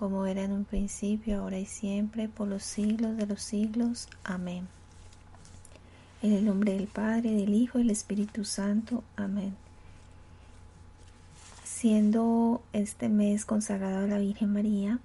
como 0.00 0.24
era 0.24 0.42
en 0.42 0.52
un 0.52 0.64
principio, 0.64 1.42
ahora 1.42 1.58
y 1.58 1.66
siempre, 1.66 2.26
por 2.26 2.48
los 2.48 2.62
siglos 2.62 3.18
de 3.18 3.26
los 3.26 3.42
siglos. 3.42 4.08
Amén. 4.24 4.66
En 6.22 6.32
el 6.32 6.46
nombre 6.46 6.72
del 6.72 6.86
Padre, 6.86 7.32
del 7.32 7.52
Hijo 7.52 7.78
y 7.78 7.82
del 7.82 7.90
Espíritu 7.90 8.46
Santo. 8.46 9.04
Amén. 9.14 9.54
Siendo 11.64 12.62
este 12.72 13.10
mes 13.10 13.44
consagrado 13.44 14.04
a 14.04 14.06
la 14.06 14.16
Virgen 14.16 14.54
María, 14.54 15.00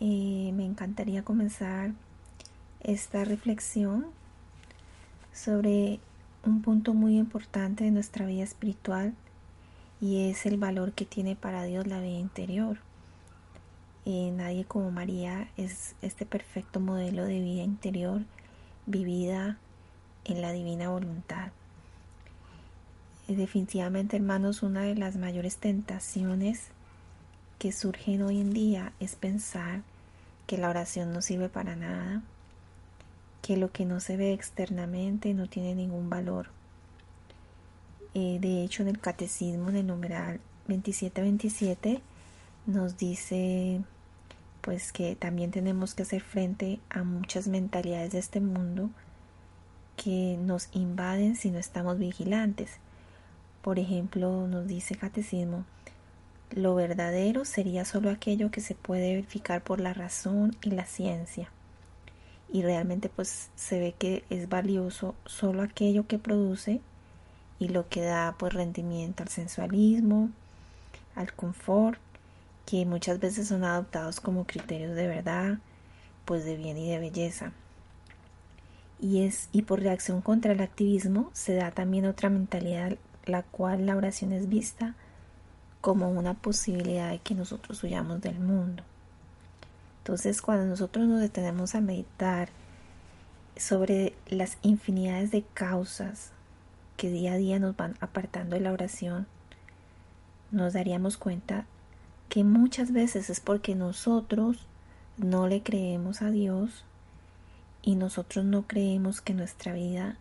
eh, 0.00 0.52
me 0.54 0.64
encantaría 0.64 1.22
comenzar 1.22 1.92
esta 2.80 3.26
reflexión 3.26 4.06
sobre 5.34 6.00
un 6.46 6.62
punto 6.62 6.94
muy 6.94 7.18
importante 7.18 7.84
de 7.84 7.90
nuestra 7.90 8.24
vida 8.24 8.44
espiritual 8.44 9.12
y 10.00 10.30
es 10.30 10.46
el 10.46 10.56
valor 10.56 10.92
que 10.92 11.04
tiene 11.04 11.36
para 11.36 11.64
Dios 11.64 11.86
la 11.86 12.00
vida 12.00 12.18
interior. 12.18 12.78
Nadie 14.06 14.64
como 14.64 14.92
María 14.92 15.48
es 15.56 15.96
este 16.00 16.26
perfecto 16.26 16.78
modelo 16.78 17.24
de 17.24 17.40
vida 17.40 17.64
interior 17.64 18.22
vivida 18.86 19.58
en 20.24 20.40
la 20.40 20.52
divina 20.52 20.90
voluntad. 20.90 21.50
Definitivamente, 23.26 24.16
hermanos, 24.16 24.62
una 24.62 24.82
de 24.82 24.94
las 24.94 25.16
mayores 25.16 25.56
tentaciones 25.56 26.68
que 27.58 27.72
surgen 27.72 28.22
hoy 28.22 28.40
en 28.40 28.52
día 28.52 28.92
es 29.00 29.16
pensar 29.16 29.82
que 30.46 30.56
la 30.56 30.70
oración 30.70 31.12
no 31.12 31.20
sirve 31.20 31.48
para 31.48 31.74
nada, 31.74 32.22
que 33.42 33.56
lo 33.56 33.72
que 33.72 33.86
no 33.86 33.98
se 33.98 34.16
ve 34.16 34.32
externamente 34.32 35.34
no 35.34 35.48
tiene 35.48 35.74
ningún 35.74 36.08
valor. 36.08 36.50
Eh, 38.14 38.38
de 38.40 38.62
hecho, 38.62 38.82
en 38.82 38.88
el 38.88 39.00
catecismo, 39.00 39.70
en 39.70 39.76
el 39.76 39.86
numeral 39.88 40.38
2727, 40.68 42.00
nos 42.66 42.96
dice 42.96 43.82
pues 44.66 44.92
que 44.92 45.14
también 45.14 45.52
tenemos 45.52 45.94
que 45.94 46.02
hacer 46.02 46.22
frente 46.22 46.80
a 46.90 47.04
muchas 47.04 47.46
mentalidades 47.46 48.10
de 48.10 48.18
este 48.18 48.40
mundo 48.40 48.90
que 49.96 50.36
nos 50.40 50.68
invaden 50.72 51.36
si 51.36 51.52
no 51.52 51.60
estamos 51.60 52.00
vigilantes. 52.00 52.72
Por 53.62 53.78
ejemplo, 53.78 54.48
nos 54.48 54.66
dice 54.66 54.96
Catecismo, 54.96 55.64
lo 56.50 56.74
verdadero 56.74 57.44
sería 57.44 57.84
solo 57.84 58.10
aquello 58.10 58.50
que 58.50 58.60
se 58.60 58.74
puede 58.74 59.14
verificar 59.14 59.62
por 59.62 59.80
la 59.80 59.94
razón 59.94 60.56
y 60.62 60.70
la 60.70 60.84
ciencia. 60.84 61.48
Y 62.52 62.62
realmente 62.62 63.08
pues 63.08 63.50
se 63.54 63.78
ve 63.78 63.94
que 63.96 64.24
es 64.30 64.48
valioso 64.48 65.14
solo 65.26 65.62
aquello 65.62 66.08
que 66.08 66.18
produce 66.18 66.80
y 67.60 67.68
lo 67.68 67.88
que 67.88 68.02
da 68.02 68.34
pues 68.36 68.52
rendimiento 68.52 69.22
al 69.22 69.28
sensualismo, 69.28 70.30
al 71.14 71.32
confort 71.34 72.00
que 72.66 72.84
muchas 72.84 73.20
veces 73.20 73.48
son 73.48 73.64
adoptados 73.64 74.20
como 74.20 74.44
criterios 74.44 74.94
de 74.94 75.06
verdad, 75.06 75.58
pues 76.24 76.44
de 76.44 76.56
bien 76.56 76.76
y 76.76 76.90
de 76.90 76.98
belleza. 76.98 77.52
Y 79.00 79.22
es 79.24 79.48
y 79.52 79.62
por 79.62 79.80
reacción 79.80 80.20
contra 80.20 80.52
el 80.52 80.60
activismo 80.60 81.30
se 81.32 81.54
da 81.54 81.70
también 81.70 82.06
otra 82.06 82.28
mentalidad 82.28 82.96
la 83.24 83.42
cual 83.42 83.86
la 83.86 83.96
oración 83.96 84.32
es 84.32 84.48
vista 84.48 84.94
como 85.80 86.10
una 86.10 86.34
posibilidad 86.34 87.10
de 87.10 87.18
que 87.18 87.34
nosotros 87.34 87.82
huyamos 87.82 88.20
del 88.20 88.38
mundo. 88.40 88.82
Entonces, 89.98 90.40
cuando 90.40 90.66
nosotros 90.66 91.06
nos 91.06 91.20
detenemos 91.20 91.74
a 91.74 91.80
meditar 91.80 92.48
sobre 93.56 94.14
las 94.28 94.58
infinidades 94.62 95.30
de 95.30 95.42
causas 95.54 96.30
que 96.96 97.10
día 97.10 97.32
a 97.32 97.36
día 97.36 97.58
nos 97.58 97.76
van 97.76 97.96
apartando 98.00 98.56
de 98.56 98.62
la 98.62 98.72
oración, 98.72 99.26
nos 100.50 100.72
daríamos 100.72 101.16
cuenta 101.16 101.66
que 102.28 102.44
muchas 102.44 102.92
veces 102.92 103.30
es 103.30 103.40
porque 103.40 103.74
nosotros 103.74 104.66
no 105.16 105.46
le 105.48 105.62
creemos 105.62 106.22
a 106.22 106.30
Dios 106.30 106.84
y 107.82 107.94
nosotros 107.94 108.44
no 108.44 108.66
creemos 108.66 109.20
que 109.20 109.34
nuestra 109.34 109.72
vida 109.72 110.18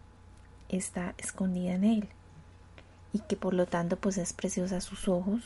está 0.69 1.15
escondida 1.17 1.73
en 1.73 1.83
Él 1.83 2.09
y 3.13 3.19
que 3.19 3.35
por 3.35 3.53
lo 3.53 3.65
tanto 3.65 3.97
pues 3.97 4.17
es 4.17 4.33
preciosa 4.33 4.77
a 4.77 4.81
sus 4.81 5.07
ojos 5.07 5.41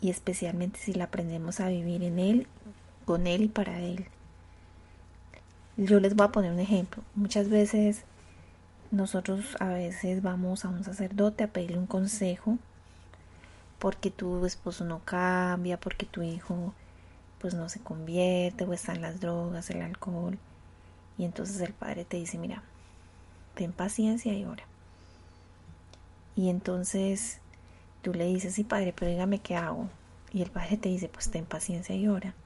y 0.00 0.10
especialmente 0.10 0.78
si 0.80 0.92
la 0.92 1.04
aprendemos 1.04 1.60
a 1.60 1.68
vivir 1.68 2.02
en 2.02 2.18
Él, 2.18 2.46
con 3.04 3.26
Él 3.26 3.42
y 3.42 3.48
para 3.48 3.80
Él. 3.80 4.06
Yo 5.76 6.00
les 6.00 6.14
voy 6.14 6.26
a 6.26 6.32
poner 6.32 6.52
un 6.52 6.60
ejemplo. 6.60 7.02
Muchas 7.14 7.48
veces 7.48 8.04
nosotros 8.90 9.56
a 9.60 9.68
veces 9.68 10.22
vamos 10.22 10.64
a 10.64 10.68
un 10.68 10.84
sacerdote 10.84 11.44
a 11.44 11.48
pedirle 11.48 11.78
un 11.78 11.86
consejo 11.86 12.58
porque 13.82 14.12
tu 14.12 14.46
esposo 14.46 14.84
no 14.84 15.00
cambia, 15.04 15.76
porque 15.76 16.06
tu 16.06 16.22
hijo 16.22 16.72
pues 17.40 17.52
no 17.54 17.68
se 17.68 17.80
convierte 17.80 18.62
o 18.62 18.72
están 18.72 19.00
las 19.00 19.18
drogas, 19.18 19.70
el 19.70 19.82
alcohol. 19.82 20.38
Y 21.18 21.24
entonces 21.24 21.60
el 21.60 21.72
padre 21.72 22.04
te 22.04 22.16
dice, 22.16 22.38
mira, 22.38 22.62
ten 23.56 23.72
paciencia 23.72 24.34
y 24.34 24.44
ora. 24.44 24.62
Y 26.36 26.48
entonces 26.48 27.40
tú 28.02 28.14
le 28.14 28.26
dices, 28.26 28.54
sí 28.54 28.62
padre, 28.62 28.94
pero 28.96 29.10
dígame 29.10 29.40
qué 29.40 29.56
hago. 29.56 29.88
Y 30.32 30.42
el 30.42 30.52
padre 30.52 30.76
te 30.76 30.88
dice, 30.88 31.08
pues 31.08 31.32
ten 31.32 31.44
paciencia 31.44 31.96
y 31.96 32.06
ora. 32.06 32.36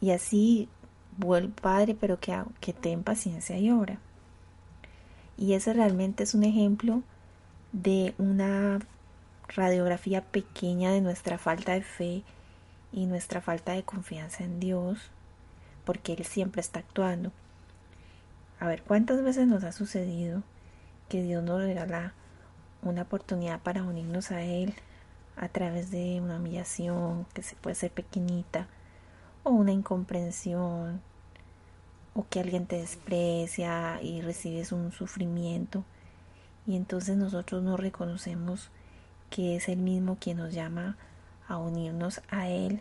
Y 0.00 0.10
así 0.10 0.68
vuelve 1.18 1.52
padre, 1.62 1.94
pero 1.94 2.18
¿qué 2.18 2.32
hago? 2.32 2.50
Que 2.58 2.72
ten 2.72 3.04
paciencia 3.04 3.56
y 3.58 3.70
ora. 3.70 4.00
Y 5.38 5.52
ese 5.52 5.72
realmente 5.72 6.24
es 6.24 6.34
un 6.34 6.42
ejemplo 6.42 7.04
de 7.70 8.12
una 8.18 8.80
radiografía 9.54 10.22
pequeña 10.22 10.92
de 10.92 11.00
nuestra 11.00 11.38
falta 11.38 11.72
de 11.72 11.82
fe 11.82 12.22
y 12.92 13.06
nuestra 13.06 13.40
falta 13.40 13.72
de 13.72 13.82
confianza 13.82 14.44
en 14.44 14.60
Dios, 14.60 15.10
porque 15.84 16.12
Él 16.12 16.24
siempre 16.24 16.60
está 16.60 16.80
actuando. 16.80 17.32
A 18.58 18.66
ver, 18.66 18.82
¿cuántas 18.82 19.22
veces 19.22 19.46
nos 19.46 19.64
ha 19.64 19.72
sucedido 19.72 20.42
que 21.08 21.22
Dios 21.22 21.42
nos 21.42 21.60
regala 21.60 22.14
una 22.82 23.02
oportunidad 23.02 23.60
para 23.60 23.82
unirnos 23.82 24.30
a 24.30 24.42
Él 24.42 24.74
a 25.36 25.48
través 25.48 25.90
de 25.90 26.20
una 26.20 26.36
humillación 26.36 27.26
que 27.34 27.42
se 27.42 27.56
puede 27.56 27.74
ser 27.74 27.90
pequeñita 27.90 28.68
o 29.42 29.50
una 29.50 29.72
incomprensión 29.72 31.00
o 32.14 32.26
que 32.28 32.40
alguien 32.40 32.66
te 32.66 32.76
desprecia 32.76 34.00
y 34.02 34.20
recibes 34.20 34.72
un 34.72 34.92
sufrimiento 34.92 35.84
y 36.66 36.76
entonces 36.76 37.16
nosotros 37.16 37.62
no 37.62 37.76
reconocemos 37.76 38.70
que 39.30 39.56
es 39.56 39.68
el 39.68 39.78
mismo 39.78 40.16
quien 40.20 40.38
nos 40.38 40.52
llama 40.52 40.96
a 41.48 41.56
unirnos 41.56 42.20
a 42.30 42.48
Él 42.48 42.80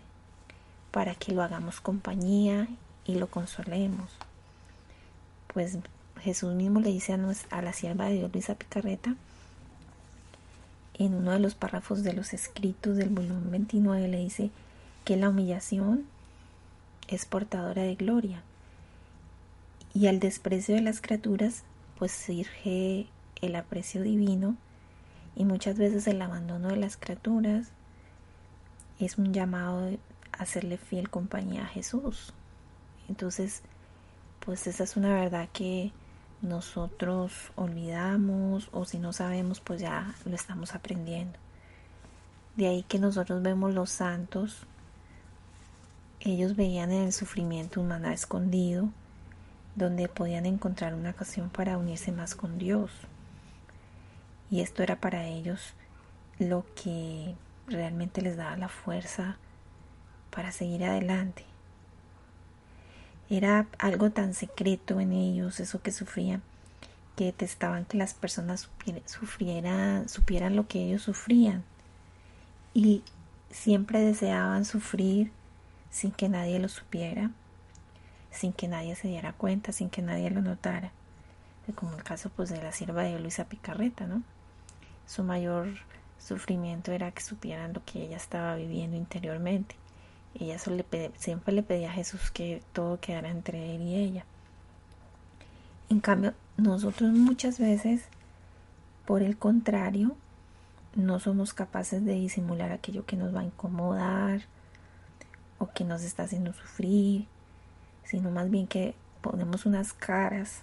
para 0.92 1.16
que 1.16 1.32
lo 1.32 1.44
hagamos 1.44 1.82
compañía 1.82 2.68
y 3.06 3.16
lo 3.16 3.28
consolemos. 3.28 4.12
Pues 5.54 5.78
Jesús 6.22 6.54
mismo 6.54 6.80
le 6.80 6.90
dice 6.90 7.14
a, 7.14 7.62
la 7.62 7.74
sierva 7.74 8.06
de 8.06 8.16
Dios, 8.16 8.32
Luisa 8.34 8.56
Picarreta, 8.56 9.16
en 10.96 11.14
uno 11.14 11.32
de 11.32 11.40
los 11.40 11.56
párrafos 11.56 12.04
de 12.04 12.14
los 12.14 12.34
escritos 12.34 12.98
del 12.98 13.10
volumen 13.10 13.52
29, 13.52 14.08
le 14.08 14.18
dice 14.18 14.52
que 15.06 15.16
la 15.16 15.30
humillación 15.30 16.06
es 17.08 17.26
portadora 17.26 17.84
de 17.84 17.96
gloria 17.96 18.44
y 19.94 20.08
al 20.08 20.20
desprecio 20.20 20.76
de 20.76 20.82
las 20.82 21.02
criaturas 21.02 21.64
pues 21.98 22.12
surge 22.12 23.08
el 23.42 23.56
aprecio 23.56 24.04
divino 24.04 24.56
y 25.40 25.46
muchas 25.46 25.78
veces 25.78 26.06
el 26.08 26.22
abandono 26.22 26.68
de 26.68 26.76
las 26.76 26.98
criaturas 26.98 27.70
es 29.00 29.18
un 29.18 29.34
llamado 29.34 29.90
a 30.34 30.44
hacerle 30.44 30.78
fiel 30.78 31.10
compañía 31.10 31.64
a 31.64 31.68
Jesús. 31.68 32.34
Entonces, 33.08 33.62
pues 34.42 34.68
esa 34.68 34.84
es 34.84 34.98
una 34.98 35.14
verdad 35.14 35.48
que 35.54 35.94
nosotros 36.42 37.54
olvidamos 37.56 38.68
o 38.74 38.84
si 38.84 39.00
no 39.00 39.14
sabemos 39.14 39.62
pues 39.62 39.80
ya 39.80 40.14
lo 40.26 40.36
estamos 40.36 40.76
aprendiendo. 40.76 41.40
De 42.58 42.68
ahí 42.68 42.84
que 42.84 43.00
nosotros 43.00 43.42
vemos 43.42 43.74
los 43.74 43.92
santos, 43.92 44.68
ellos 46.20 46.58
veían 46.58 46.92
en 46.92 47.04
el 47.04 47.14
sufrimiento 47.14 47.80
un 47.80 47.88
maná 47.88 48.14
escondido, 48.14 48.90
donde 49.78 50.10
podían 50.10 50.46
encontrar 50.46 50.94
una 50.96 51.12
ocasión 51.12 51.50
para 51.50 51.78
unirse 51.78 52.12
más 52.12 52.36
con 52.36 52.58
Dios. 52.58 52.92
Y 54.52 54.62
esto 54.62 54.84
era 54.84 55.00
para 55.00 55.26
ellos 55.26 55.74
lo 56.40 56.66
que 56.76 57.36
realmente 57.68 58.22
les 58.22 58.38
daba 58.38 58.58
la 58.58 58.70
fuerza 58.70 59.38
para 60.32 60.52
seguir 60.52 60.84
adelante. 60.86 61.46
Era 63.30 63.68
algo 63.78 64.10
tan 64.10 64.34
secreto 64.34 65.00
en 65.00 65.12
ellos, 65.12 65.60
eso 65.60 65.82
que 65.82 65.92
sufrían, 65.92 66.42
que 67.16 67.26
detestaban 67.26 67.86
que 67.86 67.98
las 67.98 68.16
personas 68.16 68.70
sufrieran, 69.06 70.10
supieran 70.10 70.56
lo 70.56 70.68
que 70.68 70.84
ellos 70.84 71.04
sufrían. 71.04 71.64
Y 72.74 73.04
siempre 73.52 74.00
deseaban 74.00 74.66
sufrir 74.66 75.32
sin 75.92 76.12
que 76.12 76.30
nadie 76.30 76.60
lo 76.60 76.70
supiera, 76.70 77.32
sin 78.32 78.54
que 78.54 78.68
nadie 78.68 78.96
se 78.96 79.08
diera 79.08 79.34
cuenta, 79.34 79.72
sin 79.72 79.90
que 79.90 80.02
nadie 80.02 80.30
lo 80.32 80.42
notara. 80.42 80.92
Como 81.76 81.96
el 81.96 82.04
caso 82.04 82.32
pues 82.32 82.50
de 82.50 82.64
la 82.64 82.72
sierva 82.72 83.04
de 83.04 83.20
Luisa 83.20 83.46
Picarreta, 83.46 84.08
¿no? 84.08 84.24
Su 85.10 85.24
mayor 85.24 85.70
sufrimiento 86.20 86.92
era 86.92 87.10
que 87.12 87.24
supieran 87.24 87.74
lo 87.74 87.84
que 87.84 88.04
ella 88.04 88.18
estaba 88.18 88.56
viviendo 88.56 88.96
interiormente. 88.96 89.76
Ella 90.36 90.60
siempre 90.60 91.52
le 91.52 91.64
pedía 91.64 91.90
a 91.90 91.94
Jesús 91.94 92.30
que 92.30 92.62
todo 92.74 93.00
quedara 93.00 93.32
entre 93.32 93.74
él 93.74 93.82
y 93.82 93.96
ella. 93.96 94.24
En 95.90 96.00
cambio, 96.00 96.36
nosotros 96.58 97.10
muchas 97.10 97.58
veces, 97.58 98.04
por 99.08 99.24
el 99.24 99.36
contrario, 99.36 100.16
no 100.94 101.20
somos 101.20 101.56
capaces 101.56 102.06
de 102.06 102.14
disimular 102.14 102.72
aquello 102.72 103.08
que 103.08 103.18
nos 103.18 103.36
va 103.36 103.40
a 103.40 103.46
incomodar 103.46 104.42
o 105.58 105.72
que 105.72 105.86
nos 105.86 106.04
está 106.04 106.22
haciendo 106.22 106.54
sufrir, 106.54 107.26
sino 108.04 108.30
más 108.30 108.52
bien 108.52 108.68
que 108.68 108.94
ponemos 109.24 109.66
unas 109.66 109.92
caras 109.92 110.62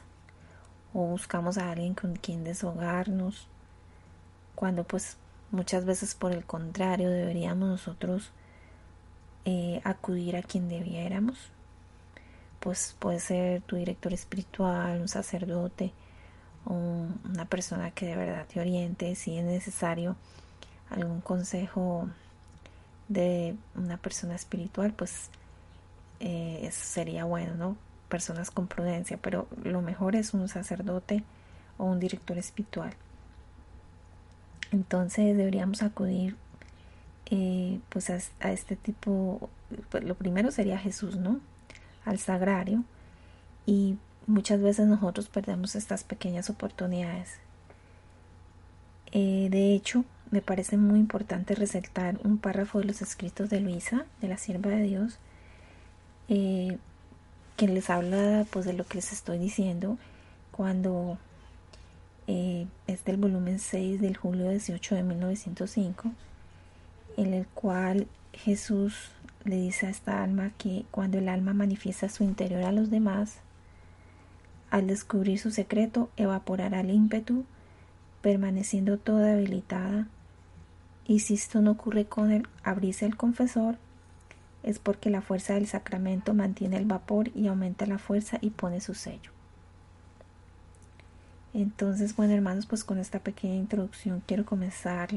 o 0.94 1.04
buscamos 1.04 1.58
a 1.58 1.72
alguien 1.72 1.94
con 1.94 2.14
quien 2.14 2.44
deshogarnos, 2.44 3.48
cuando 4.56 4.82
pues 4.82 5.16
muchas 5.52 5.84
veces 5.84 6.16
por 6.16 6.32
el 6.32 6.44
contrario 6.44 7.08
deberíamos 7.10 7.68
nosotros 7.68 8.32
eh, 9.44 9.80
acudir 9.84 10.36
a 10.36 10.42
quien 10.42 10.68
debiéramos. 10.68 11.36
Pues 12.58 12.96
puede 12.98 13.20
ser 13.20 13.62
tu 13.62 13.76
director 13.76 14.12
espiritual, 14.12 15.00
un 15.00 15.06
sacerdote, 15.06 15.92
o 16.64 16.74
una 17.24 17.44
persona 17.44 17.92
que 17.92 18.06
de 18.06 18.16
verdad 18.16 18.46
te 18.52 18.58
oriente, 18.58 19.14
si 19.14 19.38
es 19.38 19.44
necesario 19.44 20.16
algún 20.90 21.20
consejo 21.20 22.08
de 23.08 23.54
una 23.76 23.98
persona 23.98 24.34
espiritual, 24.34 24.92
pues 24.92 25.30
eh, 26.18 26.68
sería 26.72 27.24
bueno, 27.24 27.54
¿no? 27.54 27.76
Personas 28.08 28.50
con 28.50 28.66
prudencia, 28.66 29.18
pero 29.20 29.46
lo 29.62 29.80
mejor 29.80 30.16
es 30.16 30.34
un 30.34 30.48
sacerdote 30.48 31.22
o 31.78 31.84
un 31.84 32.00
director 32.00 32.36
espiritual. 32.36 32.94
Entonces 34.72 35.36
deberíamos 35.36 35.82
acudir 35.82 36.36
eh, 37.30 37.80
pues 37.88 38.10
a, 38.10 38.52
este 38.52 38.76
tipo, 38.76 39.50
pues 39.90 40.04
lo 40.04 40.14
primero 40.14 40.50
sería 40.50 40.78
Jesús, 40.78 41.16
¿no? 41.16 41.40
Al 42.04 42.18
sagrario. 42.18 42.84
Y 43.66 43.96
muchas 44.26 44.60
veces 44.60 44.86
nosotros 44.86 45.28
perdemos 45.28 45.74
estas 45.74 46.04
pequeñas 46.04 46.50
oportunidades. 46.50 47.38
Eh, 49.12 49.48
de 49.50 49.74
hecho, 49.74 50.04
me 50.30 50.42
parece 50.42 50.76
muy 50.76 50.98
importante 50.98 51.54
resaltar 51.54 52.18
un 52.24 52.38
párrafo 52.38 52.78
de 52.78 52.86
los 52.86 53.02
escritos 53.02 53.50
de 53.50 53.60
Luisa, 53.60 54.04
de 54.20 54.28
la 54.28 54.36
sierva 54.36 54.70
de 54.70 54.82
Dios, 54.82 55.18
eh, 56.28 56.78
que 57.56 57.68
les 57.68 57.88
habla 57.90 58.44
pues 58.50 58.66
de 58.66 58.72
lo 58.72 58.84
que 58.84 58.96
les 58.96 59.12
estoy 59.12 59.38
diciendo 59.38 59.98
cuando 60.50 61.18
es 62.26 63.04
del 63.04 63.16
volumen 63.16 63.58
6 63.58 64.00
del 64.00 64.16
julio 64.16 64.50
18 64.50 64.94
de 64.96 65.02
1905 65.02 66.12
en 67.16 67.34
el 67.34 67.46
cual 67.46 68.06
Jesús 68.32 69.10
le 69.44 69.56
dice 69.56 69.86
a 69.86 69.90
esta 69.90 70.22
alma 70.22 70.52
que 70.58 70.84
cuando 70.90 71.18
el 71.18 71.28
alma 71.28 71.54
manifiesta 71.54 72.08
su 72.08 72.24
interior 72.24 72.62
a 72.64 72.72
los 72.72 72.90
demás, 72.90 73.38
al 74.70 74.86
descubrir 74.86 75.38
su 75.38 75.50
secreto, 75.50 76.10
evaporará 76.16 76.80
el 76.80 76.90
ímpetu, 76.90 77.44
permaneciendo 78.20 78.98
toda 78.98 79.34
debilitada. 79.34 80.08
Y 81.06 81.20
si 81.20 81.34
esto 81.34 81.62
no 81.62 81.72
ocurre 81.72 82.06
con 82.06 82.32
el 82.32 82.46
abrirse 82.64 83.06
el 83.06 83.16
confesor, 83.16 83.78
es 84.62 84.80
porque 84.80 85.10
la 85.10 85.22
fuerza 85.22 85.54
del 85.54 85.68
sacramento 85.68 86.34
mantiene 86.34 86.76
el 86.76 86.84
vapor 86.84 87.30
y 87.34 87.46
aumenta 87.46 87.86
la 87.86 87.98
fuerza 87.98 88.38
y 88.40 88.50
pone 88.50 88.80
su 88.80 88.94
sello. 88.94 89.35
Entonces, 91.56 92.14
bueno 92.14 92.34
hermanos, 92.34 92.66
pues 92.66 92.84
con 92.84 92.98
esta 92.98 93.18
pequeña 93.20 93.54
introducción 93.54 94.22
quiero 94.26 94.44
comenzar 94.44 95.08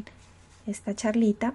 esta 0.65 0.95
charlita 0.95 1.53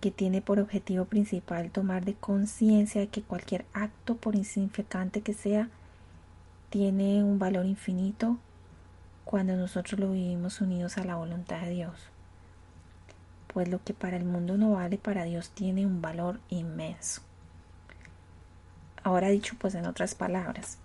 que 0.00 0.10
tiene 0.10 0.40
por 0.40 0.60
objetivo 0.60 1.04
principal 1.04 1.70
tomar 1.70 2.06
de 2.06 2.14
conciencia 2.14 3.02
de 3.02 3.08
que 3.08 3.20
cualquier 3.20 3.66
acto, 3.74 4.16
por 4.16 4.34
insignificante 4.34 5.20
que 5.20 5.34
sea, 5.34 5.68
tiene 6.70 7.22
un 7.22 7.38
valor 7.38 7.66
infinito 7.66 8.38
cuando 9.26 9.56
nosotros 9.56 10.00
lo 10.00 10.10
vivimos 10.12 10.62
unidos 10.62 10.96
a 10.96 11.04
la 11.04 11.16
voluntad 11.16 11.60
de 11.60 11.72
Dios. 11.72 12.08
Pues 13.52 13.68
lo 13.68 13.84
que 13.84 13.92
para 13.92 14.16
el 14.16 14.24
mundo 14.24 14.56
no 14.56 14.70
vale, 14.70 14.96
para 14.96 15.24
Dios 15.24 15.50
tiene 15.50 15.84
un 15.84 16.00
valor 16.00 16.40
inmenso. 16.48 17.20
Ahora 19.02 19.28
dicho 19.28 19.54
pues 19.58 19.74
en 19.74 19.84
otras 19.84 20.14
palabras, 20.14 20.78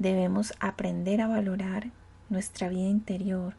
debemos 0.00 0.54
aprender 0.58 1.20
a 1.20 1.28
valorar 1.28 1.92
nuestra 2.30 2.68
vida 2.68 2.88
interior 2.88 3.54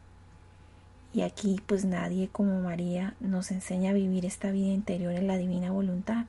y 1.14 1.22
aquí 1.22 1.60
pues 1.66 1.84
nadie 1.84 2.28
como 2.28 2.60
María 2.60 3.14
nos 3.20 3.50
enseña 3.50 3.90
a 3.90 3.94
vivir 3.94 4.24
esta 4.24 4.50
vida 4.50 4.72
interior 4.72 5.12
en 5.12 5.26
la 5.26 5.36
divina 5.36 5.70
voluntad. 5.70 6.24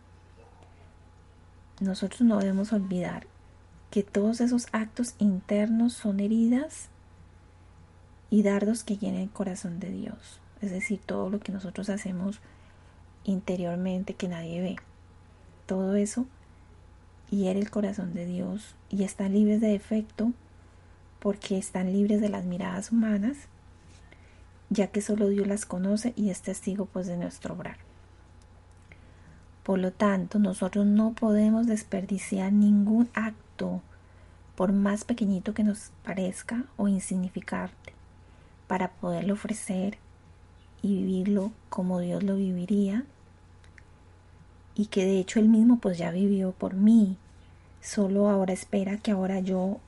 Nosotros 1.79 2.21
no 2.21 2.39
debemos 2.39 2.73
olvidar 2.73 3.25
que 3.89 4.03
todos 4.03 4.41
esos 4.41 4.67
actos 4.71 5.15
internos 5.19 5.93
son 5.93 6.19
heridas 6.19 6.89
y 8.29 8.43
dardos 8.43 8.83
que 8.83 8.97
llenan 8.97 9.21
el 9.21 9.29
corazón 9.29 9.79
de 9.79 9.89
Dios. 9.89 10.39
Es 10.61 10.71
decir, 10.71 10.99
todo 11.05 11.29
lo 11.29 11.39
que 11.39 11.51
nosotros 11.51 11.89
hacemos 11.89 12.39
interiormente 13.23 14.15
que 14.15 14.27
nadie 14.27 14.61
ve. 14.61 14.75
Todo 15.65 15.95
eso 15.95 16.25
hiere 17.29 17.59
el 17.59 17.69
corazón 17.69 18.13
de 18.13 18.25
Dios 18.25 18.75
y 18.89 19.03
están 19.03 19.33
libres 19.33 19.61
de 19.61 19.67
defecto 19.67 20.33
porque 21.23 21.57
están 21.57 21.93
libres 21.93 22.19
de 22.19 22.27
las 22.27 22.43
miradas 22.43 22.91
humanas 22.91 23.47
ya 24.73 24.87
que 24.87 25.01
solo 25.01 25.29
Dios 25.29 25.47
las 25.47 25.65
conoce 25.65 26.13
y 26.17 26.29
es 26.29 26.41
testigo 26.41 26.85
pues 26.85 27.07
de 27.07 27.15
nuestro 27.15 27.53
obrar. 27.53 27.77
Por 29.63 29.79
lo 29.79 29.91
tanto, 29.91 30.39
nosotros 30.39 30.85
no 30.85 31.13
podemos 31.13 31.67
desperdiciar 31.67 32.51
ningún 32.51 33.09
acto, 33.13 33.81
por 34.55 34.73
más 34.73 35.05
pequeñito 35.05 35.53
que 35.53 35.63
nos 35.63 35.91
parezca 36.03 36.65
o 36.75 36.87
insignificante, 36.87 37.93
para 38.67 38.89
poderlo 38.91 39.35
ofrecer 39.35 39.97
y 40.81 40.95
vivirlo 40.95 41.51
como 41.69 41.99
Dios 41.99 42.23
lo 42.23 42.35
viviría 42.35 43.05
y 44.75 44.87
que 44.87 45.05
de 45.05 45.19
hecho 45.19 45.39
él 45.39 45.47
mismo 45.47 45.77
pues 45.79 45.97
ya 45.97 46.11
vivió 46.11 46.51
por 46.51 46.73
mí. 46.73 47.15
Solo 47.79 48.29
ahora 48.29 48.53
espera 48.53 48.97
que 48.97 49.11
ahora 49.11 49.39
yo 49.39 49.79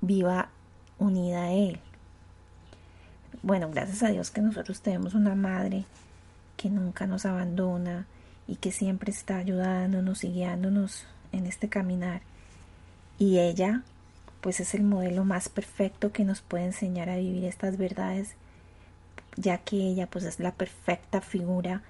viva 0.00 0.48
unida 0.98 1.44
a 1.44 1.52
él 1.52 1.80
bueno, 3.42 3.70
gracias 3.70 4.02
a 4.02 4.08
Dios 4.08 4.30
que 4.30 4.42
nosotros 4.42 4.82
tenemos 4.82 5.14
una 5.14 5.34
madre 5.34 5.84
que 6.56 6.68
nunca 6.68 7.06
nos 7.06 7.24
abandona 7.24 8.06
y 8.46 8.56
que 8.56 8.70
siempre 8.70 9.10
está 9.10 9.38
ayudándonos 9.38 10.24
y 10.24 10.32
guiándonos 10.32 11.06
en 11.32 11.46
este 11.46 11.70
caminar. 11.70 12.20
Y 13.18 13.38
ella, 13.38 13.82
pues 14.42 14.60
es 14.60 14.74
el 14.74 14.82
modelo 14.82 15.24
más 15.24 15.48
perfecto 15.48 16.12
que 16.12 16.24
nos 16.24 16.42
puede 16.42 16.64
enseñar 16.64 17.08
a 17.08 17.16
vivir 17.16 17.44
estas 17.44 17.78
verdades, 17.78 18.34
ya 19.36 19.56
que 19.58 19.76
ella 19.76 20.06
pues 20.06 20.24
es 20.24 20.38
la 20.38 20.52
perfecta 20.52 21.22
figura 21.22 21.82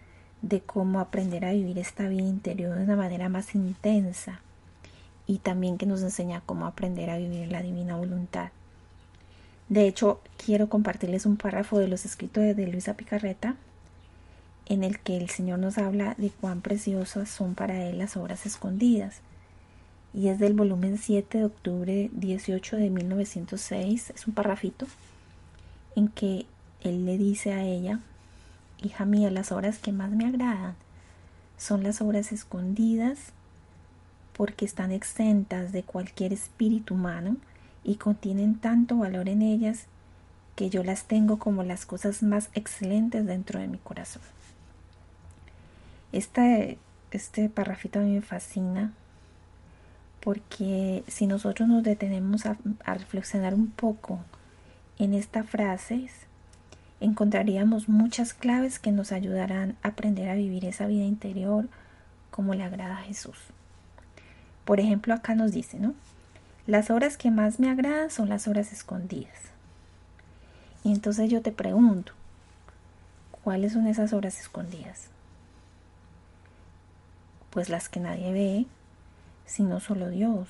de 0.43 0.61
cómo 0.61 1.01
aprender 1.01 1.45
a 1.45 1.53
vivir 1.53 1.79
esta 1.79 2.07
vida 2.07 2.23
interior 2.23 2.77
de 2.77 2.85
una 2.85 2.97
manera 2.97 3.29
más 3.29 3.55
intensa 3.57 4.41
y 5.31 5.39
también 5.39 5.79
que 5.79 5.87
nos 5.87 6.03
enseña 6.03 6.43
cómo 6.45 6.67
aprender 6.67 7.09
a 7.09 7.17
vivir 7.17 7.53
la 7.53 7.63
divina 7.63 7.95
voluntad. 7.95 8.51
De 9.69 9.87
hecho, 9.87 10.21
quiero 10.45 10.69
compartirles 10.69 11.25
un 11.25 11.37
párrafo 11.37 11.79
de 11.79 11.87
los 11.87 12.05
escritos 12.05 12.43
de 12.57 12.67
Luisa 12.67 12.95
Picarreta, 12.95 13.55
en 14.67 14.83
el 14.83 14.99
que 14.99 15.17
el 15.17 15.31
Señor 15.31 15.61
nos 15.61 15.79
habla 15.79 16.17
de 16.19 16.31
cuán 16.31 16.63
preciosas 16.63 17.29
son 17.29 17.55
para 17.55 17.85
Él 17.85 17.99
las 17.99 18.17
obras 18.17 18.45
escondidas. 18.45 19.21
y 20.13 20.27
es 20.27 20.41
del 20.41 20.55
volumen 20.55 20.99
7 20.99 21.39
de 21.39 21.45
octubre 21.45 22.11
18 22.13 22.77
de 22.77 22.91
1906. 22.91 24.11
Es 24.11 24.27
un 24.27 24.35
parrafito 24.35 24.89
en 25.95 26.09
que 26.09 26.47
él 26.83 27.07
le 27.07 27.17
dice 27.19 27.53
a 27.53 27.63
ella, 27.63 28.01
hija 28.83 29.05
mía, 29.05 29.31
las 29.31 29.53
obras 29.53 29.79
que 29.79 29.93
más 29.93 30.11
me 30.11 30.27
agradan 30.27 30.75
son 31.57 31.85
las 31.85 32.01
obras 32.01 32.33
escondidas 32.33 33.33
porque 34.41 34.65
están 34.65 34.91
exentas 34.91 35.71
de 35.71 35.83
cualquier 35.83 36.33
espíritu 36.33 36.95
humano 36.95 37.37
y 37.85 37.97
contienen 37.97 38.55
tanto 38.55 38.97
valor 38.97 39.29
en 39.29 39.43
ellas 39.43 39.85
que 40.57 40.71
yo 40.71 40.83
las 40.83 41.05
tengo 41.05 41.39
como 41.39 41.63
las 41.63 41.85
cosas 41.85 42.23
más 42.23 42.49
excelentes 42.55 43.27
dentro 43.27 43.61
de 43.61 43.69
mi 43.69 43.77
corazón. 43.77 44.23
Este, 46.13 46.79
este 47.11 47.51
parrafito 47.51 47.99
a 47.99 48.03
mí 48.03 48.15
me 48.15 48.23
fascina 48.23 48.95
porque 50.21 51.05
si 51.07 51.27
nosotros 51.27 51.69
nos 51.69 51.83
detenemos 51.83 52.47
a, 52.47 52.57
reflexionar 52.87 53.53
un 53.53 53.71
poco 53.71 54.21
en 54.99 55.13
esta 55.13 55.45
frase, 55.45 56.09
encontraríamos 56.99 57.91
muchas 57.91 58.33
claves 58.33 58.79
que 58.79 58.91
nos 58.91 59.13
ayudarán 59.13 59.77
a 59.83 59.89
aprender 59.89 60.31
a 60.31 60.35
vivir 60.35 60.65
esa 60.65 60.87
vida 60.87 61.05
interior 61.05 61.69
como 62.31 62.55
le 62.55 62.63
agrada 62.63 62.97
a 62.97 63.03
Jesús. 63.03 63.37
Por 64.71 64.79
ejemplo, 64.79 65.15
acá 65.15 65.35
nos 65.35 65.51
dice, 65.51 65.81
¿no? 65.81 65.95
Las 66.69 66.91
horas 66.91 67.17
que 67.17 67.33
más 67.33 67.59
me 67.59 67.69
agradan 67.69 68.09
son 68.09 68.29
las 68.29 68.47
horas 68.47 68.73
escondidas. 68.73 69.35
Y 70.85 70.93
entonces 70.93 71.29
yo 71.29 71.43
te 71.43 71.51
pregunto, 71.51 72.13
¿cuáles 73.43 73.73
son 73.73 73.89
esas 73.89 74.13
horas 74.13 74.39
escondidas? 74.39 75.09
Pues 77.51 77.69
las 77.69 77.89
que 77.89 77.99
nadie 77.99 78.33
ve, 78.33 78.67
sino 79.45 79.81
solo 79.81 80.09
Dios. 80.09 80.47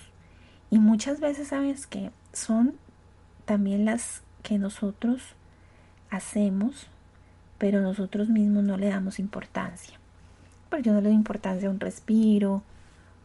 Y 0.70 0.80
muchas 0.80 1.20
veces 1.20 1.48
sabes 1.48 1.86
que 1.86 2.10
son 2.34 2.74
también 3.46 3.86
las 3.86 4.20
que 4.42 4.58
nosotros 4.58 5.22
hacemos, 6.10 6.88
pero 7.56 7.80
nosotros 7.80 8.28
mismos 8.28 8.64
no 8.64 8.76
le 8.76 8.90
damos 8.90 9.18
importancia. 9.18 9.98
Pues 10.68 10.82
yo 10.82 10.92
no 10.92 11.00
le 11.00 11.08
doy 11.08 11.16
importancia 11.16 11.70
a 11.70 11.72
un 11.72 11.80
respiro, 11.80 12.62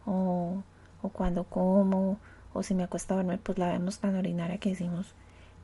o, 0.06 0.62
o 1.02 1.08
cuando 1.08 1.44
como, 1.44 2.18
o 2.52 2.62
si 2.62 2.74
me 2.74 2.84
acuesto 2.84 3.14
a 3.14 3.18
dormir, 3.18 3.40
pues 3.42 3.58
la 3.58 3.72
vemos 3.72 3.98
tan 3.98 4.16
ordinaria 4.16 4.58
que 4.58 4.70
decimos, 4.70 5.14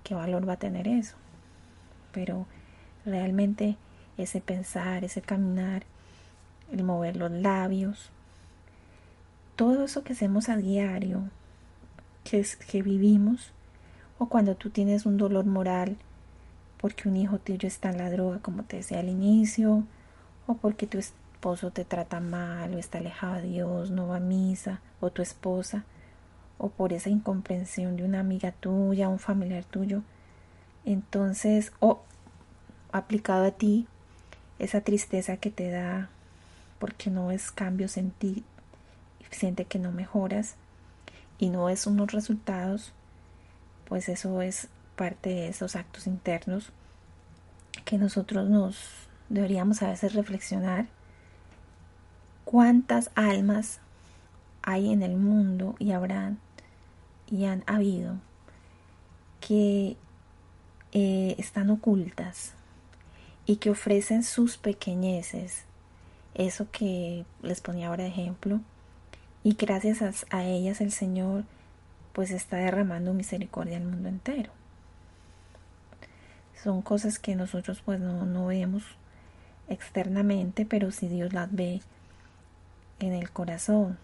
¿qué 0.05 0.15
valor 0.15 0.49
va 0.49 0.55
a 0.55 0.59
tener 0.59 0.89
eso? 0.89 1.17
Pero 2.13 2.47
realmente 3.05 3.77
ese 4.17 4.41
pensar, 4.41 5.05
ese 5.05 5.23
caminar, 5.23 5.85
el 6.71 6.85
mover 6.85 7.17
los 7.17 7.31
labios, 7.31 8.11
todo 9.57 9.85
eso 9.85 10.03
que 10.03 10.13
hacemos 10.13 10.49
a 10.49 10.57
diario, 10.57 11.23
que, 12.25 12.41
es, 12.41 12.57
que 12.57 12.83
vivimos, 12.83 13.53
o 14.19 14.27
cuando 14.27 14.55
tú 14.55 14.71
tienes 14.71 15.07
un 15.07 15.17
dolor 15.17 15.45
moral 15.47 15.97
porque 16.83 17.09
un 17.09 17.17
hijo 17.17 17.39
tuyo 17.39 17.69
está 17.69 17.91
en 17.91 17.99
la 17.99 18.11
droga, 18.11 18.41
como 18.41 18.65
te 18.65 18.77
decía 18.77 18.99
al 18.99 19.09
inicio, 19.09 19.85
o 20.49 20.55
porque 20.55 20.89
tu 20.89 20.99
esposo 21.43 21.73
te 21.73 21.85
trata 21.85 22.21
mal, 22.21 22.73
o 22.73 22.79
está 22.79 22.99
alejado 22.99 23.35
de 23.35 23.49
Dios, 23.49 23.91
no 23.91 24.07
va 24.07 24.19
a 24.19 24.21
misa, 24.21 24.81
o 25.01 25.11
tu 25.11 25.23
esposa, 25.23 25.83
o 26.57 26.69
por 26.69 26.93
esa 26.93 27.11
incomprensión 27.11 27.97
de 27.97 28.05
una 28.05 28.21
amiga 28.21 28.53
tuya, 28.53 29.09
un 29.09 29.19
familiar 29.19 29.65
tuyo. 29.65 30.05
Entonces, 30.85 31.73
o 31.81 32.01
aplicado 32.93 33.45
a 33.45 33.51
ti, 33.51 33.89
esa 34.61 34.83
tristeza 34.83 35.37
que 35.37 35.51
te 35.51 35.69
da 35.69 36.11
porque 36.79 37.11
no 37.11 37.27
ves 37.27 37.51
cambios 37.51 37.97
en 37.97 38.13
ti, 38.13 38.45
siente 39.33 39.65
que 39.65 39.81
no 39.81 39.91
mejoras 39.91 40.55
y 41.41 41.51
no 41.51 41.65
ves 41.65 41.89
unos 41.89 42.13
resultados, 42.13 42.93
pues 43.89 44.09
eso 44.09 44.43
es 44.43 44.69
parte 44.95 45.31
de 45.31 45.49
esos 45.49 45.75
actos 45.75 46.07
internos 46.07 46.71
que 47.85 47.99
nosotros 47.99 48.49
nos 48.49 48.79
deberíamos 49.29 49.83
a 49.83 49.89
veces 49.89 50.15
reflexionar 50.15 50.87
cuántas 52.45 53.11
almas 53.15 53.81
hay 54.63 54.93
en 54.93 55.03
el 55.03 55.17
mundo 55.17 55.75
y 55.79 55.93
habrán 55.93 56.39
y 57.31 57.47
han 57.47 57.65
habido 57.67 58.17
que 59.41 59.97
eh, 60.93 61.35
están 61.39 61.71
ocultas 61.71 62.53
y 63.47 63.57
que 63.57 63.71
ofrecen 63.71 64.23
sus 64.23 64.57
pequeñeces, 64.57 65.65
eso 66.35 66.71
que 66.71 67.25
les 67.43 67.61
ponía 67.61 67.89
ahora 67.89 68.05
de 68.05 68.11
ejemplo, 68.11 68.61
y 69.43 69.55
gracias 69.55 70.27
a, 70.31 70.45
ellas 70.45 70.81
el 70.81 70.93
Señor 70.93 71.45
pues 72.13 72.31
está 72.31 72.59
derramando 72.59 73.15
misericordia 73.15 73.79
al 73.79 73.85
mundo 73.85 74.09
entero. 74.09 74.53
Son 76.63 76.83
cosas 76.83 77.19
que 77.19 77.35
nosotros 77.35 77.83
pues 77.85 77.99
no, 77.99 78.25
no 78.25 78.47
vemos 78.47 78.85
externamente, 79.69 80.65
pero 80.65 80.93
si 80.93 81.09
Dios 81.09 81.33
las 81.33 81.53
ve 81.53 81.81
en 83.07 83.15
el 83.15 83.31
corazón. 83.31 83.99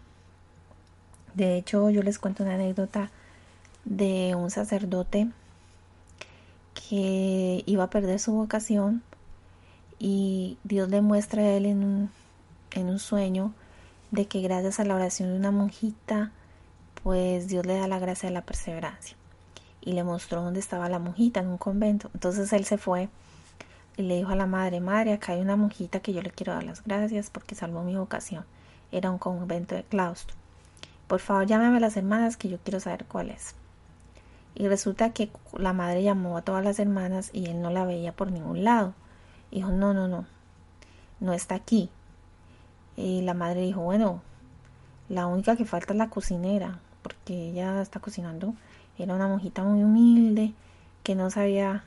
De 1.35 1.57
hecho, 1.57 1.91
yo 1.91 2.03
les 2.03 2.19
cuento 2.19 2.43
una 2.43 2.55
anécdota 2.55 3.11
de 3.85 4.35
un 4.35 4.51
sacerdote 4.51 5.29
que 6.75 7.63
iba 7.67 7.85
a 7.85 7.91
perder 7.91 8.19
su 8.19 8.33
vocación 8.33 9.03
y 9.99 10.59
Dios 10.65 10.89
le 10.89 11.01
muestra 11.01 11.43
a 11.43 11.51
él 11.51 11.67
en 11.67 11.85
un, 11.85 12.11
en 12.73 12.89
un 12.89 12.99
sueño 12.99 13.53
de 14.11 14.27
que 14.27 14.41
gracias 14.41 14.81
a 14.81 14.85
la 14.85 14.95
oración 14.95 15.31
de 15.31 15.37
una 15.37 15.51
monjita, 15.51 16.33
pues 17.03 17.49
Dios 17.49 17.67
le 17.67 17.79
da 17.79 17.89
la 17.89 17.99
gracia 17.99 18.29
de 18.29 18.35
la 18.35 18.43
perseverancia. 18.43 19.17
Y 19.81 19.93
le 19.93 20.05
mostró 20.05 20.43
dónde 20.43 20.61
estaba 20.61 20.89
la 20.89 20.99
monjita 20.99 21.41
en 21.41 21.49
un 21.49 21.59
convento. 21.59 22.11
Entonces 22.15 22.53
él 22.53 22.65
se 22.65 22.79
fue 22.79 23.09
y 23.97 24.03
le 24.03 24.17
dijo 24.17 24.31
a 24.31 24.37
la 24.37 24.47
madre, 24.47 24.81
madre, 24.81 25.13
acá 25.13 25.33
hay 25.33 25.41
una 25.41 25.57
monjita 25.57 26.01
que 26.01 26.13
yo 26.13 26.23
le 26.23 26.31
quiero 26.31 26.53
dar 26.53 26.65
las 26.65 26.85
gracias 26.85 27.31
porque 27.31 27.55
salvó 27.55 27.83
mi 27.83 27.97
vocación. 27.97 28.45
Era 28.91 29.11
un 29.11 29.19
convento 29.19 29.75
de 29.75 29.85
claustro. 29.85 30.37
Por 31.07 31.21
favor, 31.21 31.47
llámame 31.47 31.79
a 31.79 31.81
las 31.81 31.97
hermanas 31.97 32.37
que 32.37 32.49
yo 32.49 32.59
quiero 32.59 32.81
saber 32.81 33.07
cuál 33.07 33.31
es. 33.31 33.55
Y 34.55 34.69
resulta 34.69 35.11
que 35.11 35.31
la 35.57 35.73
madre 35.73 36.03
llamó 36.03 36.37
a 36.37 36.43
todas 36.43 36.65
las 36.65 36.79
hermanas 36.79 37.31
y 37.33 37.47
él 37.47 37.63
no 37.63 37.71
la 37.71 37.85
veía 37.85 38.13
por 38.13 38.33
ningún 38.33 38.65
lado. 38.65 38.95
Dijo, 39.51 39.71
no, 39.71 39.95
no, 39.95 40.09
no, 40.09 40.27
no 41.21 41.33
está 41.33 41.55
aquí. 41.55 41.91
Y 42.97 43.23
la 43.23 43.35
madre 43.35 43.63
dijo, 43.63 43.81
bueno, 43.81 44.21
la 45.09 45.27
única 45.27 45.57
que 45.57 45.65
falta 45.65 45.93
es 45.93 45.99
la 45.99 46.11
cocinera, 46.11 46.81
porque 47.03 47.51
ella 47.51 47.81
está 47.81 48.01
cocinando. 48.01 48.55
Era 48.99 49.15
una 49.15 49.29
monjita 49.29 49.63
muy 49.63 49.83
humilde, 49.83 50.53
que 51.05 51.15
no 51.15 51.31
sabía 51.31 51.85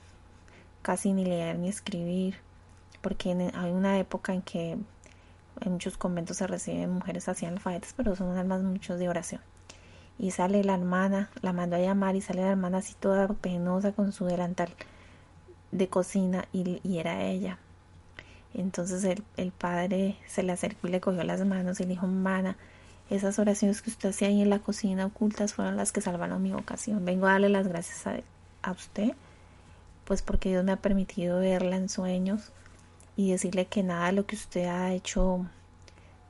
casi 0.81 1.13
ni 1.13 1.25
leer 1.25 1.59
ni 1.59 1.67
escribir, 1.67 2.37
porque 3.01 3.51
hay 3.53 3.71
una 3.71 3.99
época 3.99 4.33
en 4.33 4.41
que 4.41 4.77
en 5.59 5.73
muchos 5.73 5.97
conventos 5.97 6.37
se 6.37 6.47
reciben 6.47 6.91
mujeres 6.91 7.27
hacían 7.27 7.53
alfabetes, 7.53 7.93
pero 7.95 8.15
son 8.15 8.37
almas 8.37 8.61
muchos 8.63 8.97
de 8.99 9.09
oración. 9.09 9.41
Y 10.17 10.31
sale 10.31 10.63
la 10.63 10.75
hermana, 10.75 11.29
la 11.41 11.53
mandó 11.53 11.75
a 11.75 11.79
llamar 11.79 12.15
y 12.15 12.21
sale 12.21 12.41
la 12.41 12.51
hermana 12.51 12.79
así 12.79 12.93
toda 12.99 13.27
penosa 13.27 13.91
con 13.91 14.11
su 14.11 14.25
delantal 14.25 14.69
de 15.71 15.87
cocina 15.87 16.45
y, 16.53 16.79
era 16.97 17.23
ella. 17.23 17.57
Entonces 18.53 19.03
el, 19.37 19.51
padre 19.51 20.17
se 20.27 20.43
le 20.43 20.51
acercó 20.51 20.87
y 20.87 20.91
le 20.91 21.01
cogió 21.01 21.23
las 21.23 21.45
manos 21.45 21.79
y 21.79 21.83
le 21.83 21.89
dijo, 21.89 22.07
mana, 22.07 22.57
esas 23.09 23.39
oraciones 23.39 23.81
que 23.81 23.89
usted 23.89 24.09
hacía 24.09 24.27
ahí 24.27 24.41
en 24.41 24.49
la 24.49 24.59
cocina 24.59 25.05
ocultas 25.05 25.53
fueron 25.53 25.77
las 25.77 25.91
que 25.91 26.01
salvaron 26.01 26.41
mi 26.41 26.51
vocación. 26.51 27.05
Vengo 27.05 27.27
a 27.27 27.31
darle 27.31 27.49
las 27.49 27.67
gracias 27.67 28.07
a, 28.07 28.19
a 28.61 28.71
usted, 28.71 29.13
pues 30.05 30.21
porque 30.21 30.49
Dios 30.49 30.63
me 30.63 30.73
ha 30.73 30.77
permitido 30.77 31.39
verla 31.39 31.77
en 31.77 31.89
sueños 31.89 32.51
y 33.15 33.31
decirle 33.31 33.65
que 33.65 33.83
nada 33.83 34.07
de 34.07 34.13
lo 34.13 34.25
que 34.25 34.35
usted 34.35 34.65
ha 34.65 34.93
hecho, 34.93 35.45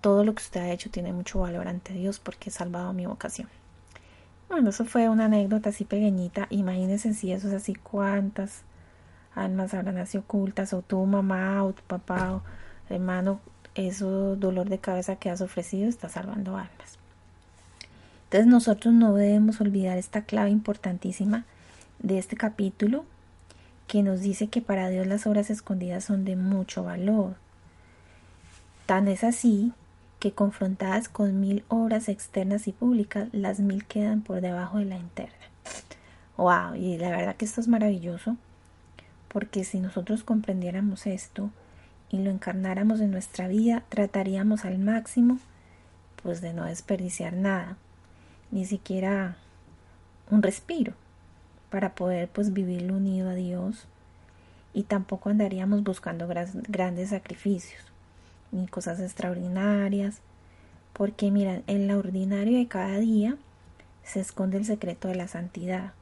todo 0.02 0.24
lo 0.24 0.34
que 0.34 0.42
usted 0.42 0.62
ha 0.62 0.72
hecho 0.72 0.90
tiene 0.90 1.14
mucho 1.14 1.40
valor 1.40 1.68
ante 1.68 1.94
Dios 1.94 2.20
porque 2.20 2.50
ha 2.50 2.54
salvado 2.54 2.94
mi 2.94 3.06
vocación. 3.06 3.50
Bueno, 4.50 4.72
eso 4.72 4.84
fue 4.84 5.08
una 5.08 5.26
anécdota 5.26 5.70
así 5.70 5.86
pequeñita. 5.86 6.48
Imagínense 6.50 7.14
si 7.14 7.32
eso 7.32 7.48
es 7.48 7.54
así 7.54 7.74
cuántas 7.74 8.64
almas 9.34 9.74
habrán 9.74 9.98
así 9.98 10.18
ocultas, 10.18 10.74
o 10.74 10.82
tu 10.82 11.06
mamá, 11.06 11.64
o 11.64 11.74
tu 11.74 11.84
papá, 11.84 12.34
o 12.34 12.44
hermano, 12.90 13.40
ese 13.76 14.04
dolor 14.04 14.68
de 14.68 14.80
cabeza 14.80 15.16
que 15.16 15.30
has 15.30 15.40
ofrecido 15.40 15.88
está 15.88 16.10
salvando 16.10 16.58
almas. 16.58 17.00
Entonces 18.26 18.48
nosotros 18.48 18.94
no 18.94 19.14
debemos 19.14 19.62
olvidar 19.62 19.98
esta 19.98 20.24
clave 20.24 20.50
importantísima 20.50 21.46
de 22.00 22.18
este 22.18 22.36
capítulo 22.36 23.06
que 23.92 24.04
nos 24.04 24.22
dice 24.22 24.48
que 24.48 24.62
para 24.62 24.88
Dios 24.88 25.06
las 25.06 25.28
obras 25.28 25.50
escondidas 25.50 26.06
son 26.06 26.24
de 26.24 26.38
mucho 26.38 26.82
valor. 26.82 27.36
Tan 28.86 29.10
es 29.10 29.26
así 29.26 29.74
que 30.22 30.32
confrontadas 30.32 31.10
con 31.10 31.42
mil 31.42 31.66
obras 31.68 32.08
externas 32.08 32.70
y 32.70 32.72
públicas, 32.72 33.28
las 33.34 33.60
mil 33.60 33.84
quedan 33.84 34.22
por 34.22 34.40
debajo 34.40 34.78
de 34.78 34.86
la 34.86 34.96
interna. 34.96 35.36
Wow, 36.38 36.76
y 36.76 36.98
la 37.00 37.10
verdad 37.10 37.36
que 37.36 37.44
esto 37.44 37.60
es 37.60 37.68
maravilloso 37.68 38.38
porque 39.28 39.66
si 39.66 39.82
nosotros 39.82 40.24
comprendiéramos 40.24 41.06
esto 41.06 41.50
y 42.10 42.20
lo 42.20 42.32
encarnáramos 42.32 43.02
en 43.02 43.12
nuestra 43.12 43.50
vida, 43.50 43.84
trataríamos 43.90 44.64
al 44.64 44.80
máximo 44.80 45.38
pues 46.24 46.40
de 46.40 46.54
no 46.54 46.64
desperdiciar 46.64 47.34
nada. 47.34 47.76
ni 48.52 48.64
siquiera 48.64 49.36
un 50.30 50.42
respiro 50.42 50.94
para 51.72 51.96
poder 51.96 52.30
pues 52.30 52.54
vivir 52.54 52.92
unido 52.92 53.30
a 53.30 53.34
Dios. 53.34 53.88
Y 54.74 54.84
tampoco 54.84 55.30
andaríamos 55.30 55.84
buscando 55.84 56.28
grandes 56.28 57.10
sacrificios 57.10 57.82
ni 58.52 58.68
cosas 58.68 59.00
extraordinarias 59.00 60.20
porque 60.94 61.32
miran 61.32 61.64
en 61.68 61.88
lo 61.88 61.98
ordinario 61.98 62.58
de 62.58 62.68
cada 62.68 63.00
día 63.00 63.38
se 64.04 64.20
esconde 64.20 64.58
el 64.58 64.66
secreto 64.66 65.08
de 65.08 65.16
la 65.16 65.28
santidad. 65.28 65.94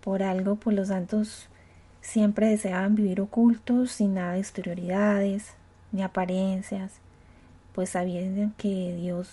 Por 0.00 0.22
algo 0.22 0.56
pues 0.56 0.74
los 0.74 0.88
santos 0.88 1.46
siempre 2.00 2.48
deseaban 2.48 2.94
vivir 2.94 3.20
ocultos 3.20 3.92
sin 3.92 4.14
nada 4.14 4.32
de 4.32 4.40
exterioridades 4.40 5.52
ni 5.92 6.02
apariencias 6.02 6.92
pues 7.74 7.90
sabían 7.90 8.54
que 8.56 8.96
Dios 8.96 9.30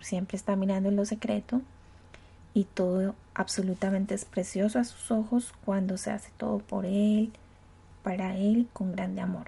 siempre 0.00 0.36
está 0.36 0.56
mirando 0.56 0.88
en 0.88 0.96
lo 0.96 1.04
secreto 1.04 1.62
y 2.54 2.64
todo 2.64 3.14
absolutamente 3.40 4.14
es 4.14 4.26
precioso 4.26 4.78
a 4.78 4.84
sus 4.84 5.10
ojos 5.10 5.54
cuando 5.64 5.96
se 5.96 6.10
hace 6.10 6.30
todo 6.36 6.58
por 6.58 6.84
Él, 6.84 7.32
para 8.02 8.36
Él, 8.36 8.68
con 8.74 8.92
grande 8.92 9.22
amor. 9.22 9.46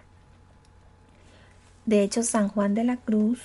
De 1.84 2.02
hecho, 2.02 2.22
San 2.22 2.48
Juan 2.48 2.74
de 2.74 2.84
la 2.84 2.96
Cruz 2.96 3.40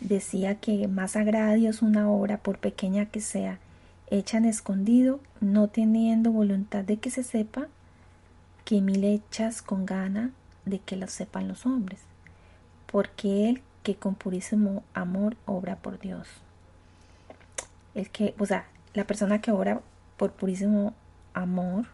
decía 0.00 0.56
que 0.56 0.88
más 0.88 1.14
agrada 1.14 1.50
a 1.50 1.54
Dios 1.54 1.82
una 1.82 2.10
obra, 2.10 2.38
por 2.38 2.58
pequeña 2.58 3.06
que 3.06 3.20
sea, 3.20 3.58
hecha 4.10 4.38
en 4.38 4.44
escondido, 4.44 5.20
no 5.40 5.68
teniendo 5.68 6.32
voluntad 6.32 6.82
de 6.82 6.96
que 6.96 7.10
se 7.10 7.22
sepa, 7.22 7.68
que 8.64 8.80
mil 8.80 9.04
hechas 9.04 9.62
con 9.62 9.86
gana 9.86 10.32
de 10.64 10.80
que 10.80 10.96
lo 10.96 11.06
sepan 11.06 11.46
los 11.46 11.64
hombres, 11.64 12.00
porque 12.86 13.48
Él 13.48 13.62
que 13.84 13.94
con 13.94 14.16
purísimo 14.16 14.82
amor 14.94 15.36
obra 15.46 15.76
por 15.76 16.00
Dios. 16.00 16.26
El 17.94 18.10
que, 18.10 18.34
o 18.38 18.46
sea, 18.46 18.66
la 18.94 19.06
persona 19.06 19.40
que 19.40 19.50
obra 19.50 19.80
por 20.16 20.32
purísimo 20.32 20.94
amor, 21.34 21.86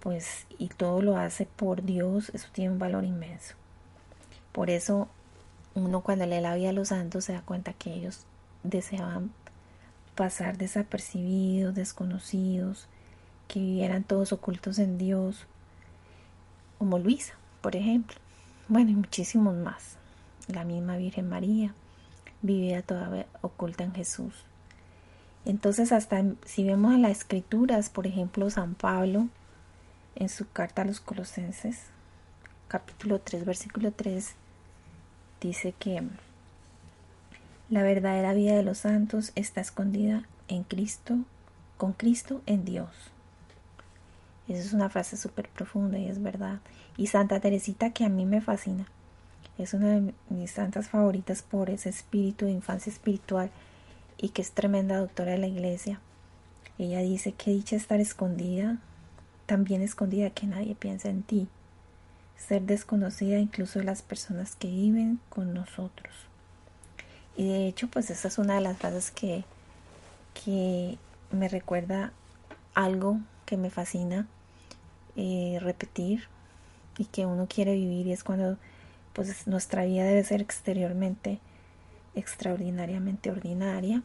pues, 0.00 0.46
y 0.58 0.68
todo 0.68 1.02
lo 1.02 1.16
hace 1.16 1.46
por 1.46 1.82
Dios, 1.82 2.30
eso 2.34 2.48
tiene 2.52 2.72
un 2.72 2.78
valor 2.78 3.04
inmenso. 3.04 3.54
Por 4.52 4.70
eso 4.70 5.08
uno 5.74 6.00
cuando 6.00 6.26
lee 6.26 6.40
la 6.40 6.54
vida 6.54 6.70
a 6.70 6.72
los 6.72 6.88
santos 6.88 7.24
se 7.24 7.32
da 7.32 7.42
cuenta 7.42 7.72
que 7.72 7.92
ellos 7.92 8.24
deseaban 8.62 9.30
pasar 10.14 10.58
desapercibidos, 10.58 11.74
desconocidos, 11.74 12.88
que 13.46 13.60
vivieran 13.60 14.04
todos 14.04 14.32
ocultos 14.32 14.78
en 14.78 14.98
Dios, 14.98 15.46
como 16.78 16.98
Luisa, 16.98 17.34
por 17.60 17.76
ejemplo. 17.76 18.16
Bueno, 18.68 18.90
y 18.90 18.94
muchísimos 18.94 19.54
más 19.54 19.96
la 20.48 20.64
misma 20.64 20.96
Virgen 20.96 21.28
María, 21.28 21.74
vivía 22.42 22.82
toda 22.82 23.26
oculta 23.42 23.84
en 23.84 23.94
Jesús. 23.94 24.44
Entonces, 25.48 25.92
hasta 25.92 26.22
si 26.44 26.62
vemos 26.62 26.92
en 26.92 27.00
las 27.00 27.12
escrituras, 27.12 27.88
por 27.88 28.06
ejemplo, 28.06 28.50
San 28.50 28.74
Pablo, 28.74 29.28
en 30.14 30.28
su 30.28 30.46
carta 30.50 30.82
a 30.82 30.84
los 30.84 31.00
Colosenses, 31.00 31.84
capítulo 32.68 33.18
3, 33.18 33.46
versículo 33.46 33.90
3, 33.90 34.34
dice 35.40 35.74
que 35.78 36.02
la 37.70 37.82
verdadera 37.82 38.34
vida 38.34 38.56
de 38.56 38.62
los 38.62 38.76
santos 38.76 39.32
está 39.36 39.62
escondida 39.62 40.24
en 40.48 40.64
Cristo, 40.64 41.16
con 41.78 41.94
Cristo 41.94 42.42
en 42.44 42.66
Dios. 42.66 42.90
Esa 44.48 44.60
es 44.60 44.74
una 44.74 44.90
frase 44.90 45.16
súper 45.16 45.48
profunda 45.48 45.98
y 45.98 46.10
es 46.10 46.22
verdad. 46.22 46.60
Y 46.98 47.06
Santa 47.06 47.40
Teresita 47.40 47.94
que 47.94 48.04
a 48.04 48.10
mí 48.10 48.26
me 48.26 48.42
fascina 48.42 48.86
es 49.56 49.72
una 49.72 49.88
de 49.88 50.12
mis 50.28 50.50
santas 50.50 50.90
favoritas 50.90 51.40
por 51.40 51.70
ese 51.70 51.88
espíritu 51.88 52.44
de 52.44 52.52
infancia 52.52 52.92
espiritual 52.92 53.50
y 54.18 54.30
que 54.30 54.42
es 54.42 54.52
tremenda 54.52 54.98
doctora 54.98 55.32
de 55.32 55.38
la 55.38 55.46
iglesia. 55.46 56.00
Ella 56.78 57.00
dice 57.00 57.32
que 57.32 57.50
dicha 57.50 57.76
estar 57.76 58.00
escondida, 58.00 58.78
también 59.46 59.82
escondida 59.82 60.30
que 60.30 60.46
nadie 60.46 60.74
piensa 60.74 61.08
en 61.08 61.22
ti, 61.22 61.48
ser 62.36 62.62
desconocida 62.62 63.38
incluso 63.38 63.78
de 63.78 63.84
las 63.84 64.02
personas 64.02 64.54
que 64.56 64.68
viven 64.68 65.20
con 65.28 65.54
nosotros. 65.54 66.14
Y 67.36 67.48
de 67.48 67.68
hecho, 67.68 67.88
pues 67.88 68.10
esa 68.10 68.28
es 68.28 68.38
una 68.38 68.56
de 68.56 68.60
las 68.60 68.76
frases 68.76 69.10
que, 69.10 69.44
que 70.44 70.98
me 71.30 71.48
recuerda 71.48 72.12
algo 72.74 73.18
que 73.46 73.56
me 73.56 73.70
fascina 73.70 74.26
eh, 75.16 75.58
repetir 75.60 76.28
y 76.96 77.06
que 77.06 77.26
uno 77.26 77.46
quiere 77.48 77.74
vivir 77.74 78.06
y 78.06 78.12
es 78.12 78.22
cuando 78.22 78.56
pues 79.12 79.46
nuestra 79.46 79.84
vida 79.84 80.04
debe 80.04 80.22
ser 80.22 80.40
exteriormente 80.40 81.40
extraordinariamente 82.18 83.30
ordinaria, 83.30 84.02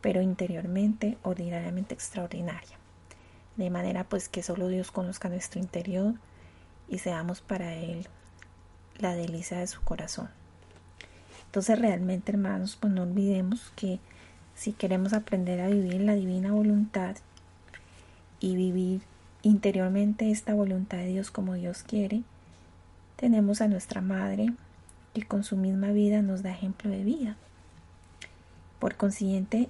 pero 0.00 0.22
interiormente 0.22 1.18
ordinariamente 1.22 1.94
extraordinaria. 1.94 2.76
De 3.56 3.70
manera 3.70 4.04
pues 4.04 4.28
que 4.28 4.42
solo 4.42 4.68
Dios 4.68 4.90
conozca 4.90 5.28
nuestro 5.28 5.60
interior 5.60 6.14
y 6.88 6.98
seamos 6.98 7.40
para 7.40 7.74
Él 7.74 8.06
la 8.98 9.14
delicia 9.14 9.58
de 9.58 9.66
su 9.66 9.82
corazón. 9.82 10.28
Entonces 11.46 11.78
realmente 11.78 12.32
hermanos, 12.32 12.76
pues 12.80 12.92
no 12.92 13.02
olvidemos 13.02 13.72
que 13.74 14.00
si 14.54 14.72
queremos 14.72 15.12
aprender 15.12 15.60
a 15.60 15.68
vivir 15.68 16.00
la 16.00 16.14
divina 16.14 16.52
voluntad 16.52 17.16
y 18.40 18.56
vivir 18.56 19.02
interiormente 19.42 20.30
esta 20.30 20.54
voluntad 20.54 20.98
de 20.98 21.06
Dios 21.06 21.30
como 21.30 21.54
Dios 21.54 21.82
quiere, 21.82 22.22
tenemos 23.16 23.60
a 23.60 23.68
nuestra 23.68 24.00
Madre, 24.00 24.52
con 25.26 25.44
su 25.44 25.56
misma 25.56 25.92
vida 25.92 26.22
nos 26.22 26.42
da 26.42 26.50
ejemplo 26.50 26.90
de 26.90 27.04
vida. 27.04 27.36
Por 28.78 28.96
consiguiente, 28.96 29.68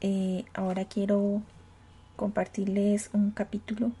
eh, 0.00 0.44
ahora 0.54 0.84
quiero 0.84 1.42
compartirles 2.16 3.10
un 3.12 3.30
capítulo 3.30 3.92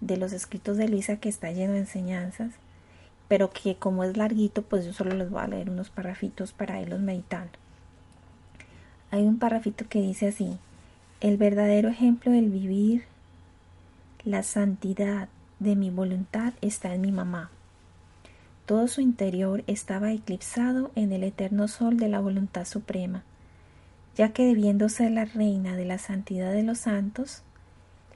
de 0.00 0.16
los 0.16 0.32
escritos 0.32 0.76
de 0.76 0.88
Luisa 0.88 1.16
que 1.16 1.28
está 1.28 1.50
lleno 1.52 1.72
de 1.74 1.80
enseñanzas, 1.80 2.52
pero 3.28 3.50
que 3.50 3.76
como 3.76 4.04
es 4.04 4.16
larguito, 4.16 4.62
pues 4.62 4.84
yo 4.84 4.92
solo 4.92 5.14
les 5.14 5.30
voy 5.30 5.42
a 5.42 5.48
leer 5.48 5.70
unos 5.70 5.90
parrafitos 5.90 6.52
para 6.52 6.80
irlos 6.80 7.00
meditando. 7.00 7.52
Hay 9.10 9.22
un 9.22 9.38
parrafito 9.38 9.88
que 9.88 10.00
dice 10.00 10.28
así, 10.28 10.58
el 11.20 11.36
verdadero 11.36 11.88
ejemplo 11.88 12.30
del 12.32 12.50
vivir, 12.50 13.04
la 14.24 14.42
santidad 14.42 15.28
de 15.58 15.76
mi 15.76 15.90
voluntad 15.90 16.52
está 16.60 16.94
en 16.94 17.00
mi 17.00 17.12
mamá. 17.12 17.50
Todo 18.66 18.88
su 18.88 19.00
interior 19.00 19.62
estaba 19.68 20.12
eclipsado 20.12 20.90
en 20.96 21.12
el 21.12 21.22
eterno 21.22 21.68
sol 21.68 21.98
de 21.98 22.08
la 22.08 22.18
voluntad 22.18 22.64
suprema, 22.64 23.22
ya 24.16 24.32
que 24.32 24.44
debiendo 24.44 24.88
ser 24.88 25.12
la 25.12 25.24
reina 25.24 25.76
de 25.76 25.84
la 25.84 25.98
santidad 25.98 26.52
de 26.52 26.64
los 26.64 26.78
santos, 26.78 27.42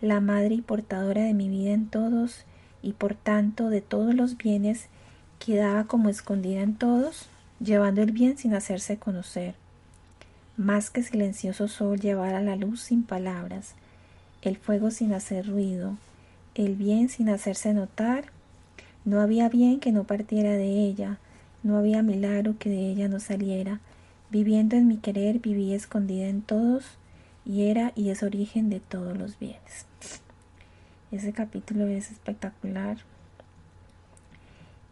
la 0.00 0.20
madre 0.20 0.56
y 0.56 0.60
portadora 0.60 1.22
de 1.22 1.34
mi 1.34 1.48
vida 1.48 1.70
en 1.70 1.86
todos 1.86 2.44
y 2.82 2.94
por 2.94 3.14
tanto 3.14 3.68
de 3.68 3.80
todos 3.80 4.12
los 4.12 4.36
bienes, 4.36 4.86
quedaba 5.38 5.84
como 5.84 6.08
escondida 6.08 6.62
en 6.62 6.74
todos, 6.74 7.28
llevando 7.60 8.02
el 8.02 8.10
bien 8.10 8.36
sin 8.36 8.54
hacerse 8.54 8.98
conocer. 8.98 9.54
Más 10.56 10.90
que 10.90 11.04
silencioso 11.04 11.68
sol 11.68 12.00
llevara 12.00 12.40
la 12.40 12.56
luz 12.56 12.82
sin 12.82 13.04
palabras, 13.04 13.74
el 14.42 14.56
fuego 14.56 14.90
sin 14.90 15.12
hacer 15.12 15.46
ruido, 15.46 15.96
el 16.56 16.74
bien 16.74 17.08
sin 17.08 17.28
hacerse 17.28 17.72
notar 17.72 18.32
no 19.04 19.20
había 19.20 19.48
bien 19.48 19.80
que 19.80 19.92
no 19.92 20.04
partiera 20.04 20.52
de 20.52 20.84
ella, 20.84 21.18
no 21.62 21.76
había 21.76 22.02
milagro 22.02 22.56
que 22.58 22.70
de 22.70 22.90
ella 22.90 23.08
no 23.08 23.20
saliera. 23.20 23.80
Viviendo 24.30 24.76
en 24.76 24.86
mi 24.86 24.98
querer, 24.98 25.40
viví 25.40 25.72
escondida 25.72 26.28
en 26.28 26.42
todos, 26.42 26.84
y 27.44 27.66
era 27.66 27.92
y 27.96 28.10
es 28.10 28.22
origen 28.22 28.70
de 28.70 28.80
todos 28.80 29.16
los 29.16 29.38
bienes. 29.38 29.86
Ese 31.10 31.32
capítulo 31.32 31.86
es 31.86 32.10
espectacular. 32.10 32.98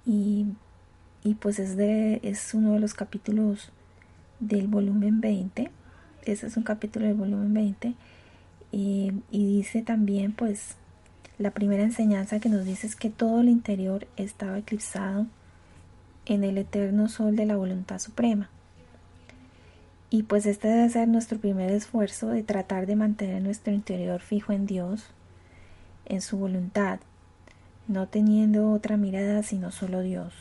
Y, 0.04 0.46
y 1.22 1.34
pues 1.34 1.58
es, 1.58 1.76
de, 1.76 2.20
es 2.22 2.54
uno 2.54 2.72
de 2.72 2.80
los 2.80 2.94
capítulos 2.94 3.70
del 4.40 4.66
volumen 4.66 5.20
20. 5.20 5.70
Ese 6.24 6.46
es 6.46 6.56
un 6.56 6.62
capítulo 6.64 7.06
del 7.06 7.14
volumen 7.14 7.54
20. 7.54 7.94
y 8.72 9.12
dice 9.30 9.82
también 9.82 10.32
pues 10.32 10.76
la 11.38 11.52
primera 11.52 11.84
enseñanza 11.84 12.40
que 12.40 12.48
nos 12.48 12.64
dice 12.64 12.86
es 12.86 12.96
que 12.96 13.10
todo 13.10 13.40
el 13.40 13.48
interior 13.48 14.08
estaba 14.16 14.58
eclipsado 14.58 15.26
en 16.26 16.42
el 16.42 16.58
eterno 16.58 17.08
sol 17.08 17.36
de 17.36 17.46
la 17.46 17.56
voluntad 17.56 18.00
suprema. 18.00 18.50
Y 20.10 20.24
pues 20.24 20.46
este 20.46 20.68
debe 20.68 20.88
ser 20.88 21.06
nuestro 21.06 21.38
primer 21.38 21.70
esfuerzo 21.70 22.28
de 22.28 22.42
tratar 22.42 22.86
de 22.86 22.96
mantener 22.96 23.42
nuestro 23.42 23.72
interior 23.72 24.20
fijo 24.20 24.52
en 24.52 24.66
Dios, 24.66 25.06
en 26.06 26.22
su 26.22 26.38
voluntad, 26.38 26.98
no 27.86 28.08
teniendo 28.08 28.72
otra 28.72 28.96
mirada 28.96 29.42
sino 29.44 29.70
solo 29.70 30.00
Dios. 30.00 30.32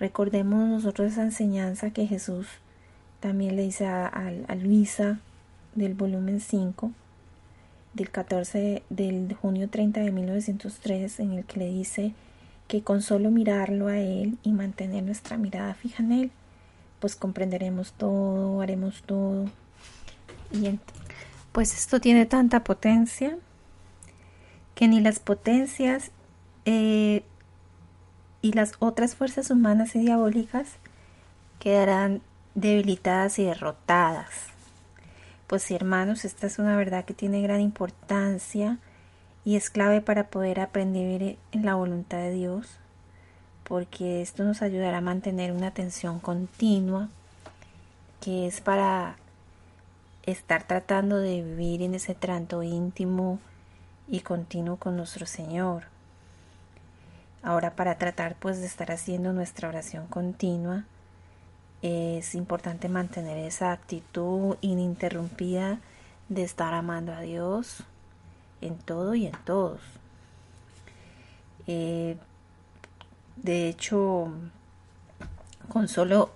Recordemos 0.00 0.68
nosotros 0.68 1.12
esa 1.12 1.22
enseñanza 1.22 1.90
que 1.90 2.06
Jesús 2.06 2.46
también 3.20 3.56
le 3.56 3.62
dice 3.62 3.86
a, 3.86 4.06
a 4.06 4.54
Luisa 4.54 5.20
del 5.74 5.94
volumen 5.94 6.40
5, 6.40 6.92
del 7.98 8.10
14 8.10 8.82
del 8.88 9.34
junio 9.34 9.68
30 9.68 10.00
de 10.00 10.10
1903 10.10 11.20
en 11.20 11.32
el 11.32 11.44
que 11.44 11.58
le 11.58 11.66
dice 11.66 12.14
que 12.66 12.82
con 12.82 13.02
solo 13.02 13.30
mirarlo 13.30 13.88
a 13.88 13.98
él 13.98 14.38
y 14.42 14.52
mantener 14.52 15.02
nuestra 15.02 15.36
mirada 15.36 15.74
fija 15.74 16.02
en 16.02 16.12
él 16.12 16.30
pues 17.00 17.16
comprenderemos 17.16 17.92
todo, 17.92 18.60
haremos 18.60 19.02
todo. 19.02 19.46
Y 20.52 20.78
pues 21.52 21.74
esto 21.74 22.00
tiene 22.00 22.26
tanta 22.26 22.64
potencia 22.64 23.36
que 24.74 24.88
ni 24.88 25.00
las 25.00 25.18
potencias 25.18 26.10
eh, 26.64 27.22
y 28.42 28.52
las 28.52 28.74
otras 28.78 29.14
fuerzas 29.14 29.50
humanas 29.50 29.94
y 29.94 30.00
diabólicas 30.00 30.68
quedarán 31.58 32.22
debilitadas 32.54 33.38
y 33.38 33.44
derrotadas. 33.44 34.30
Pues 35.48 35.70
hermanos, 35.70 36.26
esta 36.26 36.46
es 36.46 36.58
una 36.58 36.76
verdad 36.76 37.06
que 37.06 37.14
tiene 37.14 37.40
gran 37.40 37.62
importancia 37.62 38.76
y 39.46 39.56
es 39.56 39.70
clave 39.70 40.02
para 40.02 40.28
poder 40.28 40.60
aprender 40.60 41.38
en 41.52 41.64
la 41.64 41.74
voluntad 41.74 42.18
de 42.18 42.32
Dios, 42.32 42.68
porque 43.64 44.20
esto 44.20 44.44
nos 44.44 44.60
ayudará 44.60 44.98
a 44.98 45.00
mantener 45.00 45.52
una 45.52 45.68
atención 45.68 46.20
continua, 46.20 47.08
que 48.20 48.46
es 48.46 48.60
para 48.60 49.16
estar 50.24 50.64
tratando 50.64 51.16
de 51.16 51.42
vivir 51.42 51.80
en 51.80 51.94
ese 51.94 52.14
trato 52.14 52.62
íntimo 52.62 53.38
y 54.06 54.20
continuo 54.20 54.76
con 54.76 54.98
nuestro 54.98 55.24
Señor. 55.24 55.84
Ahora 57.42 57.74
para 57.74 57.96
tratar 57.96 58.34
pues 58.34 58.60
de 58.60 58.66
estar 58.66 58.92
haciendo 58.92 59.32
nuestra 59.32 59.70
oración 59.70 60.08
continua, 60.08 60.84
es 61.82 62.34
importante 62.34 62.88
mantener 62.88 63.38
esa 63.38 63.72
actitud 63.72 64.56
ininterrumpida 64.60 65.78
de 66.28 66.42
estar 66.42 66.74
amando 66.74 67.12
a 67.12 67.20
Dios 67.20 67.84
en 68.60 68.76
todo 68.78 69.14
y 69.14 69.26
en 69.26 69.36
todos. 69.44 69.80
Eh, 71.66 72.16
de 73.36 73.68
hecho, 73.68 74.32
con 75.68 75.86
solo 75.88 76.30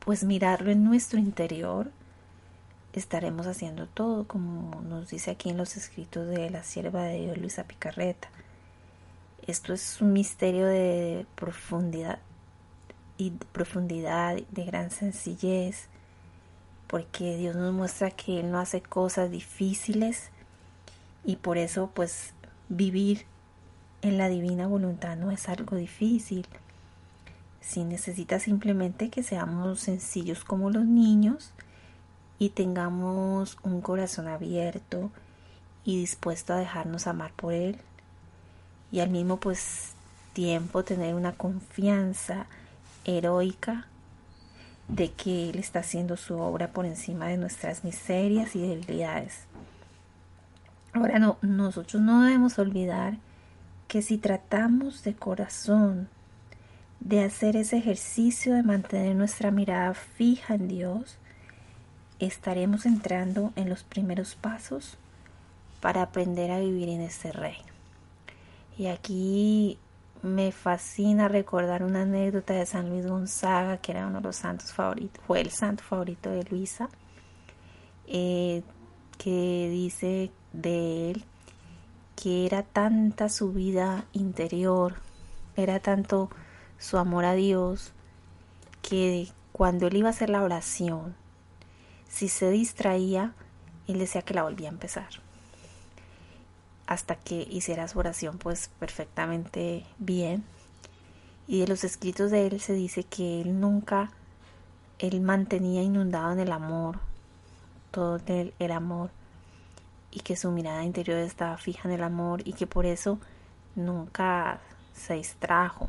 pues 0.00 0.24
mirarlo 0.24 0.72
en 0.72 0.82
nuestro 0.82 1.20
interior, 1.20 1.92
estaremos 2.92 3.46
haciendo 3.46 3.86
todo, 3.86 4.26
como 4.26 4.82
nos 4.82 5.10
dice 5.10 5.30
aquí 5.30 5.50
en 5.50 5.56
los 5.56 5.76
escritos 5.76 6.26
de 6.26 6.50
la 6.50 6.64
sierva 6.64 7.04
de 7.04 7.20
Dios 7.20 7.38
Luisa 7.38 7.64
Picarreta. 7.64 8.28
Esto 9.46 9.72
es 9.72 10.00
un 10.00 10.12
misterio 10.12 10.66
de 10.66 11.26
profundidad 11.36 12.18
y 13.18 13.30
profundidad, 13.30 14.36
de 14.50 14.64
gran 14.64 14.90
sencillez, 14.90 15.88
porque 16.86 17.36
Dios 17.36 17.56
nos 17.56 17.72
muestra 17.72 18.10
que 18.10 18.40
Él 18.40 18.50
no 18.50 18.58
hace 18.58 18.82
cosas 18.82 19.30
difíciles 19.30 20.30
y 21.24 21.36
por 21.36 21.56
eso 21.56 21.90
pues 21.94 22.34
vivir 22.68 23.24
en 24.02 24.18
la 24.18 24.28
divina 24.28 24.66
voluntad 24.66 25.16
no 25.16 25.30
es 25.30 25.48
algo 25.48 25.76
difícil. 25.76 26.46
Si 27.60 27.84
necesita 27.84 28.40
simplemente 28.40 29.08
que 29.08 29.22
seamos 29.22 29.80
sencillos 29.80 30.44
como 30.44 30.70
los 30.70 30.84
niños 30.84 31.52
y 32.38 32.50
tengamos 32.50 33.56
un 33.62 33.80
corazón 33.80 34.26
abierto 34.26 35.10
y 35.84 35.98
dispuesto 35.98 36.52
a 36.52 36.56
dejarnos 36.56 37.06
amar 37.06 37.32
por 37.32 37.52
Él 37.52 37.78
y 38.90 39.00
al 39.00 39.10
mismo 39.10 39.38
pues 39.38 39.92
tiempo 40.32 40.84
tener 40.84 41.14
una 41.14 41.32
confianza 41.32 42.46
heroica 43.04 43.86
de 44.88 45.12
que 45.12 45.50
Él 45.50 45.58
está 45.58 45.80
haciendo 45.80 46.16
su 46.16 46.38
obra 46.38 46.72
por 46.72 46.86
encima 46.86 47.26
de 47.28 47.36
nuestras 47.36 47.84
miserias 47.84 48.54
y 48.56 48.60
debilidades. 48.60 49.46
Ahora 50.92 51.18
no, 51.18 51.38
nosotros 51.40 52.02
no 52.02 52.22
debemos 52.22 52.58
olvidar 52.58 53.16
que 53.88 54.02
si 54.02 54.18
tratamos 54.18 55.04
de 55.04 55.14
corazón 55.14 56.08
de 57.00 57.24
hacer 57.24 57.56
ese 57.56 57.78
ejercicio 57.78 58.54
de 58.54 58.62
mantener 58.62 59.16
nuestra 59.16 59.50
mirada 59.50 59.94
fija 59.94 60.54
en 60.54 60.68
Dios, 60.68 61.16
estaremos 62.18 62.86
entrando 62.86 63.52
en 63.56 63.68
los 63.68 63.82
primeros 63.82 64.34
pasos 64.34 64.96
para 65.80 66.02
aprender 66.02 66.50
a 66.50 66.60
vivir 66.60 66.88
en 66.88 67.00
este 67.00 67.32
reino. 67.32 67.72
Y 68.78 68.86
aquí 68.86 69.78
me 70.22 70.52
fascina 70.52 71.28
recordar 71.28 71.82
una 71.82 72.02
anécdota 72.02 72.54
de 72.54 72.64
San 72.64 72.90
Luis 72.90 73.06
Gonzaga, 73.06 73.78
que 73.78 73.92
era 73.92 74.06
uno 74.06 74.18
de 74.18 74.24
los 74.24 74.36
santos 74.36 74.72
favoritos, 74.72 75.22
fue 75.26 75.40
el 75.40 75.50
santo 75.50 75.82
favorito 75.82 76.30
de 76.30 76.44
Luisa, 76.44 76.88
eh, 78.06 78.62
que 79.18 79.68
dice 79.70 80.30
de 80.52 81.10
él 81.10 81.24
que 82.14 82.46
era 82.46 82.62
tanta 82.62 83.28
su 83.28 83.52
vida 83.52 84.04
interior, 84.12 84.94
era 85.56 85.80
tanto 85.80 86.30
su 86.78 86.98
amor 86.98 87.24
a 87.24 87.34
Dios, 87.34 87.92
que 88.80 89.28
cuando 89.50 89.88
él 89.88 89.96
iba 89.96 90.08
a 90.08 90.10
hacer 90.10 90.30
la 90.30 90.42
oración, 90.42 91.16
si 92.08 92.28
se 92.28 92.50
distraía, 92.50 93.34
él 93.88 93.98
decía 93.98 94.22
que 94.22 94.34
la 94.34 94.44
volvía 94.44 94.68
a 94.68 94.72
empezar 94.72 95.08
hasta 96.92 97.16
que 97.16 97.46
hiciera 97.50 97.88
su 97.88 97.98
oración 97.98 98.36
pues 98.36 98.68
perfectamente 98.78 99.86
bien. 99.98 100.44
Y 101.46 101.60
de 101.60 101.66
los 101.66 101.84
escritos 101.84 102.30
de 102.30 102.46
él 102.46 102.60
se 102.60 102.74
dice 102.74 103.02
que 103.04 103.40
él 103.40 103.60
nunca, 103.60 104.10
él 104.98 105.22
mantenía 105.22 105.82
inundado 105.82 106.32
en 106.32 106.40
el 106.40 106.52
amor, 106.52 106.98
todo 107.90 108.20
el, 108.26 108.52
el 108.58 108.72
amor, 108.72 109.10
y 110.10 110.20
que 110.20 110.36
su 110.36 110.50
mirada 110.50 110.84
interior 110.84 111.18
estaba 111.18 111.56
fija 111.56 111.88
en 111.88 111.94
el 111.94 112.02
amor 112.02 112.42
y 112.46 112.52
que 112.52 112.66
por 112.66 112.84
eso 112.84 113.18
nunca 113.74 114.60
se 114.92 115.14
distrajo, 115.14 115.88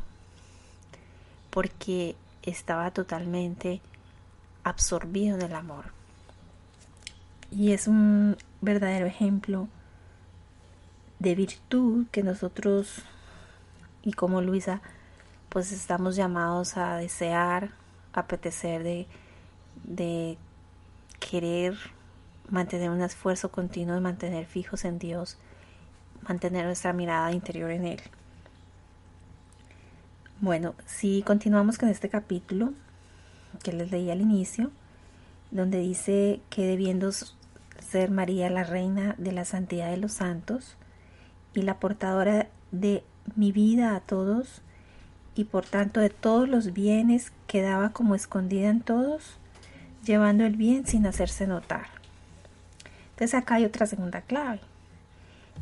porque 1.50 2.16
estaba 2.42 2.90
totalmente 2.92 3.82
absorbido 4.64 5.36
en 5.36 5.42
el 5.42 5.54
amor. 5.54 5.92
Y 7.50 7.72
es 7.72 7.88
un 7.88 8.38
verdadero 8.62 9.04
ejemplo 9.04 9.68
de 11.24 11.34
virtud 11.34 12.06
que 12.12 12.22
nosotros 12.22 13.02
y 14.02 14.12
como 14.12 14.42
Luisa 14.42 14.82
pues 15.48 15.72
estamos 15.72 16.16
llamados 16.16 16.76
a 16.76 16.96
desear, 16.96 17.70
apetecer 18.12 18.82
de, 18.82 19.06
de 19.84 20.36
querer 21.18 21.76
mantener 22.50 22.90
un 22.90 23.00
esfuerzo 23.00 23.50
continuo 23.50 23.94
de 23.94 24.02
mantener 24.02 24.44
fijos 24.44 24.84
en 24.84 24.98
Dios, 24.98 25.38
mantener 26.28 26.66
nuestra 26.66 26.92
mirada 26.92 27.32
interior 27.32 27.70
en 27.70 27.86
Él. 27.86 28.00
Bueno, 30.40 30.74
si 30.84 31.22
continuamos 31.22 31.78
con 31.78 31.88
este 31.88 32.10
capítulo 32.10 32.74
que 33.62 33.72
les 33.72 33.90
leí 33.90 34.10
al 34.10 34.20
inicio, 34.20 34.70
donde 35.52 35.78
dice 35.78 36.40
que 36.50 36.66
debiendo 36.66 37.12
ser 37.80 38.10
María 38.10 38.50
la 38.50 38.64
reina 38.64 39.14
de 39.16 39.32
la 39.32 39.44
santidad 39.46 39.90
de 39.90 39.96
los 39.96 40.12
santos, 40.12 40.76
y 41.54 41.62
la 41.62 41.78
portadora 41.78 42.48
de 42.72 43.02
mi 43.36 43.52
vida 43.52 43.94
a 43.94 44.00
todos 44.00 44.62
y 45.34 45.44
por 45.44 45.64
tanto 45.64 46.00
de 46.00 46.10
todos 46.10 46.48
los 46.48 46.72
bienes 46.72 47.32
quedaba 47.46 47.90
como 47.90 48.14
escondida 48.14 48.68
en 48.68 48.80
todos, 48.80 49.38
llevando 50.04 50.44
el 50.44 50.56
bien 50.56 50.86
sin 50.86 51.06
hacerse 51.06 51.46
notar. 51.46 51.86
Entonces 53.10 53.34
acá 53.34 53.56
hay 53.56 53.64
otra 53.64 53.86
segunda 53.86 54.20
clave. 54.22 54.60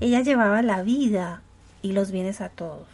Ella 0.00 0.20
llevaba 0.20 0.62
la 0.62 0.82
vida 0.82 1.42
y 1.82 1.92
los 1.92 2.10
bienes 2.10 2.40
a 2.40 2.48
todos. 2.48 2.88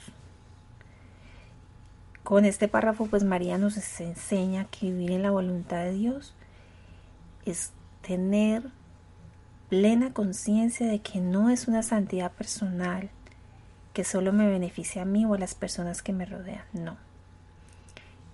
Con 2.22 2.44
este 2.44 2.68
párrafo 2.68 3.06
pues 3.06 3.24
María 3.24 3.56
nos 3.58 3.76
enseña 4.00 4.66
que 4.66 4.86
vivir 4.86 5.12
en 5.12 5.22
la 5.22 5.30
voluntad 5.30 5.78
de 5.78 5.92
Dios 5.92 6.34
es 7.46 7.72
tener 8.02 8.64
plena 9.68 10.12
conciencia 10.12 10.86
de 10.86 11.00
que 11.00 11.20
no 11.20 11.50
es 11.50 11.68
una 11.68 11.82
santidad 11.82 12.32
personal 12.32 13.10
que 13.92 14.04
solo 14.04 14.32
me 14.32 14.48
beneficia 14.48 15.02
a 15.02 15.04
mí 15.04 15.24
o 15.24 15.34
a 15.34 15.38
las 15.38 15.54
personas 15.54 16.02
que 16.02 16.12
me 16.12 16.24
rodean, 16.24 16.64
no. 16.72 16.96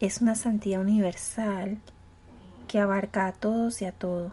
Es 0.01 0.21
una 0.21 0.35
santidad 0.35 0.81
universal 0.81 1.79
que 2.69 2.79
abarca 2.79 3.27
a 3.27 3.33
todos 3.33 3.83
y 3.83 3.85
a 3.85 3.93
todo, 3.93 4.33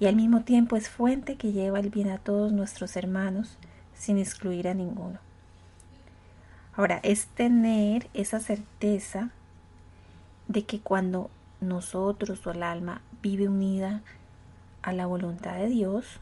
y 0.00 0.06
al 0.06 0.16
mismo 0.16 0.42
tiempo 0.42 0.76
es 0.76 0.88
fuente 0.88 1.36
que 1.36 1.52
lleva 1.52 1.80
el 1.80 1.90
bien 1.90 2.10
a 2.10 2.18
todos 2.18 2.52
nuestros 2.52 2.96
hermanos 2.96 3.56
sin 3.94 4.18
excluir 4.18 4.68
a 4.68 4.74
ninguno. 4.74 5.18
Ahora, 6.76 6.98
es 7.04 7.26
tener 7.26 8.08
esa 8.14 8.40
certeza 8.40 9.30
de 10.48 10.64
que 10.64 10.80
cuando 10.80 11.30
nosotros 11.60 12.44
o 12.46 12.50
el 12.50 12.62
alma 12.62 13.00
vive 13.22 13.48
unida 13.48 14.02
a 14.84 14.92
la 14.92 15.06
voluntad 15.06 15.56
de 15.56 15.68
Dios, 15.68 16.20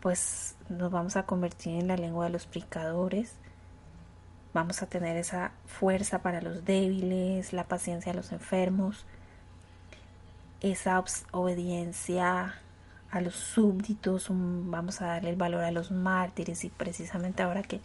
pues 0.00 0.54
nos 0.68 0.90
vamos 0.90 1.16
a 1.16 1.24
convertir 1.24 1.80
en 1.80 1.88
la 1.88 1.96
lengua 1.96 2.26
de 2.26 2.30
los 2.30 2.46
predicadores, 2.46 3.32
vamos 4.52 4.82
a 4.82 4.86
tener 4.86 5.16
esa 5.16 5.52
fuerza 5.64 6.20
para 6.20 6.42
los 6.42 6.64
débiles, 6.64 7.54
la 7.54 7.64
paciencia 7.64 8.12
a 8.12 8.14
los 8.14 8.32
enfermos, 8.32 9.06
esa 10.60 11.02
obediencia 11.32 12.54
a 13.10 13.20
los 13.20 13.34
súbditos, 13.34 14.28
vamos 14.30 15.00
a 15.00 15.06
darle 15.06 15.30
el 15.30 15.36
valor 15.36 15.64
a 15.64 15.70
los 15.70 15.90
mártires. 15.90 16.64
Y 16.64 16.70
precisamente 16.70 17.42
ahora 17.42 17.62
que 17.62 17.80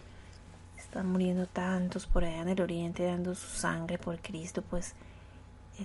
están 0.78 1.10
muriendo 1.10 1.46
tantos 1.46 2.06
por 2.06 2.26
allá 2.26 2.42
en 2.42 2.50
el 2.50 2.62
oriente 2.62 3.06
dando 3.06 3.34
su 3.36 3.48
sangre 3.48 3.98
por 3.98 4.20
Cristo, 4.20 4.62
pues 4.62 4.94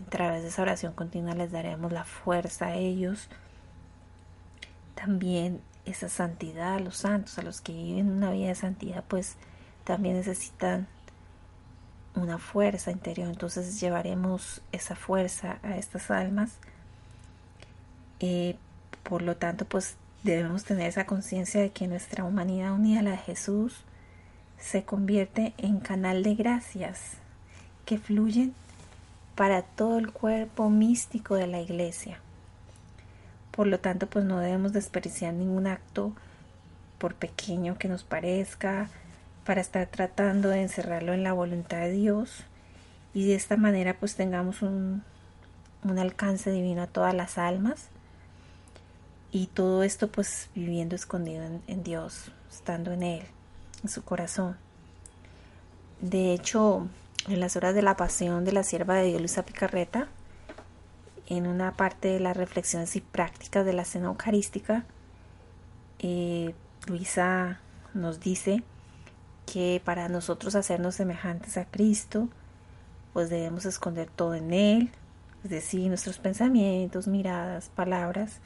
a 0.05 0.11
través 0.11 0.43
de 0.43 0.49
esa 0.49 0.63
oración 0.63 0.93
continua 0.93 1.35
les 1.35 1.53
daremos 1.53 1.93
la 1.93 2.05
fuerza 2.05 2.67
a 2.67 2.75
ellos. 2.77 3.29
También 4.95 5.61
esa 5.85 6.09
santidad 6.09 6.75
a 6.75 6.81
los 6.81 6.97
santos, 6.97 7.39
a 7.39 7.43
los 7.43 7.61
que 7.61 7.73
viven 7.73 8.11
una 8.11 8.31
vida 8.31 8.49
de 8.49 8.55
santidad, 8.55 9.05
pues 9.07 9.37
también 9.85 10.17
necesitan 10.17 10.89
una 12.15 12.39
fuerza 12.39 12.91
interior. 12.91 13.29
Entonces 13.29 13.81
llevaremos 13.81 14.63
esa 14.73 14.97
fuerza 14.97 15.59
a 15.63 15.77
estas 15.77 16.11
almas. 16.11 16.53
Eh, 18.21 18.57
por 19.03 19.23
lo 19.23 19.37
tanto, 19.37 19.65
pues 19.65 19.97
debemos 20.25 20.65
tener 20.65 20.89
esa 20.89 21.07
conciencia 21.07 21.61
de 21.61 21.71
que 21.71 21.87
nuestra 21.87 22.25
humanidad 22.25 22.73
unida 22.73 23.01
a 23.01 23.03
la 23.03 23.11
de 23.13 23.19
Jesús 23.19 23.85
se 24.59 24.85
convierte 24.85 25.55
en 25.59 25.79
canal 25.79 26.23
de 26.23 26.35
gracias 26.35 27.19
que 27.85 27.99
fluyen 27.99 28.55
para 29.37 29.63
todo 29.63 29.99
el 29.99 30.11
cuerpo 30.11 30.71
místico 30.71 31.37
de 31.37 31.47
la 31.47 31.61
iglesia. 31.61 32.19
Por 33.53 33.69
lo 33.69 33.79
tanto, 33.79 34.09
pues 34.09 34.25
no 34.25 34.41
debemos 34.41 34.73
desperdiciar 34.73 35.33
ningún 35.33 35.67
acto, 35.67 36.13
por 36.99 37.15
pequeño 37.15 37.79
que 37.79 37.89
nos 37.89 38.03
parezca, 38.03 38.89
para 39.45 39.61
estar 39.61 39.87
tratando 39.87 40.49
de 40.49 40.63
encerrarlo 40.63 41.13
en 41.13 41.23
la 41.23 41.33
voluntad 41.33 41.79
de 41.79 41.93
Dios 41.93 42.45
y 43.15 43.27
de 43.29 43.35
esta 43.35 43.57
manera 43.57 43.95
pues 43.99 44.17
tengamos 44.17 44.61
un, 44.61 45.05
un 45.85 45.99
alcance 45.99 46.51
divino 46.51 46.83
a 46.83 46.87
todas 46.87 47.15
las 47.15 47.39
almas 47.39 47.89
y 49.31 49.47
todo 49.47 49.85
esto 49.85 50.09
pues 50.09 50.51
viviendo 50.55 50.97
escondido 50.97 51.45
en, 51.45 51.63
en 51.69 51.85
Dios, 51.85 52.33
estando 52.51 52.93
en 52.93 53.05
Él, 53.05 53.23
en 53.83 53.89
su 53.89 54.03
corazón. 54.03 54.57
De 56.01 56.33
hecho, 56.33 56.89
en 57.29 57.41
las 57.41 57.57
horas 57.57 57.75
de 57.75 57.83
la 57.83 57.97
pasión 57.97 58.45
de 58.45 58.53
la 58.53 58.63
sierva 58.63 58.95
de 58.95 59.09
Dios 59.09 59.21
Luisa 59.21 59.45
Picarreta, 59.45 60.09
en 61.27 61.47
una 61.47 61.73
parte 61.77 62.09
de 62.09 62.21
las 62.21 62.37
reflexiones 62.37 62.95
y 62.97 63.01
prácticas 63.01 63.65
de 63.65 63.73
la 63.73 63.85
cena 63.85 64.07
eucarística, 64.07 64.85
eh, 65.99 66.55
Luisa 66.87 67.61
nos 67.95 68.21
dice 68.21 68.63
que 69.45 69.81
para 69.85 70.09
nosotros 70.09 70.55
hacernos 70.55 70.95
semejantes 70.95 71.57
a 71.57 71.65
Cristo, 71.65 72.29
pues 73.13 73.31
debemos 73.31 73.65
esconder 73.65 74.09
todo 74.09 74.35
en 74.35 74.53
Él, 74.53 74.91
es 75.43 75.51
decir, 75.51 75.89
nuestros 75.89 76.19
pensamientos, 76.19 77.09
miradas, 77.09 77.71
palabras, 77.75 78.41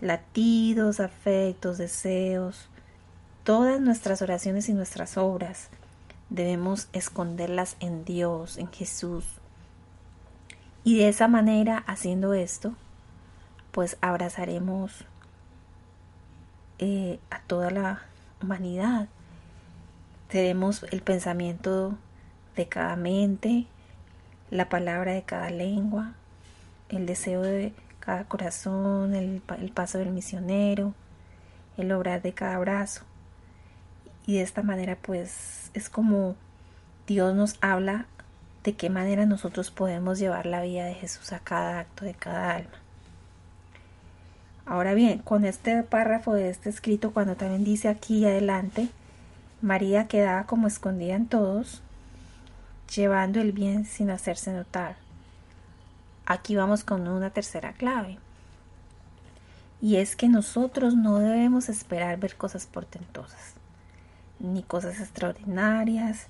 latidos, 0.00 1.00
afectos, 1.00 1.78
deseos, 1.78 2.68
todas 3.44 3.80
nuestras 3.80 4.22
oraciones 4.22 4.68
y 4.68 4.74
nuestras 4.74 5.16
obras, 5.16 5.70
debemos 6.30 6.88
esconderlas 6.92 7.76
en 7.80 8.04
Dios, 8.04 8.58
en 8.58 8.70
Jesús, 8.72 9.24
y 10.86 10.98
de 10.98 11.08
esa 11.08 11.26
manera, 11.26 11.82
haciendo 11.88 12.32
esto, 12.32 12.74
pues 13.72 13.96
abrazaremos 14.00 15.04
eh, 16.78 17.18
a 17.28 17.40
toda 17.40 17.72
la 17.72 18.02
humanidad. 18.40 19.08
Tenemos 20.28 20.84
el 20.92 21.02
pensamiento 21.02 21.98
de 22.54 22.68
cada 22.68 22.94
mente, 22.94 23.66
la 24.50 24.68
palabra 24.68 25.10
de 25.12 25.24
cada 25.24 25.50
lengua, 25.50 26.14
el 26.88 27.04
deseo 27.04 27.42
de 27.42 27.74
cada 27.98 28.22
corazón, 28.28 29.16
el, 29.16 29.42
el 29.58 29.70
paso 29.72 29.98
del 29.98 30.10
misionero, 30.10 30.94
el 31.76 31.90
obrar 31.90 32.22
de 32.22 32.32
cada 32.32 32.58
brazo. 32.58 33.02
Y 34.26 34.34
de 34.34 34.42
esta 34.42 34.62
manera 34.62 34.96
pues 35.00 35.70
es 35.74 35.88
como 35.88 36.34
Dios 37.06 37.34
nos 37.34 37.56
habla 37.60 38.06
de 38.64 38.74
qué 38.74 38.90
manera 38.90 39.26
nosotros 39.26 39.70
podemos 39.70 40.18
llevar 40.18 40.46
la 40.46 40.62
vida 40.62 40.84
de 40.84 40.94
Jesús 40.94 41.32
a 41.32 41.38
cada 41.38 41.78
acto 41.78 42.04
de 42.04 42.14
cada 42.14 42.56
alma. 42.56 42.86
Ahora 44.66 44.94
bien, 44.94 45.20
con 45.20 45.44
este 45.44 45.84
párrafo 45.84 46.34
de 46.34 46.50
este 46.50 46.68
escrito, 46.68 47.12
cuando 47.12 47.36
también 47.36 47.62
dice 47.62 47.88
aquí 47.88 48.24
adelante, 48.24 48.88
María 49.62 50.08
quedaba 50.08 50.46
como 50.46 50.66
escondida 50.66 51.14
en 51.14 51.28
todos, 51.28 51.82
llevando 52.92 53.40
el 53.40 53.52
bien 53.52 53.84
sin 53.84 54.10
hacerse 54.10 54.52
notar. 54.52 54.96
Aquí 56.26 56.56
vamos 56.56 56.82
con 56.82 57.06
una 57.06 57.30
tercera 57.30 57.74
clave. 57.74 58.18
Y 59.80 59.96
es 59.96 60.16
que 60.16 60.26
nosotros 60.28 60.96
no 60.96 61.20
debemos 61.20 61.68
esperar 61.68 62.18
ver 62.18 62.34
cosas 62.34 62.66
portentosas, 62.66 63.54
ni 64.38 64.62
cosas 64.62 65.00
extraordinarias, 65.00 66.28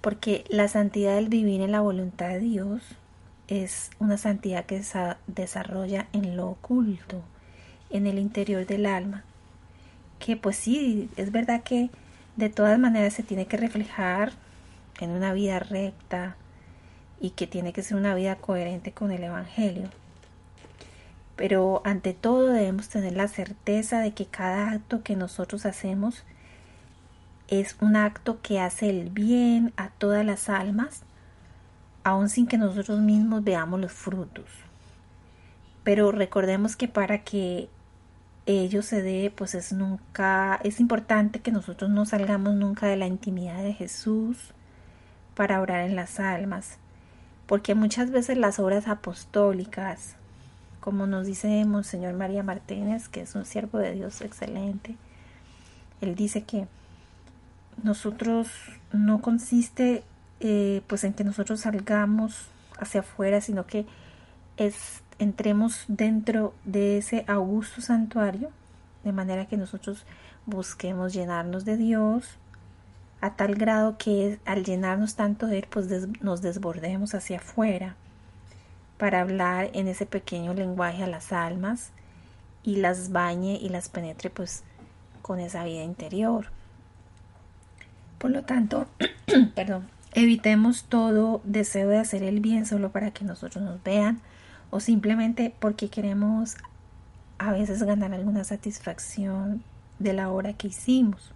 porque 0.00 0.44
la 0.48 0.68
santidad 0.68 1.14
del 1.14 1.28
vivir 1.28 1.60
en 1.60 1.72
la 1.72 1.80
voluntad 1.80 2.28
de 2.28 2.40
Dios 2.40 2.82
es 3.48 3.90
una 3.98 4.16
santidad 4.16 4.64
que 4.64 4.82
se 4.82 5.16
desarrolla 5.26 6.08
en 6.12 6.36
lo 6.36 6.48
oculto, 6.48 7.22
en 7.90 8.06
el 8.06 8.18
interior 8.18 8.66
del 8.66 8.86
alma. 8.86 9.24
Que 10.18 10.36
pues 10.36 10.56
sí, 10.56 11.10
es 11.16 11.32
verdad 11.32 11.62
que 11.62 11.90
de 12.36 12.48
todas 12.48 12.78
maneras 12.78 13.14
se 13.14 13.22
tiene 13.22 13.46
que 13.46 13.56
reflejar 13.56 14.32
en 15.00 15.10
una 15.10 15.32
vida 15.32 15.58
recta 15.58 16.36
y 17.20 17.30
que 17.30 17.46
tiene 17.46 17.72
que 17.72 17.82
ser 17.82 17.96
una 17.96 18.14
vida 18.14 18.36
coherente 18.36 18.92
con 18.92 19.10
el 19.10 19.24
Evangelio. 19.24 19.88
Pero 21.36 21.82
ante 21.84 22.14
todo 22.14 22.48
debemos 22.48 22.88
tener 22.88 23.14
la 23.14 23.28
certeza 23.28 24.00
de 24.00 24.12
que 24.12 24.26
cada 24.26 24.70
acto 24.70 25.02
que 25.02 25.16
nosotros 25.16 25.66
hacemos 25.66 26.24
es 27.48 27.76
un 27.80 27.96
acto 27.96 28.40
que 28.40 28.60
hace 28.60 28.90
el 28.90 29.10
bien 29.10 29.72
a 29.76 29.90
todas 29.90 30.24
las 30.24 30.48
almas, 30.48 31.02
aun 32.02 32.28
sin 32.28 32.46
que 32.46 32.58
nosotros 32.58 33.00
mismos 33.00 33.44
veamos 33.44 33.80
los 33.80 33.92
frutos. 33.92 34.46
Pero 35.82 36.12
recordemos 36.12 36.76
que 36.76 36.88
para 36.88 37.22
que 37.22 37.68
ello 38.46 38.82
se 38.82 39.02
dé, 39.02 39.32
pues 39.34 39.54
es 39.54 39.72
nunca, 39.72 40.60
es 40.64 40.80
importante 40.80 41.40
que 41.40 41.52
nosotros 41.52 41.90
no 41.90 42.04
salgamos 42.04 42.54
nunca 42.54 42.86
de 42.86 42.96
la 42.96 43.06
intimidad 43.06 43.62
de 43.62 43.72
Jesús 43.72 44.52
para 45.34 45.60
orar 45.60 45.80
en 45.80 45.96
las 45.96 46.20
almas, 46.20 46.78
porque 47.46 47.74
muchas 47.74 48.10
veces 48.10 48.38
las 48.38 48.58
obras 48.58 48.88
apostólicas, 48.88 50.16
como 50.80 51.06
nos 51.06 51.26
dice 51.26 51.64
Monseñor 51.64 52.14
María 52.14 52.42
Martínez, 52.42 53.08
que 53.08 53.22
es 53.22 53.34
un 53.34 53.44
siervo 53.46 53.78
de 53.78 53.92
Dios 53.92 54.20
excelente, 54.20 54.96
él 56.00 56.14
dice 56.14 56.42
que 56.42 56.66
nosotros 57.82 58.48
no 58.92 59.20
consiste 59.20 60.04
eh, 60.40 60.82
pues 60.86 61.04
en 61.04 61.14
que 61.14 61.24
nosotros 61.24 61.60
salgamos 61.60 62.48
hacia 62.78 63.00
afuera, 63.00 63.40
sino 63.40 63.66
que 63.66 63.86
es, 64.56 65.02
entremos 65.18 65.84
dentro 65.88 66.54
de 66.64 66.98
ese 66.98 67.24
augusto 67.26 67.80
santuario, 67.80 68.50
de 69.04 69.12
manera 69.12 69.46
que 69.46 69.56
nosotros 69.56 70.04
busquemos 70.46 71.12
llenarnos 71.12 71.64
de 71.64 71.76
Dios 71.76 72.38
a 73.20 73.36
tal 73.36 73.54
grado 73.54 73.96
que 73.96 74.38
al 74.44 74.64
llenarnos 74.64 75.14
tanto 75.14 75.46
de 75.46 75.58
Él, 75.58 75.66
pues 75.70 75.88
nos 76.20 76.42
desbordemos 76.42 77.14
hacia 77.14 77.38
afuera 77.38 77.96
para 78.98 79.20
hablar 79.20 79.70
en 79.72 79.88
ese 79.88 80.06
pequeño 80.06 80.52
lenguaje 80.54 81.02
a 81.02 81.06
las 81.06 81.32
almas 81.32 81.90
y 82.62 82.76
las 82.76 83.12
bañe 83.12 83.56
y 83.56 83.68
las 83.68 83.88
penetre 83.88 84.30
pues 84.30 84.62
con 85.22 85.40
esa 85.40 85.64
vida 85.64 85.82
interior. 85.82 86.48
Por 88.24 88.30
lo 88.30 88.42
tanto, 88.42 88.86
perdón, 89.54 89.86
evitemos 90.14 90.84
todo 90.84 91.42
deseo 91.44 91.90
de 91.90 91.98
hacer 91.98 92.22
el 92.22 92.40
bien 92.40 92.64
solo 92.64 92.90
para 92.90 93.10
que 93.10 93.22
nosotros 93.22 93.62
nos 93.62 93.82
vean 93.82 94.18
o 94.70 94.80
simplemente 94.80 95.54
porque 95.58 95.90
queremos 95.90 96.56
a 97.36 97.52
veces 97.52 97.82
ganar 97.82 98.14
alguna 98.14 98.42
satisfacción 98.44 99.62
de 99.98 100.14
la 100.14 100.30
obra 100.30 100.54
que 100.54 100.68
hicimos. 100.68 101.32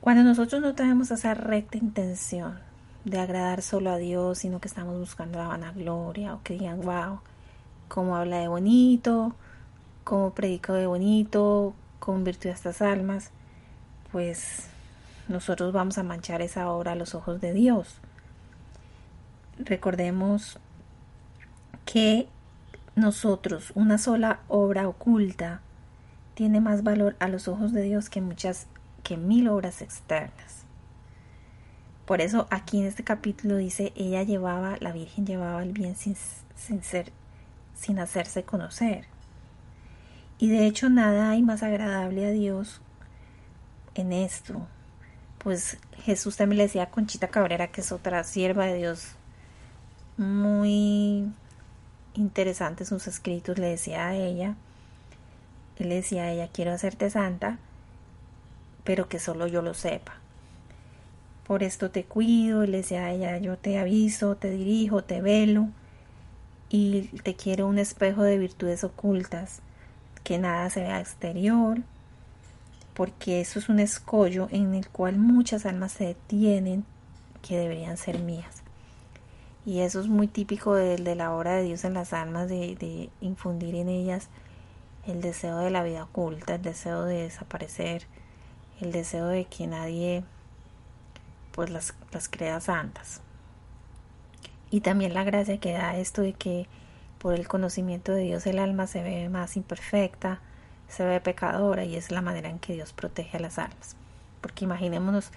Cuando 0.00 0.22
nosotros 0.22 0.62
no 0.62 0.74
tenemos 0.74 1.10
esa 1.10 1.34
recta 1.34 1.76
intención 1.76 2.58
de 3.04 3.20
agradar 3.20 3.60
solo 3.60 3.90
a 3.90 3.98
Dios, 3.98 4.38
sino 4.38 4.58
que 4.58 4.68
estamos 4.68 4.98
buscando 4.98 5.38
la 5.38 5.48
vanagloria 5.48 6.32
o 6.32 6.42
que 6.42 6.54
digan, 6.54 6.80
wow, 6.80 7.20
cómo 7.88 8.16
habla 8.16 8.38
de 8.38 8.48
bonito, 8.48 9.34
cómo 10.02 10.30
predica 10.30 10.72
de 10.72 10.86
bonito, 10.86 11.74
cómo 11.98 12.24
virtud 12.24 12.48
a 12.48 12.52
estas 12.54 12.80
almas, 12.80 13.32
pues 14.12 14.68
nosotros 15.28 15.72
vamos 15.72 15.96
a 15.98 16.02
manchar 16.02 16.42
esa 16.42 16.70
obra 16.70 16.92
a 16.92 16.94
los 16.96 17.14
ojos 17.14 17.40
de 17.40 17.54
Dios. 17.54 17.96
Recordemos 19.58 20.58
que 21.86 22.28
nosotros, 22.94 23.72
una 23.74 23.96
sola 23.96 24.40
obra 24.48 24.86
oculta, 24.86 25.62
tiene 26.34 26.60
más 26.60 26.82
valor 26.82 27.16
a 27.18 27.28
los 27.28 27.48
ojos 27.48 27.72
de 27.72 27.82
Dios 27.82 28.10
que 28.10 28.20
muchas, 28.20 28.66
que 29.02 29.16
mil 29.16 29.48
obras 29.48 29.80
externas. 29.80 30.64
Por 32.04 32.20
eso 32.20 32.46
aquí 32.50 32.80
en 32.80 32.86
este 32.86 33.04
capítulo 33.04 33.56
dice, 33.56 33.92
ella 33.96 34.22
llevaba, 34.22 34.76
la 34.80 34.92
Virgen 34.92 35.24
llevaba 35.24 35.62
el 35.62 35.72
bien 35.72 35.96
sin, 35.96 36.16
sin 36.56 36.82
ser, 36.82 37.12
sin 37.74 37.98
hacerse 37.98 38.42
conocer. 38.42 39.06
Y 40.38 40.48
de 40.48 40.66
hecho 40.66 40.90
nada 40.90 41.30
hay 41.30 41.42
más 41.42 41.62
agradable 41.62 42.26
a 42.26 42.30
Dios 42.30 42.82
en 43.94 44.12
esto. 44.12 44.66
Pues 45.38 45.78
Jesús 46.04 46.36
también 46.36 46.58
le 46.58 46.64
decía 46.64 46.84
a 46.84 46.90
Conchita 46.90 47.28
Cabrera, 47.28 47.68
que 47.68 47.80
es 47.80 47.92
otra 47.92 48.24
sierva 48.24 48.66
de 48.66 48.76
Dios 48.76 49.16
muy 50.16 51.32
interesante 52.14 52.84
sus 52.84 53.06
escritos, 53.06 53.58
le 53.58 53.68
decía 53.68 54.08
a 54.08 54.14
ella, 54.14 54.56
él 55.78 55.88
le 55.88 55.96
decía 55.96 56.24
a 56.24 56.30
ella, 56.30 56.48
quiero 56.52 56.72
hacerte 56.72 57.10
santa, 57.10 57.58
pero 58.84 59.08
que 59.08 59.18
solo 59.18 59.46
yo 59.46 59.62
lo 59.62 59.74
sepa. 59.74 60.14
Por 61.46 61.62
esto 61.62 61.90
te 61.90 62.04
cuido, 62.04 62.64
le 62.66 62.78
decía 62.78 63.06
a 63.06 63.10
ella, 63.12 63.38
yo 63.38 63.56
te 63.56 63.78
aviso, 63.78 64.36
te 64.36 64.50
dirijo, 64.50 65.02
te 65.02 65.20
velo 65.20 65.68
y 66.68 67.02
te 67.24 67.34
quiero 67.34 67.66
un 67.66 67.78
espejo 67.78 68.22
de 68.22 68.38
virtudes 68.38 68.84
ocultas, 68.84 69.60
que 70.22 70.38
nada 70.38 70.70
se 70.70 70.80
vea 70.80 71.00
exterior, 71.00 71.80
porque 72.94 73.40
eso 73.40 73.58
es 73.58 73.68
un 73.68 73.80
escollo 73.80 74.48
en 74.50 74.74
el 74.74 74.88
cual 74.88 75.16
muchas 75.16 75.66
almas 75.66 75.92
se 75.92 76.04
detienen 76.04 76.84
que 77.40 77.56
deberían 77.56 77.96
ser 77.96 78.18
mías. 78.18 78.62
Y 79.64 79.80
eso 79.80 80.00
es 80.00 80.08
muy 80.08 80.26
típico 80.26 80.74
de, 80.74 80.96
de 80.96 81.14
la 81.14 81.32
obra 81.32 81.54
de 81.54 81.62
Dios 81.62 81.84
en 81.84 81.94
las 81.94 82.12
almas, 82.12 82.48
de, 82.48 82.74
de, 82.74 83.10
infundir 83.20 83.76
en 83.76 83.88
ellas 83.88 84.28
el 85.06 85.20
deseo 85.20 85.58
de 85.58 85.70
la 85.70 85.82
vida 85.82 86.04
oculta, 86.04 86.56
el 86.56 86.62
deseo 86.62 87.04
de 87.04 87.22
desaparecer, 87.22 88.06
el 88.80 88.92
deseo 88.92 89.26
de 89.28 89.44
que 89.44 89.66
nadie 89.66 90.24
pues 91.52 91.70
las, 91.70 91.94
las 92.12 92.28
crea 92.28 92.60
santas. 92.60 93.20
Y 94.70 94.80
también 94.80 95.14
la 95.14 95.22
gracia 95.22 95.60
que 95.60 95.72
da 95.72 95.96
esto 95.96 96.22
de 96.22 96.32
que 96.32 96.66
por 97.18 97.34
el 97.34 97.46
conocimiento 97.46 98.12
de 98.12 98.22
Dios 98.22 98.46
el 98.46 98.58
alma 98.58 98.86
se 98.86 99.02
ve 99.02 99.28
más 99.28 99.56
imperfecta, 99.56 100.40
se 100.92 101.04
ve 101.04 101.20
pecadora 101.20 101.84
y 101.84 101.96
es 101.96 102.10
la 102.10 102.22
manera 102.22 102.48
en 102.48 102.58
que 102.58 102.74
Dios 102.74 102.92
protege 102.92 103.38
a 103.38 103.40
las 103.40 103.58
almas. 103.58 103.96
Porque 104.40 104.64
imaginémonos 104.64 105.30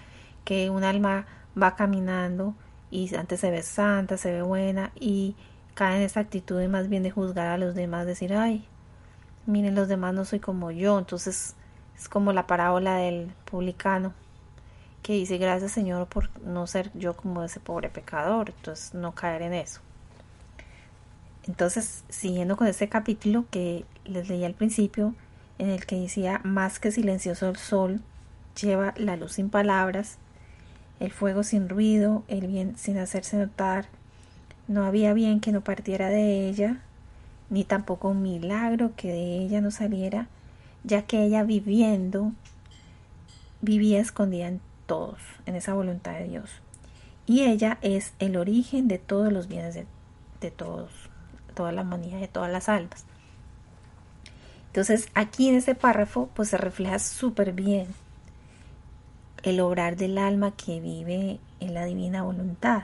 que 0.44 0.70
un 0.70 0.84
alma 0.84 1.26
va 1.62 1.76
caminando 1.76 2.54
y 2.92 3.14
antes 3.16 3.40
se 3.40 3.52
ve 3.52 3.64
santa, 3.64 4.18
se 4.18 4.32
ve 4.32 4.42
buena 4.42 4.92
y 4.96 5.36
cae 5.74 5.98
en 5.98 6.04
esa 6.04 6.20
actitud 6.20 6.60
de 6.60 6.68
más 6.68 6.90
bien 6.90 7.04
de 7.04 7.12
juzgar 7.12 7.48
a 7.48 7.58
los 7.58 7.76
demás, 7.76 8.06
decir, 8.06 8.34
ay, 8.34 8.66
miren 9.46 9.76
los 9.76 9.88
demás 9.88 10.14
no 10.14 10.26
soy 10.26 10.40
como 10.40 10.72
yo, 10.72 10.98
entonces 10.98 11.56
es 11.96 12.10
como 12.10 12.34
la 12.34 12.48
parábola 12.48 12.98
del 12.98 13.32
publicano 13.46 14.14
que 15.04 15.14
dice 15.14 15.38
gracias 15.38 15.72
Señor 15.72 16.08
por 16.08 16.30
no 16.42 16.66
ser 16.68 16.92
yo 16.96 17.16
como 17.16 17.44
ese 17.44 17.60
pobre 17.60 17.90
pecador, 17.90 18.50
entonces 18.50 18.94
no 18.94 19.14
caer 19.14 19.44
en 19.44 19.54
eso. 19.54 19.82
Entonces, 21.48 22.04
siguiendo 22.10 22.58
con 22.58 22.66
este 22.66 22.90
capítulo 22.90 23.46
que 23.52 23.86
les 24.04 24.30
leí 24.30 24.44
al 24.44 24.56
principio, 24.56 25.14
en 25.58 25.70
el 25.70 25.86
que 25.86 26.00
decía, 26.00 26.42
más 26.44 26.80
que 26.80 26.92
silencioso 26.92 27.50
el 27.50 27.58
sol, 27.58 28.02
lleva 28.62 28.94
la 28.98 29.16
luz 29.16 29.34
sin 29.34 29.50
palabras, 29.50 30.18
el 31.00 31.12
fuego 31.12 31.44
sin 31.44 31.70
ruido, 31.70 32.24
el 32.28 32.48
bien 32.48 32.78
sin 32.78 32.98
hacerse 32.98 33.38
notar, 33.38 33.88
no 34.68 34.84
había 34.86 35.14
bien 35.14 35.40
que 35.40 35.52
no 35.52 35.62
partiera 35.62 36.10
de 36.10 36.48
ella, 36.48 36.82
ni 37.50 37.64
tampoco 37.64 38.10
un 38.10 38.22
milagro 38.22 38.92
que 38.96 39.10
de 39.10 39.38
ella 39.38 39.62
no 39.62 39.72
saliera, 39.72 40.28
ya 40.84 41.04
que 41.04 41.24
ella 41.24 41.44
viviendo, 41.44 42.32
vivía 43.62 44.00
escondida 44.00 44.48
en 44.48 44.62
todos, 44.86 45.20
en 45.46 45.56
esa 45.56 45.74
voluntad 45.74 46.14
de 46.14 46.30
Dios. 46.30 46.50
Y 47.28 47.42
ella 47.42 47.78
es 47.82 48.14
el 48.20 48.38
origen 48.38 48.88
de 48.88 49.00
todos 49.00 49.32
los 49.32 49.48
bienes 49.48 49.74
de, 49.74 49.86
de 50.42 50.52
todos, 50.52 50.92
toda 51.54 51.72
la 51.72 51.82
humanidad, 51.82 52.20
de 52.20 52.28
todas 52.28 52.52
las 52.52 52.70
almas. 52.70 53.06
Entonces 54.76 55.08
aquí 55.14 55.48
en 55.48 55.56
este 55.56 55.74
párrafo 55.74 56.30
pues 56.34 56.50
se 56.50 56.58
refleja 56.58 57.00
súper 57.00 57.54
bien 57.54 57.88
el 59.44 59.62
obrar 59.62 59.96
del 59.96 60.18
alma 60.18 60.52
que 60.52 60.82
vive 60.82 61.40
en 61.62 61.74
la 61.74 61.86
divina 61.86 62.24
voluntad, 62.24 62.84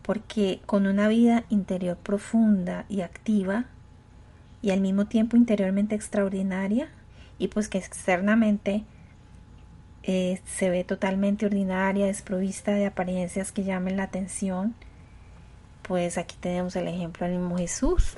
porque 0.00 0.62
con 0.64 0.86
una 0.86 1.06
vida 1.08 1.44
interior 1.50 1.98
profunda 1.98 2.86
y 2.88 3.02
activa 3.02 3.66
y 4.62 4.70
al 4.70 4.80
mismo 4.80 5.04
tiempo 5.04 5.36
interiormente 5.36 5.94
extraordinaria 5.94 6.88
y 7.38 7.48
pues 7.48 7.68
que 7.68 7.76
externamente 7.76 8.82
eh, 10.02 10.40
se 10.46 10.70
ve 10.70 10.82
totalmente 10.82 11.44
ordinaria, 11.44 12.06
desprovista 12.06 12.72
de 12.72 12.86
apariencias 12.86 13.52
que 13.52 13.64
llamen 13.64 13.98
la 13.98 14.04
atención, 14.04 14.74
pues 15.82 16.16
aquí 16.16 16.36
tenemos 16.40 16.74
el 16.74 16.88
ejemplo 16.88 17.26
del 17.26 17.36
mismo 17.36 17.58
Jesús, 17.58 18.16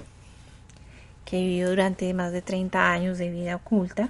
que 1.29 1.43
vivió 1.43 1.69
durante 1.69 2.15
más 2.15 2.33
de 2.33 2.41
30 2.41 2.91
años 2.91 3.19
de 3.19 3.29
vida 3.29 3.57
oculta 3.57 4.09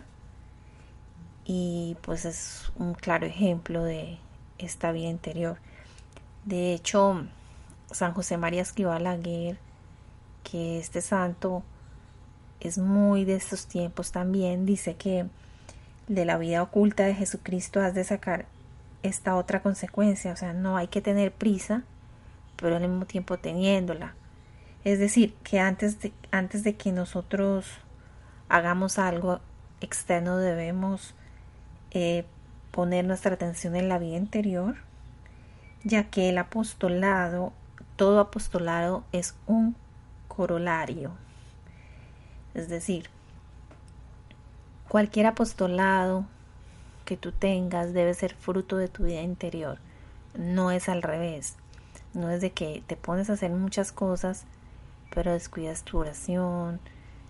y 1.45 1.97
pues 2.03 2.25
es 2.25 2.71
un 2.77 2.95
claro 2.95 3.27
ejemplo 3.27 3.83
de 3.83 4.19
esta 4.59 4.93
vida 4.93 5.09
interior. 5.09 5.59
De 6.45 6.73
hecho, 6.75 7.27
San 7.91 8.13
José 8.13 8.37
María 8.37 8.63
Escribá 8.63 9.01
Laguer, 9.01 9.59
que 10.45 10.79
este 10.79 11.01
santo 11.01 11.65
es 12.61 12.79
muy 12.79 13.25
de 13.25 13.35
estos 13.35 13.67
tiempos 13.67 14.13
también, 14.13 14.65
dice 14.65 14.95
que 14.95 15.27
de 16.07 16.25
la 16.25 16.39
vida 16.39 16.63
oculta 16.63 17.05
de 17.05 17.17
Jesucristo 17.17 17.81
has 17.81 17.95
de 17.95 18.05
sacar 18.05 18.47
esta 19.03 19.35
otra 19.35 19.61
consecuencia, 19.61 20.33
o 20.33 20.37
sea, 20.37 20.53
no 20.53 20.77
hay 20.77 20.87
que 20.87 21.01
tener 21.01 21.33
prisa, 21.33 21.83
pero 22.55 22.77
al 22.77 22.83
mismo 22.83 23.07
tiempo 23.07 23.39
teniéndola. 23.39 24.15
Es 24.85 24.99
decir, 24.99 25.35
que 25.43 25.61
antes 25.61 26.01
de, 26.01 26.13
antes 26.31 26.65
de 26.65 26.77
que 26.77 26.93
nosotros 26.93 27.67
hagamos 28.49 28.99
algo 28.99 29.41
externo 29.81 30.37
debemos 30.37 31.15
eh, 31.91 32.25
poner 32.71 33.05
nuestra 33.05 33.35
atención 33.35 33.77
en 33.77 33.89
la 33.89 33.99
vida 33.99 34.17
interior, 34.17 34.77
ya 35.85 36.05
que 36.05 36.29
el 36.29 36.39
apostolado, 36.39 37.53
todo 37.97 38.21
apostolado 38.21 39.05
es 39.13 39.35
un 39.47 39.75
corolario. 40.29 41.13
Es 42.55 42.69
decir, 42.69 43.11
cualquier 44.89 45.27
apostolado 45.27 46.25
que 47.05 47.17
tú 47.17 47.33
tengas 47.33 47.93
debe 47.93 48.15
ser 48.15 48.35
fruto 48.35 48.77
de 48.77 48.89
tu 48.89 49.05
vida 49.05 49.23
interior. 49.23 49.79
No 50.37 50.71
es 50.71 50.89
al 50.89 51.03
revés. 51.03 51.57
No 52.15 52.31
es 52.31 52.41
de 52.41 52.51
que 52.51 52.83
te 52.87 52.97
pones 52.97 53.31
a 53.31 53.35
hacer 53.35 53.51
muchas 53.51 53.93
cosas 53.93 54.45
pero 55.15 55.33
descuidas 55.33 55.83
tu 55.83 55.99
oración, 55.99 56.81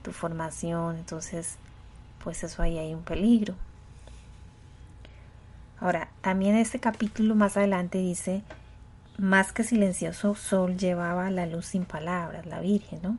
tu 0.02 0.12
formación, 0.12 0.96
entonces 0.96 1.56
pues 2.22 2.44
eso 2.44 2.62
ahí 2.62 2.78
hay 2.78 2.94
un 2.94 3.02
peligro. 3.02 3.54
Ahora, 5.80 6.08
también 6.20 6.56
este 6.56 6.80
capítulo 6.80 7.34
más 7.34 7.56
adelante 7.56 7.98
dice, 7.98 8.42
más 9.16 9.52
que 9.52 9.62
silencioso 9.62 10.34
sol 10.34 10.76
llevaba 10.76 11.30
la 11.30 11.46
luz 11.46 11.66
sin 11.66 11.84
palabras, 11.84 12.46
la 12.46 12.60
Virgen, 12.60 13.00
¿no? 13.02 13.18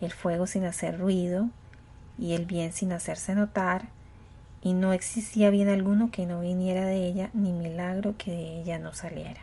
El 0.00 0.12
fuego 0.12 0.46
sin 0.46 0.64
hacer 0.64 0.98
ruido 0.98 1.48
y 2.18 2.34
el 2.34 2.46
bien 2.46 2.72
sin 2.72 2.92
hacerse 2.92 3.34
notar, 3.34 3.88
y 4.62 4.72
no 4.72 4.92
existía 4.92 5.50
bien 5.50 5.68
alguno 5.68 6.10
que 6.10 6.26
no 6.26 6.40
viniera 6.40 6.84
de 6.84 7.06
ella, 7.06 7.30
ni 7.32 7.52
milagro 7.52 8.14
que 8.16 8.32
de 8.32 8.60
ella 8.60 8.78
no 8.78 8.92
saliera. 8.92 9.40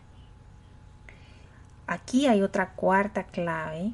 Aquí 1.87 2.27
hay 2.27 2.41
otra 2.41 2.71
cuarta 2.71 3.23
clave 3.23 3.93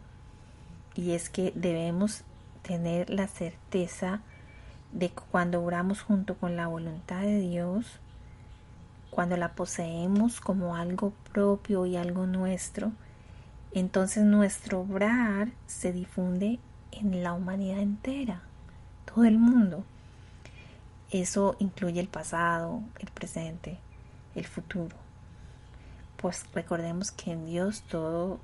y 0.95 1.12
es 1.12 1.30
que 1.30 1.51
debemos 1.56 2.23
tener 2.62 3.10
la 3.10 3.27
certeza 3.27 4.21
de 4.91 5.10
que 5.10 5.21
cuando 5.32 5.63
oramos 5.63 6.01
junto 6.01 6.36
con 6.36 6.56
la 6.56 6.67
voluntad 6.67 7.21
de 7.21 7.39
Dios, 7.39 7.99
cuando 9.10 9.38
la 9.38 9.54
poseemos 9.54 10.41
como 10.41 10.75
algo 10.75 11.13
propio 11.32 11.86
y 11.86 11.97
algo 11.97 12.25
nuestro, 12.25 12.91
entonces 13.73 14.23
nuestro 14.23 14.82
obrar 14.82 15.49
se 15.65 15.93
difunde 15.93 16.60
en 16.91 17.23
la 17.23 17.34
humanidad 17.34 17.80
entera, 17.80 18.41
todo 19.06 19.25
el 19.25 19.38
mundo. 19.38 19.84
Eso 21.10 21.56
incluye 21.60 21.99
el 21.99 22.08
pasado, 22.08 22.82
el 22.99 23.10
presente, 23.12 23.80
el 24.36 24.45
futuro. 24.45 24.95
Pues 26.18 26.45
recordemos 26.53 27.11
que 27.11 27.32
en 27.32 27.45
Dios 27.45 27.82
todo 27.84 28.39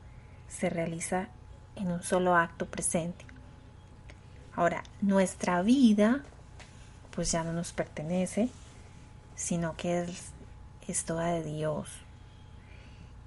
se 0.48 0.70
realiza 0.70 1.30
en 1.78 1.92
un 1.92 2.04
solo 2.04 2.36
acto 2.36 2.66
presente. 2.66 3.26
Ahora, 4.56 4.84
nuestra 5.02 5.62
vida 5.62 6.24
pues 7.18 7.32
ya 7.32 7.44
no 7.44 7.52
nos 7.52 7.74
pertenece, 7.74 8.50
sino 9.36 9.76
que 9.76 10.08
es, 10.88 11.04
toda 11.04 11.32
de 11.32 11.44
Dios. 11.44 11.90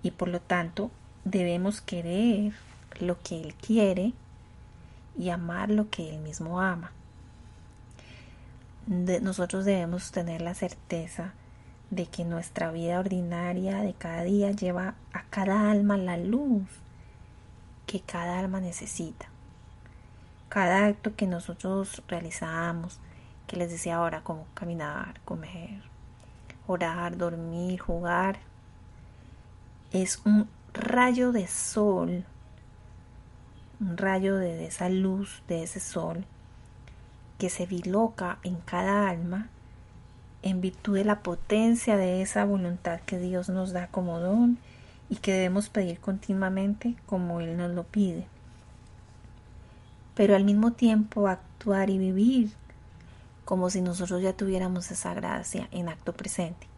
Y 0.02 0.12
por 0.12 0.28
lo 0.28 0.40
tanto, 0.40 0.90
debemos 1.24 1.80
querer 1.80 2.52
lo 3.00 3.20
que 3.20 3.40
Él 3.40 3.54
quiere 3.54 4.12
y 5.18 5.30
amar 5.30 5.70
lo 5.70 5.90
que 5.90 6.08
Él 6.08 6.20
mismo 6.20 6.60
ama. 6.60 6.92
nosotros 8.86 9.64
debemos 9.64 10.12
tener 10.12 10.40
la 10.40 10.54
certeza 10.54 11.32
de 11.90 12.06
que 12.06 12.24
nuestra 12.24 12.70
vida 12.70 13.00
ordinaria 13.00 13.82
de 13.82 13.94
cada 13.94 14.22
día 14.22 14.52
lleva 14.52 14.94
a 15.12 15.24
cada 15.24 15.70
alma 15.70 15.96
la 15.96 16.16
luz 16.16 16.62
que 17.90 18.00
cada 18.00 18.38
alma 18.38 18.60
necesita. 18.60 19.26
Cada 20.48 20.86
acto 20.86 21.16
que 21.16 21.26
nosotros 21.26 22.02
realizamos, 22.06 23.00
que 23.48 23.56
les 23.56 23.70
decía 23.70 23.96
ahora, 23.96 24.20
como 24.22 24.46
caminar, 24.54 25.18
comer, 25.24 25.82
orar, 26.68 27.16
dormir, 27.16 27.80
jugar, 27.80 28.38
es 29.92 30.22
un 30.24 30.48
rayo 30.72 31.32
de 31.32 31.48
sol 31.48 32.24
un 33.80 33.96
rayo 33.96 34.36
de 34.36 34.66
esa 34.66 34.88
luz, 34.90 35.42
de 35.48 35.62
ese 35.62 35.80
sol, 35.80 36.24
que 37.38 37.48
se 37.48 37.66
diloca 37.66 38.38
en 38.42 38.56
cada 38.56 39.08
alma 39.08 39.48
en 40.42 40.60
virtud 40.60 40.96
de 40.96 41.04
la 41.04 41.20
potencia 41.20 41.96
de 41.96 42.22
esa 42.22 42.44
voluntad 42.44 43.00
que 43.00 43.18
Dios 43.18 43.48
nos 43.48 43.72
da 43.72 43.88
como 43.88 44.20
don 44.20 44.58
y 45.10 45.16
que 45.16 45.32
debemos 45.32 45.68
pedir 45.68 45.98
continuamente 45.98 46.94
como 47.04 47.40
Él 47.40 47.56
nos 47.56 47.72
lo 47.72 47.82
pide. 47.82 48.26
Pero 50.14 50.36
al 50.36 50.44
mismo 50.44 50.72
tiempo 50.72 51.28
actuar 51.28 51.90
y 51.90 51.98
vivir 51.98 52.52
como 53.44 53.68
si 53.68 53.82
nosotros 53.82 54.22
ya 54.22 54.32
tuviéramos 54.32 54.90
esa 54.92 55.12
gracia 55.12 55.68
en 55.72 55.88
acto 55.88 56.12
presente. 56.12 56.68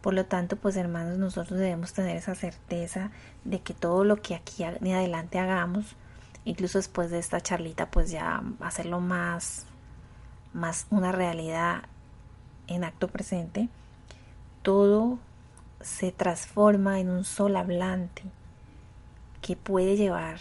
Por 0.00 0.14
lo 0.14 0.24
tanto, 0.26 0.56
pues 0.56 0.76
hermanos, 0.76 1.18
nosotros 1.18 1.58
debemos 1.58 1.92
tener 1.92 2.16
esa 2.16 2.36
certeza 2.36 3.10
de 3.44 3.60
que 3.60 3.74
todo 3.74 4.04
lo 4.04 4.22
que 4.22 4.36
aquí 4.36 4.64
ni 4.80 4.92
adelante 4.92 5.40
hagamos, 5.40 5.96
incluso 6.44 6.78
después 6.78 7.10
de 7.10 7.18
esta 7.18 7.40
charlita, 7.40 7.90
pues 7.90 8.10
ya 8.10 8.42
hacerlo 8.60 9.00
más, 9.00 9.64
más 10.52 10.86
una 10.90 11.10
realidad 11.12 11.82
en 12.68 12.84
acto 12.84 13.08
presente, 13.08 13.68
todo 14.62 15.18
se 15.82 16.12
transforma 16.12 17.00
en 17.00 17.10
un 17.10 17.24
sol 17.24 17.56
hablante 17.56 18.22
que 19.40 19.56
puede 19.56 19.96
llevar 19.96 20.38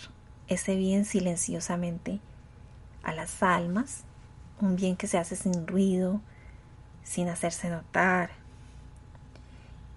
ese 0.48 0.76
bien 0.76 1.06
silenciosamente 1.06 2.20
a 3.04 3.14
las 3.14 3.42
almas, 3.42 4.04
un 4.60 4.76
bien 4.76 4.96
que 4.96 5.08
se 5.08 5.18
hace 5.18 5.36
sin 5.36 5.66
ruido, 5.66 6.22
sin 7.04 7.30
hacerse 7.30 7.70
notar, 7.70 8.30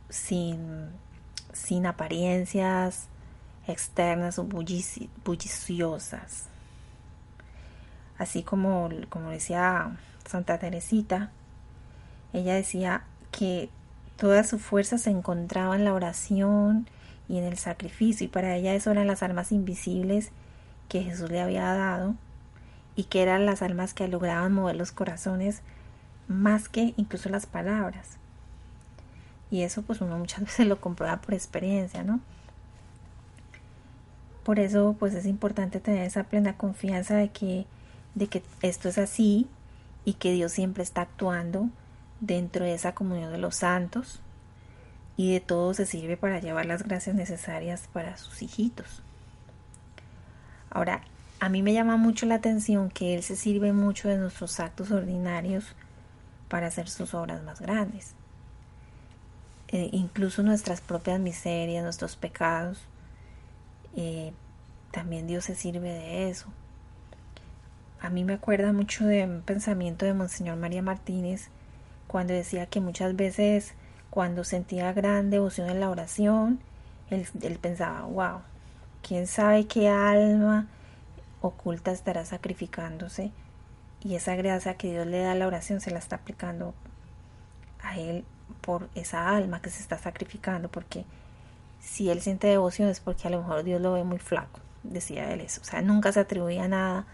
sin, 0.09 0.89
sin 1.53 1.87
apariencias 1.87 3.09
externas 3.67 4.39
o 4.39 4.45
bulliciosas. 4.45 6.49
Así 8.17 8.43
como, 8.43 8.89
como 9.09 9.31
decía 9.31 9.97
Santa 10.25 10.59
Teresita, 10.59 11.33
ella 12.33 12.55
decía 12.55 13.05
que 13.33 13.71
toda 14.17 14.45
su 14.45 14.59
fuerza 14.59 14.99
se 14.99 15.11
encontraba 15.11 15.77
en 15.77 15.85
la 15.85 15.95
oración 15.95 16.87
y 17.29 17.39
en 17.39 17.45
el 17.45 17.59
sacrificio, 17.59 18.27
y 18.27 18.29
para 18.29 18.55
ella 18.57 18.75
eso 18.75 18.91
eran 18.91 19.07
las 19.07 19.23
almas 19.23 19.53
invisibles 19.53 20.31
que 20.89 21.03
Jesús 21.03 21.31
le 21.31 21.41
había 21.41 21.65
dado, 21.73 22.15
y 22.97 23.05
que 23.05 23.23
eran 23.23 23.47
las 23.47 23.63
almas 23.63 23.95
que 23.95 24.07
lograban 24.09 24.53
mover 24.53 24.77
los 24.77 24.93
corazones 24.93 25.63
más 26.29 26.69
que 26.69 26.95
incluso 26.97 27.29
las 27.29 27.47
palabras. 27.47 28.19
Y 29.51 29.63
eso 29.63 29.83
pues 29.83 30.01
uno 30.01 30.19
muchas 30.19 30.41
veces 30.45 30.67
lo 30.67 30.81
comprueba 30.81 31.21
por 31.21 31.35
experiencia, 31.35 32.03
¿no? 32.03 32.21
Por 34.45 34.59
eso 34.59 34.95
pues 34.99 35.15
es 35.15 35.27
importante 35.27 35.81
tener 35.81 36.07
esa 36.07 36.25
plena 36.25 36.57
confianza 36.57 37.17
de 37.17 37.31
que, 37.31 37.67
de 38.15 38.27
que 38.27 38.43
esto 38.63 38.89
es 38.89 38.99
así 38.99 39.49
y 40.05 40.15
que 40.15 40.33
Dios 40.33 40.53
siempre 40.53 40.83
está 40.83 41.03
actuando 41.03 41.71
dentro 42.21 42.65
de 42.65 42.75
esa 42.75 42.95
comunión 42.95 43.33
de 43.33 43.39
los 43.39 43.57
santos 43.57 44.21
y 45.17 45.33
de 45.33 45.41
todo 45.41 45.75
se 45.75 45.87
sirve 45.87 46.17
para 46.17 46.41
llevar 46.41 46.67
las 46.67 46.83
gracias 46.83 47.15
necesarias 47.15 47.89
para 47.93 48.17
sus 48.17 48.43
hijitos. 48.43 49.03
Ahora, 50.71 51.03
a 51.41 51.49
mí 51.49 51.63
me 51.63 51.73
llama 51.73 51.97
mucho 51.97 52.27
la 52.27 52.37
atención 52.37 52.91
que 52.91 53.15
Él 53.15 53.23
se 53.23 53.37
sirve 53.37 53.73
mucho 53.73 54.09
de 54.09 54.19
nuestros 54.19 54.59
actos 54.61 54.91
ordinarios 54.91 55.75
para 56.49 56.69
hacer 56.69 56.89
sus 56.89 57.15
obras 57.15 57.43
más 57.43 57.61
grandes. 57.61 58.15
Eh, 59.69 59.89
incluso 59.93 60.43
nuestras 60.43 60.81
propias 60.81 61.21
miserias, 61.21 61.85
nuestros 61.85 62.17
pecados, 62.17 62.79
eh, 63.97 64.33
también 64.91 65.27
Dios 65.27 65.45
se 65.45 65.55
sirve 65.55 65.89
de 65.91 66.31
eso. 66.31 66.47
A 68.01 68.11
mí 68.11 68.25
me 68.25 68.35
acuerda 68.35 68.73
mucho 68.73 69.05
de 69.07 69.25
un 69.25 69.43
pensamiento 69.43 70.07
de 70.07 70.15
Monseñor 70.15 70.57
María 70.57 70.83
Martínez, 70.83 71.49
cuando 72.15 72.33
decía 72.33 72.67
que 72.67 72.81
muchas 72.81 73.17
veces 73.17 73.75
cuando 74.09 74.45
sentía 74.45 74.93
gran 74.93 75.31
devoción 75.31 75.69
en 75.69 75.81
la 75.81 75.91
oración, 75.91 76.61
él, 77.11 77.27
pensaba, 77.61 78.03
wow, 78.03 78.39
quién 79.03 79.27
sabe 79.27 79.67
qué 79.67 79.89
alma 79.89 80.69
oculta 81.41 81.91
estará 81.91 82.25
sacrificándose 82.25 83.33
y 84.01 84.15
esa 84.15 84.37
gracia 84.37 84.77
que 84.77 84.93
Dios 84.93 85.09
le 85.09 85.23
da 85.23 85.33
a 85.33 85.35
la 85.35 85.49
oración 85.49 85.81
se 85.81 85.91
la 85.91 85.99
está 85.99 86.15
aplicando 86.15 86.73
a 87.83 87.99
él 87.99 88.25
por 88.61 88.89
esa 88.95 89.31
alma 89.31 89.61
que 89.61 89.71
se 89.71 89.83
está 89.83 89.99
sacrificando, 89.99 90.69
porque 90.69 91.05
si 91.81 92.11
él 92.11 92.21
siente 92.21 92.47
devoción 92.47 92.91
es 92.91 93.01
porque 93.01 93.27
a 93.27 93.31
lo 93.33 93.39
mejor 93.39 93.65
Dios 93.65 93.81
lo 93.81 93.95
ve 93.95 94.05
muy 94.05 94.21
flaco, 94.21 94.61
decía 94.85 95.33
él 95.33 95.41
eso, 95.41 95.63
o 95.63 95.65
sea, 95.65 95.83
nunca 95.83 96.13
se 96.13 96.21
atribuía 96.21 96.69
nada 96.69 97.07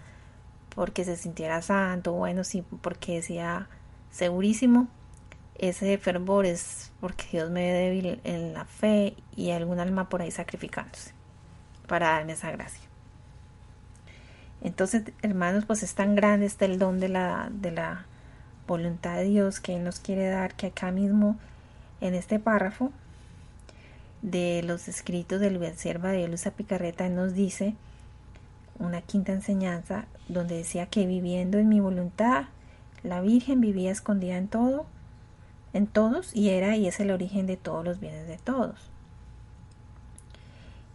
porque 0.75 1.07
se 1.07 1.17
sintiera 1.17 1.63
santo, 1.63 2.13
bueno, 2.13 2.45
sí, 2.45 2.67
porque 2.83 3.15
decía, 3.15 3.71
segurísimo, 4.11 4.89
ese 5.57 5.99
fervor 5.99 6.47
es 6.47 6.91
porque 7.01 7.27
Dios 7.33 7.51
me 7.51 7.73
ve 7.73 7.79
débil 7.79 8.21
en 8.25 8.55
la 8.55 8.65
fe 8.65 9.15
y 9.37 9.51
algún 9.51 9.79
alma 9.79 10.09
por 10.09 10.23
ahí 10.23 10.31
sacrificándose 10.31 11.13
para 11.87 12.11
darme 12.11 12.33
esa 12.33 12.51
gracia. 12.51 12.83
Entonces, 14.63 15.05
hermanos, 15.23 15.65
pues 15.67 15.83
es 15.83 15.95
tan 15.95 16.15
grande 16.15 16.47
este 16.47 16.67
el 16.67 16.79
don 16.79 17.01
de 17.01 17.09
la, 17.09 17.49
de 17.51 17.73
la 17.73 18.07
voluntad 18.67 19.17
de 19.17 19.25
Dios 19.25 19.61
que 19.61 19.77
Él 19.77 19.85
nos 19.85 20.01
quiere 20.01 20.29
dar, 20.29 20.55
que 20.55 20.69
acá 20.69 20.93
mismo, 20.93 21.37
en 22.01 22.15
este 22.15 22.39
párrafo 22.39 22.93
de 24.23 24.63
los 24.63 24.89
escritos 24.89 25.41
del 25.41 25.59
Sierva 25.77 26.11
de 26.11 26.29
Luz 26.29 26.45
Picarreta, 26.57 27.07
Él 27.07 27.15
nos 27.15 27.35
dice 27.35 27.75
una 28.79 29.03
quinta 29.03 29.33
enseñanza 29.33 30.07
donde 30.29 30.57
decía 30.57 30.87
que 30.87 31.07
viviendo 31.07 31.59
en 31.59 31.69
mi 31.69 31.81
voluntad, 31.81 32.45
la 33.03 33.21
Virgen 33.21 33.61
vivía 33.61 33.91
escondida 33.91 34.37
en 34.37 34.49
todo, 34.49 34.87
en 35.73 35.87
todos, 35.87 36.35
y 36.35 36.51
era 36.51 36.77
y 36.77 36.87
es 36.87 37.01
el 37.01 37.11
origen 37.11 37.47
de 37.47 37.57
todos 37.57 37.85
los 37.85 38.01
bienes 38.01 38.27
de 38.27 38.39
todos. 38.39 38.91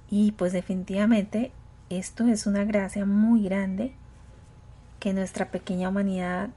Y 0.10 0.32
pues 0.34 0.54
definitivamente 0.54 1.52
esto 1.90 2.26
es 2.28 2.48
una 2.48 2.64
gracia 2.64 3.06
muy 3.06 3.44
grande 3.44 3.94
que 5.00 5.14
nuestra 5.14 5.52
pequeña 5.52 5.90
humanidad 5.90 6.50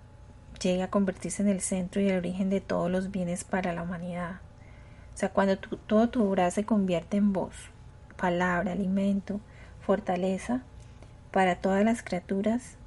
llegue 0.63 0.83
a 0.83 0.91
convertirse 0.91 1.43
en 1.43 1.49
el 1.49 1.61
centro 1.61 2.01
y 2.01 2.09
el 2.09 2.17
origen 2.17 2.51
de 2.51 2.61
todos 2.61 2.91
los 2.91 3.11
bienes 3.11 3.45
para 3.45 3.73
la 3.73 3.83
humanidad. 3.83 4.41
O 5.15 5.19
sea, 5.19 5.31
cuando 5.31 5.59
todo 5.59 6.09
tu 6.09 6.25
obra 6.25 6.51
se 6.51 6.65
convierte 6.65 7.17
en 7.17 7.33
voz, 7.33 7.55
palabra, 8.17 8.73
alimento, 8.73 9.41
fortaleza 9.81 10.63
para 11.31 11.57
todas 11.57 11.85
las 11.85 12.03
criaturas, 12.03 12.78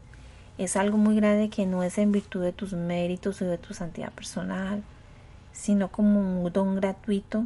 es 0.57 0.75
algo 0.75 0.97
muy 0.97 1.15
grande 1.15 1.49
que 1.49 1.65
no 1.65 1.83
es 1.83 1.97
en 1.97 2.11
virtud 2.11 2.43
de 2.43 2.51
tus 2.51 2.73
méritos 2.73 3.41
o 3.41 3.45
de 3.45 3.57
tu 3.57 3.73
santidad 3.73 4.11
personal, 4.11 4.83
sino 5.51 5.91
como 5.91 6.19
un 6.19 6.51
don 6.51 6.75
gratuito 6.75 7.45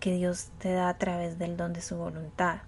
que 0.00 0.14
Dios 0.14 0.48
te 0.58 0.72
da 0.72 0.88
a 0.88 0.98
través 0.98 1.38
del 1.38 1.56
don 1.56 1.72
de 1.72 1.82
su 1.82 1.96
voluntad. 1.96 2.58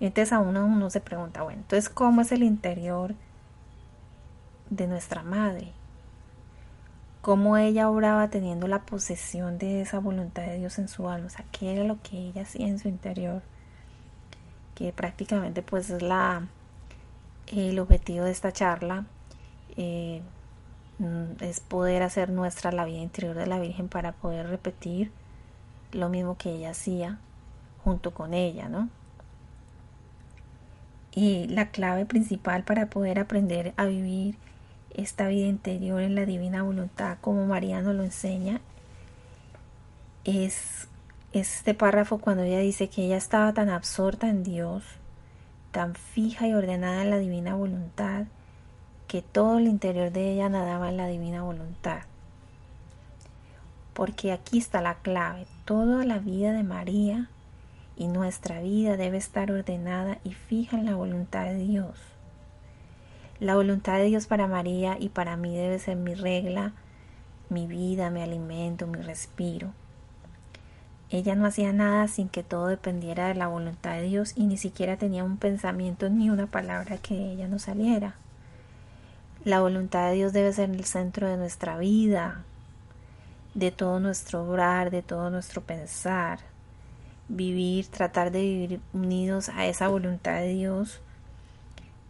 Entonces 0.00 0.32
a 0.32 0.40
uno, 0.40 0.66
uno 0.66 0.90
se 0.90 1.00
pregunta, 1.00 1.42
bueno, 1.42 1.60
entonces 1.60 1.88
¿cómo 1.88 2.22
es 2.22 2.32
el 2.32 2.42
interior 2.42 3.14
de 4.70 4.86
nuestra 4.86 5.22
madre? 5.22 5.72
¿Cómo 7.22 7.56
ella 7.56 7.88
obraba 7.88 8.28
teniendo 8.28 8.66
la 8.66 8.82
posesión 8.82 9.56
de 9.56 9.80
esa 9.80 9.98
voluntad 9.98 10.42
de 10.42 10.58
Dios 10.58 10.78
en 10.78 10.88
su 10.88 11.08
alma? 11.08 11.28
O 11.28 11.30
sea, 11.30 11.44
¿qué 11.52 11.72
era 11.72 11.84
lo 11.84 12.02
que 12.02 12.18
ella 12.18 12.42
hacía 12.42 12.66
en 12.66 12.78
su 12.78 12.88
interior? 12.88 13.40
Que 14.74 14.92
prácticamente 14.92 15.62
pues 15.62 15.88
es 15.88 16.02
la 16.02 16.42
el 17.46 17.78
objetivo 17.78 18.24
de 18.24 18.30
esta 18.30 18.52
charla 18.52 19.04
eh, 19.76 20.22
mm, 20.98 21.42
es 21.42 21.60
poder 21.60 22.02
hacer 22.02 22.30
nuestra 22.30 22.72
la 22.72 22.84
vida 22.84 22.98
interior 22.98 23.36
de 23.36 23.46
la 23.46 23.58
Virgen 23.58 23.88
para 23.88 24.12
poder 24.12 24.48
repetir 24.48 25.10
lo 25.92 26.08
mismo 26.08 26.36
que 26.36 26.50
ella 26.50 26.70
hacía 26.70 27.18
junto 27.82 28.12
con 28.12 28.34
ella, 28.34 28.68
¿no? 28.68 28.88
Y 31.14 31.46
la 31.46 31.70
clave 31.70 32.06
principal 32.06 32.64
para 32.64 32.86
poder 32.86 33.20
aprender 33.20 33.72
a 33.76 33.84
vivir 33.84 34.36
esta 34.94 35.28
vida 35.28 35.46
interior 35.46 36.00
en 36.00 36.14
la 36.14 36.24
divina 36.24 36.62
voluntad, 36.62 37.18
como 37.20 37.46
María 37.46 37.82
nos 37.82 37.94
lo 37.94 38.02
enseña, 38.02 38.60
es 40.24 40.88
este 41.32 41.74
párrafo 41.74 42.18
cuando 42.18 42.42
ella 42.44 42.60
dice 42.60 42.88
que 42.88 43.04
ella 43.04 43.16
estaba 43.16 43.52
tan 43.52 43.68
absorta 43.68 44.28
en 44.28 44.42
Dios 44.42 44.84
tan 45.74 45.96
fija 45.96 46.46
y 46.46 46.54
ordenada 46.54 47.02
en 47.02 47.10
la 47.10 47.18
divina 47.18 47.56
voluntad, 47.56 48.26
que 49.08 49.22
todo 49.22 49.58
el 49.58 49.66
interior 49.66 50.12
de 50.12 50.30
ella 50.30 50.48
nadaba 50.48 50.88
en 50.88 50.96
la 50.96 51.08
divina 51.08 51.42
voluntad. 51.42 52.02
Porque 53.92 54.30
aquí 54.30 54.58
está 54.58 54.80
la 54.80 54.94
clave, 54.94 55.48
toda 55.64 56.04
la 56.04 56.18
vida 56.20 56.52
de 56.52 56.62
María 56.62 57.28
y 57.96 58.06
nuestra 58.06 58.60
vida 58.60 58.96
debe 58.96 59.16
estar 59.16 59.50
ordenada 59.50 60.18
y 60.22 60.34
fija 60.34 60.78
en 60.78 60.86
la 60.86 60.94
voluntad 60.94 61.46
de 61.46 61.56
Dios. 61.56 61.98
La 63.40 63.56
voluntad 63.56 63.96
de 63.96 64.04
Dios 64.04 64.28
para 64.28 64.46
María 64.46 64.96
y 65.00 65.08
para 65.08 65.36
mí 65.36 65.56
debe 65.56 65.80
ser 65.80 65.96
mi 65.96 66.14
regla, 66.14 66.72
mi 67.48 67.66
vida, 67.66 68.10
mi 68.10 68.22
alimento, 68.22 68.86
mi 68.86 69.00
respiro. 69.00 69.72
Ella 71.10 71.34
no 71.34 71.46
hacía 71.46 71.72
nada 71.72 72.08
sin 72.08 72.28
que 72.28 72.42
todo 72.42 72.66
dependiera 72.66 73.28
de 73.28 73.34
la 73.34 73.46
voluntad 73.46 73.94
de 73.94 74.02
Dios 74.02 74.32
y 74.36 74.46
ni 74.46 74.56
siquiera 74.56 74.96
tenía 74.96 75.22
un 75.22 75.36
pensamiento 75.36 76.08
ni 76.08 76.30
una 76.30 76.46
palabra 76.46 76.96
que 76.98 77.32
ella 77.32 77.46
no 77.46 77.58
saliera. 77.58 78.14
La 79.44 79.60
voluntad 79.60 80.08
de 80.08 80.14
Dios 80.14 80.32
debe 80.32 80.52
ser 80.52 80.70
el 80.70 80.84
centro 80.84 81.28
de 81.28 81.36
nuestra 81.36 81.76
vida, 81.76 82.42
de 83.52 83.70
todo 83.70 84.00
nuestro 84.00 84.42
obrar, 84.42 84.90
de 84.90 85.02
todo 85.02 85.30
nuestro 85.30 85.60
pensar. 85.60 86.40
Vivir, 87.28 87.86
tratar 87.88 88.30
de 88.30 88.40
vivir 88.40 88.80
unidos 88.92 89.50
a 89.50 89.66
esa 89.66 89.88
voluntad 89.88 90.40
de 90.40 90.48
Dios, 90.48 91.00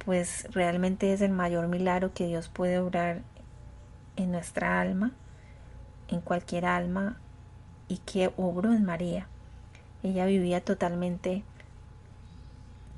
pues 0.05 0.47
realmente 0.53 1.12
es 1.12 1.20
el 1.20 1.32
mayor 1.32 1.68
milagro 1.68 2.12
que 2.12 2.26
Dios 2.26 2.49
puede 2.49 2.78
obrar 2.78 3.22
en 4.16 4.32
nuestra 4.32 4.80
alma, 4.80 5.12
en 6.09 6.20
cualquier 6.20 6.66
alma, 6.66 7.18
y 7.89 7.99
que 7.99 8.32
obró 8.37 8.72
en 8.72 8.85
María. 8.85 9.26
Ella 10.03 10.26
vivía 10.26 10.62
totalmente 10.62 11.43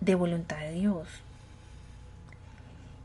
de 0.01 0.15
voluntad 0.15 0.59
de 0.59 0.73
Dios. 0.73 1.09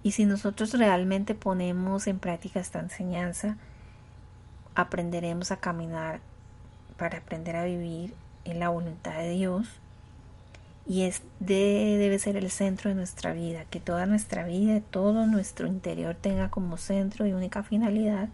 Y 0.04 0.12
si 0.12 0.26
nosotros 0.26 0.74
realmente 0.74 1.36
ponemos 1.36 2.08
en 2.08 2.20
práctica 2.20 2.60
esta 2.60 2.80
enseñanza, 2.80 3.58
aprenderemos 4.74 5.52
a 5.52 5.58
caminar 5.58 6.20
para 6.98 7.20
aprender 7.20 7.56
a 7.56 7.66
vivir 7.66 8.14
en 8.46 8.60
la 8.60 8.70
voluntad 8.70 9.18
de 9.18 9.30
Dios. 9.30 9.68
Y 10.88 11.04
es 11.04 11.22
debe 11.40 12.18
ser 12.18 12.38
el 12.38 12.50
centro 12.50 12.90
de 12.90 12.96
nuestra 12.96 13.34
vida, 13.34 13.66
que 13.66 13.80
toda 13.80 14.08
nuestra 14.08 14.46
vida, 14.46 14.82
todo 14.90 15.28
nuestro 15.28 15.68
interior 15.68 16.16
tenga 16.20 16.50
como 16.50 16.78
centro 16.78 17.28
y 17.28 17.34
única 17.34 17.62
finalidad 17.62 18.30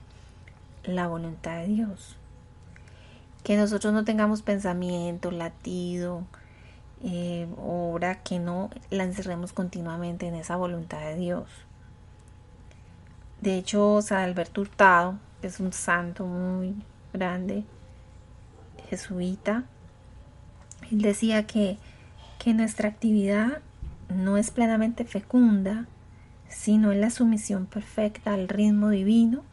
la 0.86 1.08
voluntad 1.08 1.58
de 1.58 1.68
Dios 1.68 2.16
que 3.48 3.56
nosotros 3.56 3.94
no 3.94 4.04
tengamos 4.04 4.42
pensamiento, 4.42 5.32
latido, 5.32 6.26
eh, 7.02 7.48
obra, 7.56 8.16
que 8.22 8.40
no 8.40 8.70
la 8.90 9.06
encerremos 9.06 9.54
continuamente 9.54 10.28
en 10.28 10.36
esa 10.36 10.58
voluntad 10.58 11.00
de 11.00 11.16
Dios. 11.16 11.48
De 13.40 13.58
hecho, 13.58 14.02
San 14.02 14.18
Alberto 14.18 14.60
Hurtado, 14.60 15.18
que 15.40 15.48
es 15.48 15.62
un 15.62 15.72
santo 15.72 16.26
muy 16.26 16.76
grande, 17.14 17.64
jesuita, 18.90 19.64
él 20.92 21.02
decía 21.02 21.48
que, 21.48 21.78
que 22.40 22.54
nuestra 22.54 22.90
actividad 22.90 23.62
no 24.14 24.36
es 24.36 24.52
plenamente 24.52 25.06
fecunda, 25.06 25.86
sino 26.50 26.92
en 26.92 27.00
la 27.00 27.12
sumisión 27.12 27.66
perfecta 27.66 28.34
al 28.34 28.50
ritmo 28.50 28.90
divino 28.90 29.46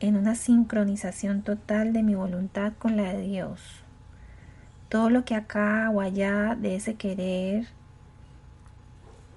en 0.00 0.16
una 0.16 0.34
sincronización 0.34 1.42
total 1.42 1.92
de 1.92 2.02
mi 2.02 2.14
voluntad 2.14 2.72
con 2.78 2.96
la 2.96 3.12
de 3.12 3.22
Dios. 3.22 3.60
Todo 4.88 5.10
lo 5.10 5.24
que 5.24 5.34
acá 5.34 5.90
o 5.92 6.00
allá 6.00 6.54
de 6.54 6.76
ese 6.76 6.94
querer 6.94 7.66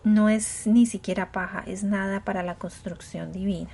no 0.04 0.30
es 0.30 0.68
ni 0.68 0.86
siquiera 0.86 1.32
paja, 1.32 1.64
es 1.66 1.84
nada 1.84 2.24
para 2.24 2.44
la 2.44 2.56
construcción 2.56 3.32
divina. 3.32 3.72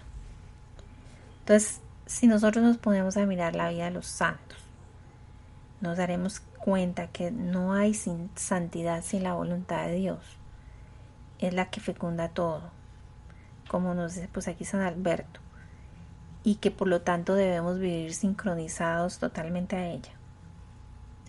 Entonces, 1.39 1.81
si 2.05 2.27
nosotros 2.27 2.63
nos 2.63 2.77
ponemos 2.77 3.17
a 3.17 3.25
mirar 3.25 3.55
la 3.55 3.69
vida 3.69 3.85
de 3.85 3.91
los 3.91 4.07
santos, 4.07 4.57
nos 5.81 5.97
daremos 5.97 6.39
cuenta 6.39 7.07
que 7.07 7.31
no 7.31 7.73
hay 7.73 7.93
sin 7.93 8.29
santidad 8.35 9.03
sin 9.03 9.23
la 9.23 9.33
voluntad 9.33 9.87
de 9.87 9.95
Dios. 9.95 10.19
Es 11.39 11.53
la 11.53 11.69
que 11.69 11.79
fecunda 11.79 12.29
todo. 12.29 12.71
Como 13.67 13.93
nos 13.93 14.15
dice 14.15 14.29
pues 14.31 14.47
aquí 14.47 14.65
San 14.65 14.81
Alberto 14.81 15.39
y 16.47 16.55
que 16.55 16.71
por 16.71 16.87
lo 16.87 17.01
tanto 17.01 17.35
debemos 17.35 17.77
vivir 17.77 18.13
sincronizados 18.13 19.19
totalmente 19.19 19.75
a 19.75 19.89
ella, 19.89 20.13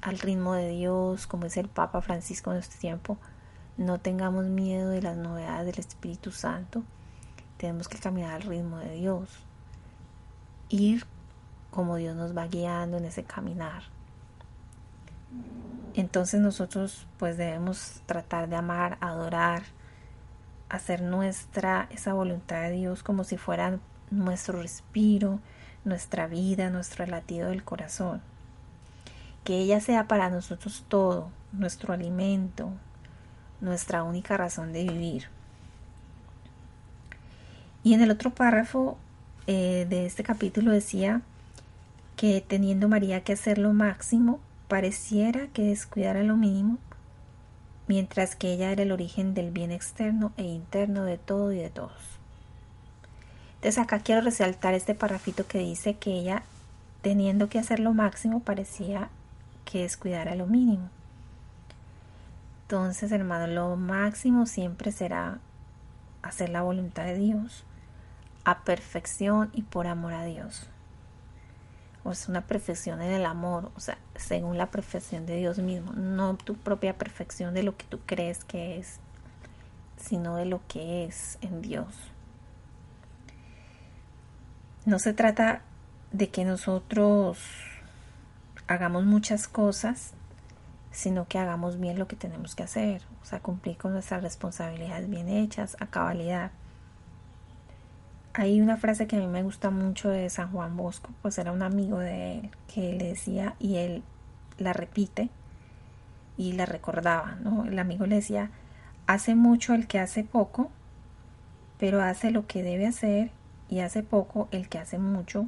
al 0.01 0.17
ritmo 0.21 0.53
de 0.53 0.69
Dios, 0.69 1.27
como 1.27 1.47
es 1.47 1.57
el 1.57 1.67
Papa 1.67 2.01
Francisco 2.03 2.53
en 2.53 2.59
este 2.59 2.79
tiempo. 2.79 3.19
No 3.77 3.99
tengamos 3.99 4.45
miedo 4.45 4.91
de 4.91 5.03
las 5.03 5.17
novedades 5.17 5.67
del 5.67 5.81
Espíritu 5.85 6.31
Santo, 6.31 6.85
tenemos 7.57 7.89
que 7.89 7.99
caminar 7.99 8.35
al 8.35 8.43
ritmo 8.43 8.79
de 8.79 8.93
Dios, 8.93 9.29
ir 10.69 11.05
como 11.73 11.97
Dios 11.97 12.15
nos 12.15 12.37
va 12.37 12.47
guiando 12.47 12.99
en 12.99 13.05
ese 13.05 13.25
caminar. 13.25 13.83
Entonces 15.95 16.41
nosotros 16.41 17.09
pues 17.19 17.37
debemos 17.37 18.03
tratar 18.07 18.49
de 18.49 18.55
amar, 18.55 18.99
adorar, 19.01 19.65
hacer 20.69 21.03
nuestra 21.03 21.89
esa 21.91 22.13
voluntad 22.13 22.63
de 22.63 22.71
Dios 22.71 23.03
como 23.03 23.25
si 23.25 23.37
fueran 23.37 23.81
nuestro 24.11 24.63
respiro, 24.63 25.41
nuestra 25.85 26.27
vida, 26.27 26.71
nuestro 26.71 27.07
latido 27.07 27.49
del 27.49 27.65
corazón. 27.65 28.21
Que 29.45 29.59
ella 29.59 29.81
sea 29.81 30.09
para 30.09 30.31
nosotros 30.31 30.85
todo, 30.89 31.31
nuestro 31.53 31.93
alimento, 31.93 32.71
nuestra 33.61 34.03
única 34.03 34.37
razón 34.37 34.73
de 34.73 34.85
vivir. 34.85 35.29
Y 37.83 37.95
en 37.95 38.03
el 38.03 38.11
otro 38.11 38.31
párrafo 38.35 38.99
eh, 39.47 39.87
de 39.89 40.07
este 40.07 40.23
capítulo 40.23 40.73
decía 40.73 41.23
que 42.17 42.45
teniendo 42.47 42.89
María 42.89 43.23
que 43.23 43.33
hacer 43.33 43.59
lo 43.59 43.73
máximo, 43.73 44.41
pareciera 44.69 45.47
que 45.49 45.63
descuidara 45.63 46.23
lo 46.23 46.37
mínimo, 46.37 46.79
mientras 47.87 48.37
que 48.37 48.53
ella 48.53 48.71
era 48.71 48.83
el 48.83 48.93
origen 48.93 49.35
del 49.35 49.51
bien 49.51 49.71
externo 49.71 50.33
e 50.37 50.43
interno 50.43 51.05
de 51.05 51.17
todo 51.17 51.53
y 51.53 51.59
de 51.59 51.71
todos. 51.71 52.18
Entonces 53.59 53.79
acá 53.79 53.99
quiero 53.99 54.21
resaltar 54.21 54.75
este 54.75 54.95
parrafito 54.95 55.49
que 55.49 55.59
dice 55.59 55.95
que 55.95 56.13
ella, 56.13 56.45
teniendo 57.03 57.49
que 57.49 57.59
hacer 57.59 57.81
lo 57.81 57.93
máximo, 57.93 58.39
parecía 58.39 59.11
que 59.65 59.83
descuidara 59.83 60.37
lo 60.37 60.47
mínimo. 60.47 60.89
Entonces, 62.63 63.11
hermano, 63.11 63.49
lo 63.49 63.75
máximo 63.75 64.47
siempre 64.47 64.93
será 64.93 65.39
hacer 66.23 66.51
la 66.51 66.63
voluntad 66.63 67.05
de 67.05 67.17
Dios 67.17 67.65
a 68.45 68.61
perfección 68.63 69.51
y 69.53 69.63
por 69.63 69.89
amor 69.89 70.13
a 70.13 70.25
Dios. 70.25 70.69
O 72.05 72.13
es 72.13 72.29
una 72.29 72.43
perfección 72.43 73.03
en 73.03 73.11
el 73.11 73.27
amor, 73.27 73.73
o 73.75 73.81
sea, 73.81 73.99
según 74.15 74.57
la 74.57 74.71
perfección 74.71 75.27
de 75.27 75.37
Dios 75.37 75.59
mismo, 75.59 75.93
no 75.95 76.37
tu 76.37 76.55
propia 76.55 76.97
perfección 76.97 77.55
de 77.55 77.65
lo 77.65 77.77
que 77.77 77.87
tú 77.87 77.99
crees 78.07 78.45
que 78.45 78.79
es, 78.79 79.01
sino 79.97 80.37
de 80.37 80.45
lo 80.45 80.61
que 80.69 81.05
es 81.05 81.39
en 81.41 81.61
Dios. 81.61 81.89
No 84.89 84.99
se 84.99 85.13
trata 85.13 85.61
de 86.13 86.31
que 86.31 86.47
nosotros 86.47 87.39
hagamos 88.69 89.05
muchas 89.05 89.47
cosas, 89.47 90.15
sino 90.91 91.29
que 91.29 91.39
hagamos 91.39 91.79
bien 91.79 91.99
lo 91.99 92.09
que 92.09 92.17
tenemos 92.17 92.55
que 92.55 92.63
hacer, 92.63 93.03
o 93.21 93.27
sea, 93.27 93.41
cumplir 93.41 93.77
con 93.77 93.93
nuestras 93.93 94.23
responsabilidades 94.23 95.11
bien 95.11 95.29
hechas, 95.29 95.77
a 95.81 95.89
cabalidad. 95.89 96.53
Hay 98.33 98.63
una 98.63 98.79
frase 98.79 99.07
que 99.07 99.17
a 99.17 99.19
mí 99.19 99.27
me 99.27 99.43
gusta 99.43 99.69
mucho 99.69 100.09
de 100.09 100.31
San 100.31 100.53
Juan 100.53 100.75
Bosco, 100.75 101.11
pues 101.21 101.37
era 101.37 101.53
un 101.53 101.63
amigo 101.63 101.99
de 101.99 102.39
él 102.39 102.51
que 102.73 102.95
le 102.95 103.09
decía 103.09 103.57
y 103.59 103.77
él 103.77 104.03
la 104.57 104.73
repite 104.73 105.29
y 106.39 106.53
la 106.53 106.65
recordaba, 106.65 107.37
¿no? 107.43 107.67
El 107.67 107.79
amigo 107.79 108.07
le 108.07 108.17
decía, 108.17 108.53
hace 109.07 109.35
mucho 109.35 109.75
el 109.75 109.87
que 109.87 109.99
hace 109.99 110.25
poco, 110.25 110.71
pero 111.79 112.01
hace 112.01 112.31
lo 112.31 112.47
que 112.47 112.63
debe 112.63 112.87
hacer 112.87 113.33
y 113.69 113.81
hace 113.81 114.03
poco 114.03 114.49
el 114.51 114.69
que 114.69 114.79
hace 114.79 114.99
mucho, 114.99 115.47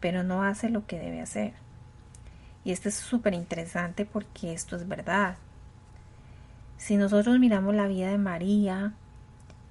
pero 0.00 0.22
no 0.22 0.42
hace 0.42 0.68
lo 0.68 0.86
que 0.86 0.98
debe 0.98 1.20
hacer. 1.20 1.54
Y 2.64 2.72
esto 2.72 2.88
es 2.88 2.94
súper 2.94 3.34
interesante 3.34 4.04
porque 4.04 4.52
esto 4.52 4.76
es 4.76 4.86
verdad. 4.86 5.36
Si 6.76 6.96
nosotros 6.96 7.38
miramos 7.38 7.74
la 7.74 7.86
vida 7.86 8.10
de 8.10 8.18
María, 8.18 8.92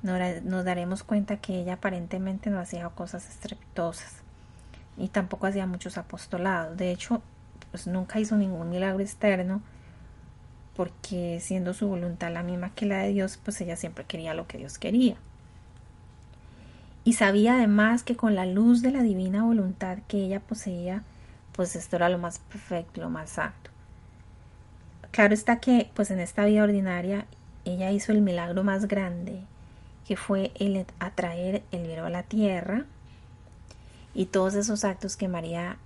nos 0.02 0.66
daremos 0.66 1.04
cuenta 1.04 1.38
que 1.38 1.60
ella 1.60 1.74
aparentemente 1.74 2.50
no 2.50 2.60
hacía 2.60 2.90
cosas 2.90 3.30
estrepitosas 3.30 4.18
y 4.98 5.10
tampoco 5.10 5.48
hacía 5.48 5.68
muchos 5.68 5.98
apostolados. 5.98 6.78
De 6.78 6.92
hecho, 6.92 7.22
pues 7.70 7.88
nunca 7.88 8.20
hizo 8.20 8.36
ningún 8.36 8.70
milagro 8.70 9.02
externo 9.02 9.62
porque 10.76 11.40
siendo 11.42 11.74
su 11.74 11.88
voluntad 11.88 12.32
la 12.32 12.44
misma 12.44 12.74
que 12.74 12.86
la 12.86 13.00
de 13.00 13.10
Dios, 13.10 13.38
pues 13.44 13.62
ella 13.62 13.76
siempre 13.76 14.06
quería 14.06 14.34
lo 14.34 14.48
que 14.48 14.58
Dios 14.58 14.80
quería 14.80 15.18
y 17.04 17.14
sabía 17.14 17.56
además 17.56 18.04
que 18.04 18.16
con 18.16 18.36
la 18.36 18.46
luz 18.46 18.82
de 18.82 18.92
la 18.92 19.02
divina 19.02 19.44
voluntad 19.44 20.00
que 20.08 20.18
ella 20.18 20.40
poseía, 20.40 21.04
pues 21.54 21.76
esto 21.76 21.96
era 21.96 22.10
lo 22.10 22.18
más 22.18 22.40
perfecto, 22.40 23.02
lo 23.02 23.10
más 23.10 23.32
santo. 23.32 23.72
Claro 25.12 25.34
está 25.34 25.60
que, 25.60 25.90
pues 25.94 26.12
en 26.12 26.20
esta 26.20 26.46
vida 26.46 26.64
ordinaria, 26.64 27.26
ella 27.66 27.92
hizo 27.92 28.12
el 28.12 28.22
milagro 28.22 28.64
más 28.64 28.88
grande, 28.88 29.42
que 30.08 30.16
fue 30.16 30.52
el 30.56 30.86
atraer 31.00 31.64
el 31.72 31.88
verbo 31.88 32.06
a 32.06 32.12
la 32.12 32.24
tierra, 32.24 32.86
y 34.14 34.26
todos 34.26 34.54
esos 34.54 34.84
actos 34.84 35.18
que 35.18 35.28
María 35.28 35.78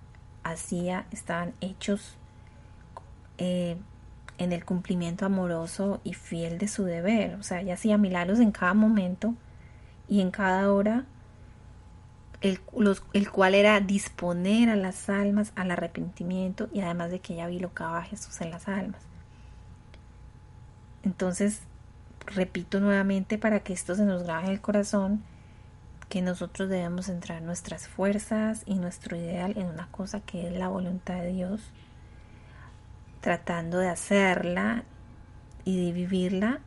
hacía 0.43 1.05
estaban 1.11 1.53
hechos 1.61 2.15
eh, 3.37 3.77
en 4.37 4.51
el 4.51 4.65
cumplimiento 4.65 5.25
amoroso 5.25 6.01
y 6.03 6.13
fiel 6.13 6.57
de 6.57 6.67
su 6.67 6.83
deber. 6.83 7.35
O 7.35 7.43
sea, 7.43 7.61
ella 7.61 7.75
hacía 7.75 7.97
milagros 7.97 8.39
en 8.39 8.51
cada 8.51 8.73
momento 8.73 9.33
y 10.07 10.21
en 10.21 10.31
cada 10.31 10.71
hora 10.71 11.05
el, 12.41 12.59
el, 13.13 13.31
cual 13.31 13.55
era 13.55 13.79
disponer 13.79 14.69
a 14.69 14.75
las 14.75 15.09
almas 15.09 15.51
al 15.55 15.71
arrepentimiento 15.71 16.69
y 16.73 16.81
además 16.81 17.09
de 17.09 17.19
que 17.19 17.33
ella 17.33 17.47
bilocaba 17.47 17.99
a 17.99 18.03
Jesús 18.03 18.39
en 18.41 18.51
las 18.51 18.67
almas. 18.67 19.01
Entonces, 21.03 21.61
repito 22.27 22.79
nuevamente 22.79 23.37
para 23.37 23.61
que 23.61 23.73
esto 23.73 23.95
se 23.95 24.05
nos 24.05 24.23
grabe 24.23 24.45
en 24.45 24.51
el 24.51 24.61
corazón, 24.61 25.23
que 26.09 26.21
nosotros 26.21 26.69
debemos 26.69 27.07
centrar 27.07 27.41
nuestras 27.41 27.87
fuerzas 27.87 28.63
y 28.65 28.75
nuestro 28.75 29.15
ideal 29.15 29.53
en 29.57 29.67
una 29.67 29.87
cosa 29.87 30.19
que 30.19 30.47
es 30.47 30.53
la 30.53 30.67
voluntad 30.67 31.15
de 31.15 31.31
Dios, 31.31 31.61
tratando 33.21 33.79
de 33.79 33.89
hacerla 33.89 34.83
y 35.63 35.83
de 35.83 35.91
vivirla, 35.91 36.59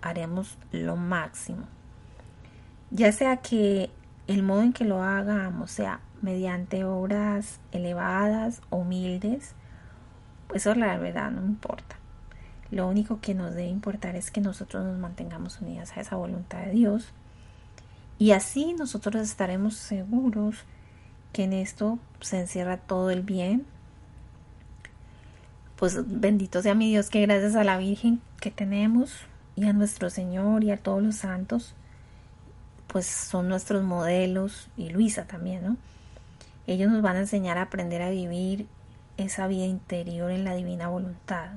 haremos 0.00 0.56
lo 0.70 0.96
máximo. 0.96 1.66
Ya 2.94 3.10
sea 3.10 3.38
que 3.38 3.88
el 4.26 4.42
modo 4.42 4.60
en 4.60 4.74
que 4.74 4.84
lo 4.84 5.02
hagamos 5.02 5.70
sea 5.70 6.00
mediante 6.20 6.84
obras 6.84 7.58
elevadas, 7.72 8.60
humildes, 8.68 9.54
pues 10.46 10.66
eso 10.66 10.74
la 10.74 10.98
verdad 10.98 11.30
no 11.30 11.42
importa. 11.42 11.96
Lo 12.70 12.86
único 12.86 13.18
que 13.20 13.34
nos 13.34 13.54
debe 13.54 13.68
importar 13.68 14.14
es 14.14 14.30
que 14.30 14.42
nosotros 14.42 14.84
nos 14.84 14.98
mantengamos 14.98 15.62
unidas 15.62 15.96
a 15.96 16.02
esa 16.02 16.16
voluntad 16.16 16.60
de 16.66 16.72
Dios. 16.72 17.12
Y 18.18 18.32
así 18.32 18.74
nosotros 18.74 19.22
estaremos 19.22 19.74
seguros 19.74 20.64
que 21.32 21.44
en 21.44 21.54
esto 21.54 21.98
se 22.20 22.40
encierra 22.40 22.76
todo 22.76 23.10
el 23.10 23.22
bien. 23.22 23.64
Pues 25.76 25.98
bendito 26.20 26.60
sea 26.60 26.74
mi 26.74 26.90
Dios 26.90 27.08
que 27.08 27.22
gracias 27.22 27.56
a 27.56 27.64
la 27.64 27.78
Virgen 27.78 28.20
que 28.38 28.50
tenemos 28.50 29.16
y 29.56 29.64
a 29.64 29.72
nuestro 29.72 30.10
Señor 30.10 30.62
y 30.62 30.70
a 30.70 30.76
todos 30.76 31.02
los 31.02 31.16
santos, 31.16 31.74
pues 32.92 33.06
son 33.06 33.48
nuestros 33.48 33.82
modelos 33.82 34.68
y 34.76 34.90
Luisa 34.90 35.24
también, 35.24 35.64
¿no? 35.64 35.76
Ellos 36.66 36.92
nos 36.92 37.00
van 37.00 37.16
a 37.16 37.20
enseñar 37.20 37.56
a 37.56 37.62
aprender 37.62 38.02
a 38.02 38.10
vivir 38.10 38.68
esa 39.16 39.46
vida 39.46 39.64
interior 39.64 40.30
en 40.30 40.44
la 40.44 40.54
divina 40.54 40.88
voluntad. 40.88 41.52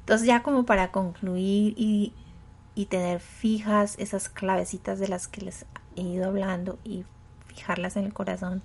Entonces 0.00 0.26
ya 0.26 0.42
como 0.42 0.64
para 0.64 0.90
concluir 0.90 1.74
y, 1.76 2.12
tener 2.88 3.20
fijas 3.20 3.96
esas 3.98 4.28
clavecitas 4.28 4.98
de 4.98 5.08
las 5.08 5.28
que 5.28 5.42
les 5.42 5.64
he 5.96 6.02
ido 6.02 6.26
hablando 6.26 6.78
y 6.84 7.04
fijarlas 7.46 7.96
en 7.96 8.04
el 8.04 8.12
corazón, 8.12 8.62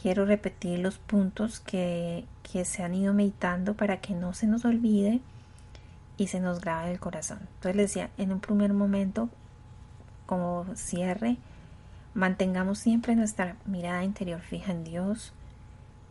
quiero 0.00 0.26
repetir 0.26 0.78
los 0.78 0.98
puntos 0.98 1.60
que, 1.60 2.24
que 2.42 2.64
se 2.64 2.82
han 2.82 2.94
ido 2.94 3.14
meditando 3.14 3.74
para 3.74 4.00
que 4.00 4.14
no 4.14 4.32
se 4.32 4.46
nos 4.46 4.64
olvide 4.64 5.20
y 6.16 6.28
se 6.28 6.40
nos 6.40 6.60
grabe 6.60 6.92
el 6.92 7.00
corazón. 7.00 7.38
Entonces 7.40 7.76
les 7.76 7.90
decía, 7.90 8.10
en 8.16 8.32
un 8.32 8.40
primer 8.40 8.72
momento, 8.72 9.28
como 10.26 10.66
cierre, 10.74 11.38
mantengamos 12.14 12.78
siempre 12.78 13.14
nuestra 13.14 13.56
mirada 13.64 14.04
interior 14.04 14.40
fija 14.40 14.72
en 14.72 14.84
Dios, 14.84 15.32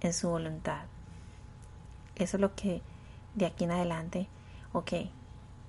en 0.01 0.13
su 0.13 0.29
voluntad. 0.29 0.83
Eso 2.15 2.37
es 2.37 2.41
lo 2.41 2.55
que 2.55 2.81
de 3.35 3.45
aquí 3.45 3.65
en 3.65 3.71
adelante, 3.71 4.27
ok, 4.71 4.93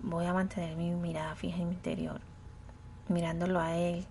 voy 0.01 0.26
a 0.26 0.32
mantener 0.32 0.76
mi 0.76 0.90
mirada 0.92 1.34
fija 1.34 1.59
en 1.59 1.68
mi 1.68 1.74
interior, 1.74 2.20
mirándolo 3.09 3.61
a 3.61 3.76
Él, 3.76 4.07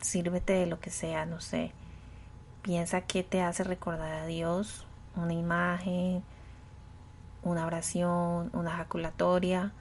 sírvete 0.00 0.54
de 0.54 0.66
lo 0.66 0.80
que 0.80 0.90
sea, 0.90 1.26
no 1.26 1.40
sé, 1.40 1.72
piensa 2.62 3.02
que 3.02 3.22
te 3.22 3.42
hace 3.42 3.64
recordar 3.64 4.12
a 4.12 4.26
Dios, 4.26 4.86
una 5.16 5.34
imagen, 5.34 6.22
una 7.42 7.66
oración, 7.66 8.50
una 8.52 8.72
ejaculatoria, 8.72 9.72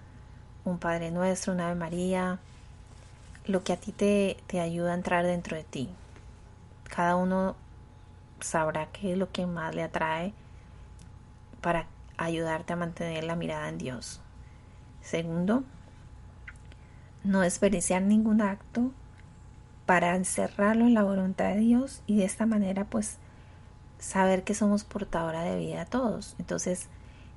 un 0.65 0.79
Padre 0.79 1.11
Nuestro, 1.11 1.53
una 1.53 1.67
Ave 1.67 1.75
María, 1.75 2.39
lo 3.45 3.63
que 3.63 3.73
a 3.73 3.77
ti 3.77 3.91
te, 3.91 4.37
te 4.47 4.59
ayuda 4.59 4.91
a 4.91 4.95
entrar 4.95 5.25
dentro 5.25 5.57
de 5.57 5.63
ti. 5.63 5.89
Cada 6.83 7.15
uno 7.15 7.55
sabrá 8.39 8.87
qué 8.87 9.13
es 9.13 9.17
lo 9.17 9.31
que 9.31 9.45
más 9.45 9.75
le 9.75 9.83
atrae 9.83 10.33
para 11.61 11.87
ayudarte 12.17 12.73
a 12.73 12.77
mantener 12.77 13.23
la 13.23 13.35
mirada 13.35 13.69
en 13.69 13.77
Dios. 13.77 14.21
Segundo, 15.01 15.63
no 17.23 17.41
desperdiciar 17.41 18.01
ningún 18.01 18.41
acto 18.41 18.91
para 19.85 20.15
encerrarlo 20.15 20.85
en 20.85 20.93
la 20.93 21.03
voluntad 21.03 21.49
de 21.53 21.59
Dios 21.59 22.01
y 22.05 22.17
de 22.17 22.25
esta 22.25 22.45
manera 22.45 22.85
pues 22.85 23.17
saber 23.97 24.43
que 24.43 24.53
somos 24.53 24.83
portadora 24.83 25.41
de 25.41 25.57
vida 25.57 25.81
a 25.81 25.85
todos. 25.85 26.35
Entonces, 26.39 26.87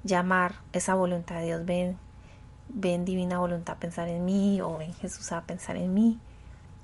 llamar 0.05 0.57
esa 0.73 0.95
voluntad 0.95 1.37
de 1.37 1.47
Dios, 1.47 1.65
ven, 1.65 1.97
ven 2.69 3.05
divina 3.05 3.39
voluntad 3.39 3.77
a 3.77 3.81
pensar 3.81 4.09
en 4.09 4.25
mí 4.25 4.61
o 4.61 4.79
ven 4.79 4.95
Jesús 4.95 5.33
a 5.33 5.43
pensar 5.43 5.77
en 5.77 5.93
mí, 5.95 6.19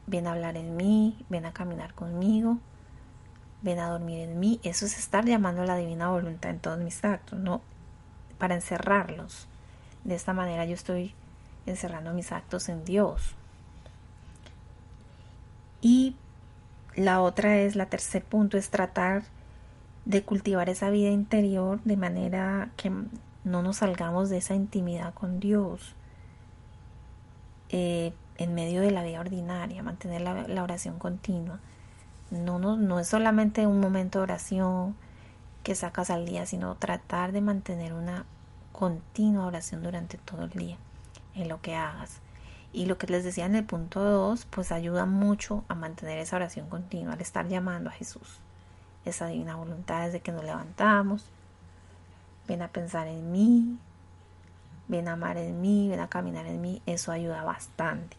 ven 0.07 0.27
a 0.27 0.33
hablar 0.33 0.57
en 0.57 0.77
mí, 0.77 1.25
ven 1.29 1.47
a 1.47 1.53
caminar 1.53 1.95
conmigo, 1.95 2.59
ven 3.63 3.79
a 3.79 3.91
dormir 3.91 4.21
en 4.21 4.41
mí. 4.41 4.61
Eso 4.63 4.87
es 4.87 4.99
estar 4.99 5.25
llamando 5.25 5.63
a 5.63 5.67
la 5.67 5.77
divina 5.77 6.11
voluntad 6.11 6.51
en 6.51 6.61
todos 6.61 6.79
mis 6.79 7.05
actos, 7.05 7.39
no 7.39 7.63
para 8.39 8.55
encerrarlos. 8.55 9.49
De 10.05 10.15
esta 10.15 10.33
manera 10.33 10.65
yo 10.65 10.75
estoy 10.75 11.15
encerrando 11.67 12.13
mis 12.15 12.33
actos 12.33 12.69
en 12.69 12.85
Dios. 12.85 13.35
Y 15.81 16.17
la 16.95 17.21
otra 17.21 17.59
es, 17.59 17.77
la 17.77 17.87
tercer 17.87 18.25
punto 18.25 18.57
es 18.57 18.71
tratar 18.71 19.25
de 20.05 20.23
cultivar 20.23 20.69
esa 20.71 20.91
vida 20.91 21.11
interior 21.11 21.81
de 21.85 21.97
manera 21.97 22.71
que 22.77 22.91
no 23.51 23.63
nos 23.63 23.79
salgamos 23.79 24.29
de 24.31 24.39
esa 24.39 24.55
intimidad 24.55 25.15
con 25.15 25.41
Dios 25.41 25.95
eh, 27.71 28.13
en 28.37 28.55
medio 28.55 28.81
de 28.81 28.91
la 28.91 29.03
vida 29.03 29.21
ordinaria, 29.21 29.83
mantener 29.83 30.21
la, 30.21 30.63
oración 30.63 30.99
continua. 30.99 31.59
No, 32.31 32.59
no, 32.59 32.77
no 32.77 33.01
es 33.01 33.09
solamente 33.09 33.67
un 33.67 33.81
momento 33.81 34.19
de 34.19 34.25
oración, 34.25 34.95
que 35.63 35.75
sacas 35.75 36.11
al 36.11 36.25
día, 36.25 36.47
sino 36.47 36.77
tratar 36.77 37.33
de 37.33 37.41
mantener 37.41 37.93
una 37.93 38.25
continua 38.73 39.47
oración 39.47 39.83
durante 39.83 40.17
todo 40.17 40.45
el 40.45 40.51
día 40.51 40.79
en 41.35 41.49
lo 41.49 41.61
que 41.61 41.75
hagas. 41.75 42.21
Y 42.73 42.87
lo 42.87 42.97
que 42.97 43.07
les 43.07 43.25
decía 43.25 43.47
en 43.47 43.55
el 43.55 43.65
punto 43.65 44.03
2, 44.03 44.47
pues 44.47 44.73
ayuda 44.73 45.05
mucho 45.05 45.65
a 45.69 45.75
mantener 45.75 46.19
esa 46.19 46.37
oración 46.37 46.69
continua, 46.69 47.15
al 47.15 47.21
estar 47.21 47.49
llamando 47.49 47.91
a 47.91 47.93
Jesús. 47.93 48.41
Esa 49.05 49.27
divina 49.27 49.57
voluntad 49.57 50.07
desde 50.07 50.21
que 50.21 50.33
nos 50.33 50.45
levantamos. 50.45 51.25
Ven 52.49 52.63
a 52.63 52.69
pensar 52.69 53.07
en 53.07 53.31
mí, 53.31 53.79
ven 54.89 55.07
a 55.07 55.13
amar 55.13 55.37
en 55.37 55.61
mí, 55.61 55.89
ven 55.89 56.01
a 56.01 56.09
caminar 56.09 56.47
en 56.47 56.61
mí. 56.61 56.83
Eso 56.87 57.13
ayuda 57.13 57.45
bastante. 57.45 58.17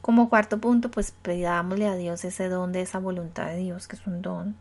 Como 0.00 0.28
cuarto 0.28 0.58
punto, 0.58 0.90
pues 0.90 1.12
pidámosle 1.12 1.86
a 1.86 1.94
Dios 1.94 2.24
ese 2.24 2.48
don 2.48 2.72
de 2.72 2.82
esa 2.82 2.98
voluntad 2.98 3.46
de 3.46 3.56
Dios, 3.56 3.88
que 3.88 3.96
es 3.96 4.06
un 4.06 4.20
don, 4.20 4.56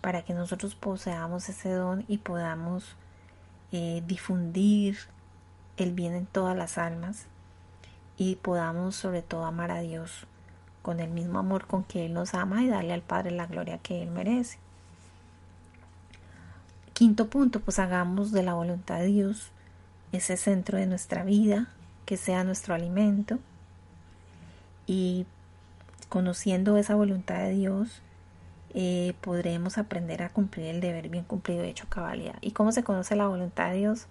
para 0.00 0.22
que 0.22 0.34
nosotros 0.34 0.74
poseamos 0.74 1.48
ese 1.48 1.70
don 1.70 2.04
y 2.06 2.18
podamos 2.18 2.96
eh, 3.72 4.02
difundir 4.06 4.98
el 5.76 5.92
bien 5.92 6.14
en 6.14 6.26
todas 6.26 6.56
las 6.56 6.78
almas 6.78 7.26
y 8.16 8.36
podamos 8.36 8.94
sobre 8.94 9.22
todo 9.22 9.44
amar 9.44 9.70
a 9.70 9.80
Dios 9.80 10.26
con 10.82 11.00
el 11.00 11.10
mismo 11.10 11.40
amor 11.40 11.66
con 11.66 11.82
que 11.82 12.06
Él 12.06 12.14
nos 12.14 12.34
ama 12.34 12.62
y 12.62 12.68
darle 12.68 12.92
al 12.92 13.02
Padre 13.02 13.32
la 13.32 13.46
gloria 13.46 13.78
que 13.78 14.02
Él 14.02 14.10
merece. 14.10 14.58
Quinto 16.96 17.28
punto, 17.28 17.60
pues 17.60 17.78
hagamos 17.78 18.32
de 18.32 18.42
la 18.42 18.54
voluntad 18.54 19.00
de 19.00 19.04
Dios 19.04 19.50
ese 20.12 20.38
centro 20.38 20.78
de 20.78 20.86
nuestra 20.86 21.24
vida, 21.24 21.68
que 22.06 22.16
sea 22.16 22.42
nuestro 22.42 22.74
alimento 22.74 23.38
y 24.86 25.26
conociendo 26.08 26.78
esa 26.78 26.94
voluntad 26.94 27.40
de 27.40 27.50
Dios, 27.50 28.00
eh, 28.72 29.12
podremos 29.20 29.76
aprender 29.76 30.22
a 30.22 30.30
cumplir 30.30 30.68
el 30.68 30.80
deber 30.80 31.10
bien 31.10 31.24
cumplido 31.24 31.64
hecho 31.64 31.86
cabalidad. 31.90 32.36
¿Y 32.40 32.52
cómo 32.52 32.72
se 32.72 32.82
conoce 32.82 33.14
la 33.14 33.26
voluntad 33.26 33.72
de 33.72 33.76
Dios? 33.76 34.06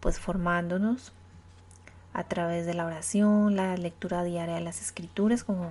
Pues 0.00 0.18
formándonos 0.18 1.12
a 2.12 2.24
través 2.24 2.66
de 2.66 2.74
la 2.74 2.86
oración, 2.86 3.54
la 3.54 3.76
lectura 3.76 4.24
diaria 4.24 4.56
de 4.56 4.62
las 4.62 4.82
escrituras, 4.82 5.44
como 5.44 5.70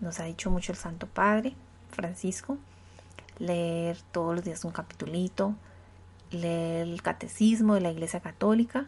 nos 0.00 0.20
ha 0.20 0.24
dicho 0.24 0.50
mucho 0.50 0.72
el 0.72 0.78
Santo 0.78 1.06
Padre 1.06 1.54
Francisco, 1.90 2.58
leer 3.38 3.98
todos 4.12 4.34
los 4.34 4.44
días 4.44 4.64
un 4.64 4.72
capitulito, 4.72 5.54
leer 6.30 6.88
el 6.88 7.02
catecismo 7.02 7.74
de 7.74 7.80
la 7.80 7.90
Iglesia 7.90 8.20
Católica, 8.20 8.86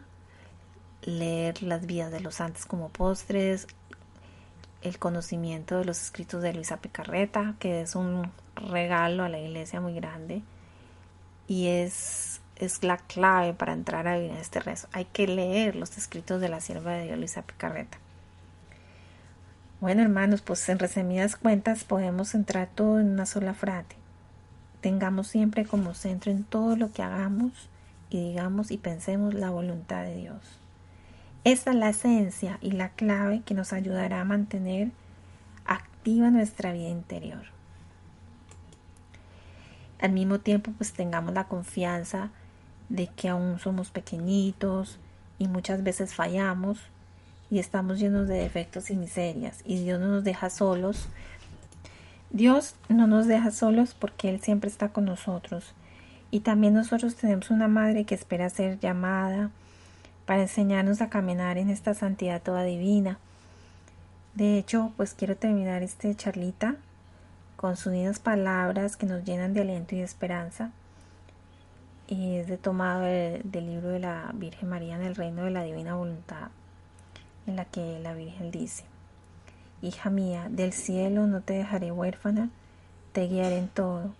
leer 1.03 1.63
las 1.63 1.85
vidas 1.85 2.11
de 2.11 2.19
los 2.19 2.35
santos 2.35 2.65
como 2.65 2.89
postres, 2.89 3.67
el 4.81 4.97
conocimiento 4.97 5.77
de 5.77 5.85
los 5.85 6.01
escritos 6.01 6.41
de 6.41 6.53
Luisa 6.53 6.77
Picarreta, 6.77 7.55
que 7.59 7.81
es 7.81 7.95
un 7.95 8.31
regalo 8.55 9.23
a 9.23 9.29
la 9.29 9.39
iglesia 9.39 9.79
muy 9.79 9.93
grande 9.93 10.41
y 11.47 11.67
es, 11.67 12.41
es 12.55 12.83
la 12.83 12.97
clave 12.97 13.53
para 13.53 13.73
entrar 13.73 14.07
a 14.07 14.17
vivir 14.17 14.31
en 14.31 14.37
este 14.37 14.59
rezo. 14.59 14.87
Hay 14.91 15.05
que 15.05 15.27
leer 15.27 15.75
los 15.75 15.97
escritos 15.97 16.41
de 16.41 16.49
la 16.49 16.61
sierva 16.61 16.93
de 16.93 17.05
Dios 17.05 17.17
Luisa 17.17 17.43
Picarreta. 17.43 17.97
Bueno, 19.79 20.01
hermanos, 20.03 20.41
pues 20.41 20.67
en 20.69 20.79
resumidas 20.79 21.35
cuentas 21.35 21.83
podemos 21.83 22.29
centrar 22.29 22.69
todo 22.73 22.99
en 22.99 23.09
una 23.09 23.25
sola 23.25 23.53
frase. 23.53 24.00
Tengamos 24.81 25.27
siempre 25.27 25.65
como 25.65 25.93
centro 25.93 26.31
en 26.31 26.43
todo 26.43 26.75
lo 26.75 26.91
que 26.91 27.03
hagamos 27.03 27.69
y 28.09 28.29
digamos 28.29 28.71
y 28.71 28.77
pensemos 28.77 29.33
la 29.33 29.49
voluntad 29.49 30.03
de 30.03 30.15
Dios. 30.15 30.59
Esta 31.43 31.71
es 31.71 31.77
la 31.77 31.89
esencia 31.89 32.57
y 32.61 32.71
la 32.71 32.89
clave 32.89 33.41
que 33.45 33.53
nos 33.53 33.73
ayudará 33.73 34.21
a 34.21 34.25
mantener 34.25 34.91
activa 35.65 36.29
nuestra 36.29 36.73
vida 36.73 36.89
interior. 36.89 37.43
Al 39.99 40.11
mismo 40.11 40.39
tiempo, 40.39 40.71
pues 40.77 40.93
tengamos 40.93 41.33
la 41.33 41.47
confianza 41.47 42.29
de 42.89 43.07
que 43.07 43.29
aún 43.29 43.59
somos 43.59 43.91
pequeñitos 43.91 44.99
y 45.37 45.47
muchas 45.47 45.83
veces 45.83 46.13
fallamos 46.13 46.79
y 47.49 47.59
estamos 47.59 47.99
llenos 47.99 48.27
de 48.27 48.35
defectos 48.35 48.89
y 48.89 48.95
miserias 48.95 49.61
y 49.65 49.83
Dios 49.83 49.99
no 49.99 50.07
nos 50.07 50.23
deja 50.23 50.49
solos. 50.49 51.07
Dios 52.33 52.75
no 52.87 53.07
nos 53.07 53.27
deja 53.27 53.51
solos 53.51 53.93
porque 53.93 54.29
Él 54.29 54.39
siempre 54.39 54.69
está 54.69 54.89
con 54.89 55.03
nosotros. 55.03 55.73
Y 56.31 56.39
también 56.39 56.73
nosotros 56.73 57.15
tenemos 57.15 57.49
una 57.49 57.67
madre 57.67 58.05
que 58.05 58.15
espera 58.15 58.49
ser 58.49 58.79
llamada 58.79 59.51
para 60.25 60.43
enseñarnos 60.43 61.01
a 61.01 61.09
caminar 61.09 61.57
en 61.57 61.69
esta 61.69 61.93
santidad 61.93 62.41
toda 62.41 62.63
divina. 62.63 63.19
De 64.33 64.57
hecho, 64.57 64.93
pues 64.95 65.13
quiero 65.13 65.35
terminar 65.35 65.83
este 65.83 66.15
charlita 66.15 66.77
con 67.57 67.75
sus 67.75 67.91
lindas 67.91 68.19
palabras 68.19 68.95
que 68.95 69.05
nos 69.05 69.25
llenan 69.25 69.53
de 69.53 69.61
aliento 69.61 69.95
y 69.95 69.97
de 69.97 70.05
esperanza. 70.05 70.71
Y 72.07 72.35
es 72.35 72.47
de 72.47 72.57
tomado 72.57 73.01
del 73.01 73.65
libro 73.65 73.89
de 73.89 73.99
la 73.99 74.31
Virgen 74.33 74.69
María 74.69 74.95
en 74.95 75.03
el 75.03 75.15
reino 75.15 75.43
de 75.43 75.51
la 75.51 75.63
divina 75.63 75.95
voluntad, 75.95 76.47
en 77.45 77.57
la 77.57 77.65
que 77.65 77.99
la 77.99 78.13
Virgen 78.13 78.51
dice, 78.51 78.85
Hija 79.81 80.09
mía, 80.09 80.47
del 80.49 80.73
cielo 80.73 81.25
no 81.27 81.41
te 81.41 81.53
dejaré 81.53 81.91
huérfana, 81.91 82.49
te 83.13 83.27
guiaré 83.27 83.57
en 83.57 83.67
todo, 83.67 84.13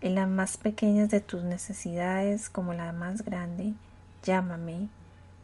en 0.00 0.14
las 0.14 0.28
más 0.28 0.56
pequeñas 0.56 1.10
de 1.10 1.20
tus 1.20 1.42
necesidades 1.42 2.50
como 2.50 2.74
la 2.74 2.92
más 2.92 3.24
grande, 3.24 3.72
llámame, 4.22 4.88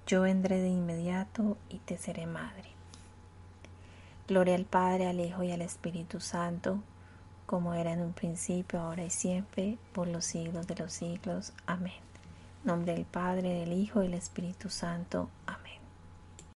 yo 0.07 0.23
vendré 0.23 0.61
de 0.61 0.69
inmediato 0.69 1.57
y 1.71 1.79
te 1.79 1.97
seré 1.97 2.27
madre. 2.27 2.75
Gloria 4.29 4.55
al 4.55 4.65
Padre, 4.65 5.07
al 5.07 5.21
Hijo 5.21 5.43
y 5.43 5.53
al 5.53 5.63
Espíritu 5.63 6.21
Santo, 6.21 6.79
como 7.47 7.75
era 7.75 7.93
en 7.93 8.01
un 8.01 8.13
principio, 8.13 8.81
ahora 8.81 9.05
y 9.05 9.11
siempre, 9.11 9.79
por 9.93 10.09
los 10.09 10.25
siglos 10.25 10.67
de 10.67 10.77
los 10.77 10.93
siglos. 10.93 11.53
Amén. 11.67 11.93
nombre 12.65 12.95
del 12.95 13.05
Padre, 13.05 13.61
del 13.61 13.73
Hijo 13.73 14.03
y 14.03 14.07
del 14.07 14.15
Espíritu 14.15 14.71
Santo. 14.71 15.29
Amén. 15.47 15.64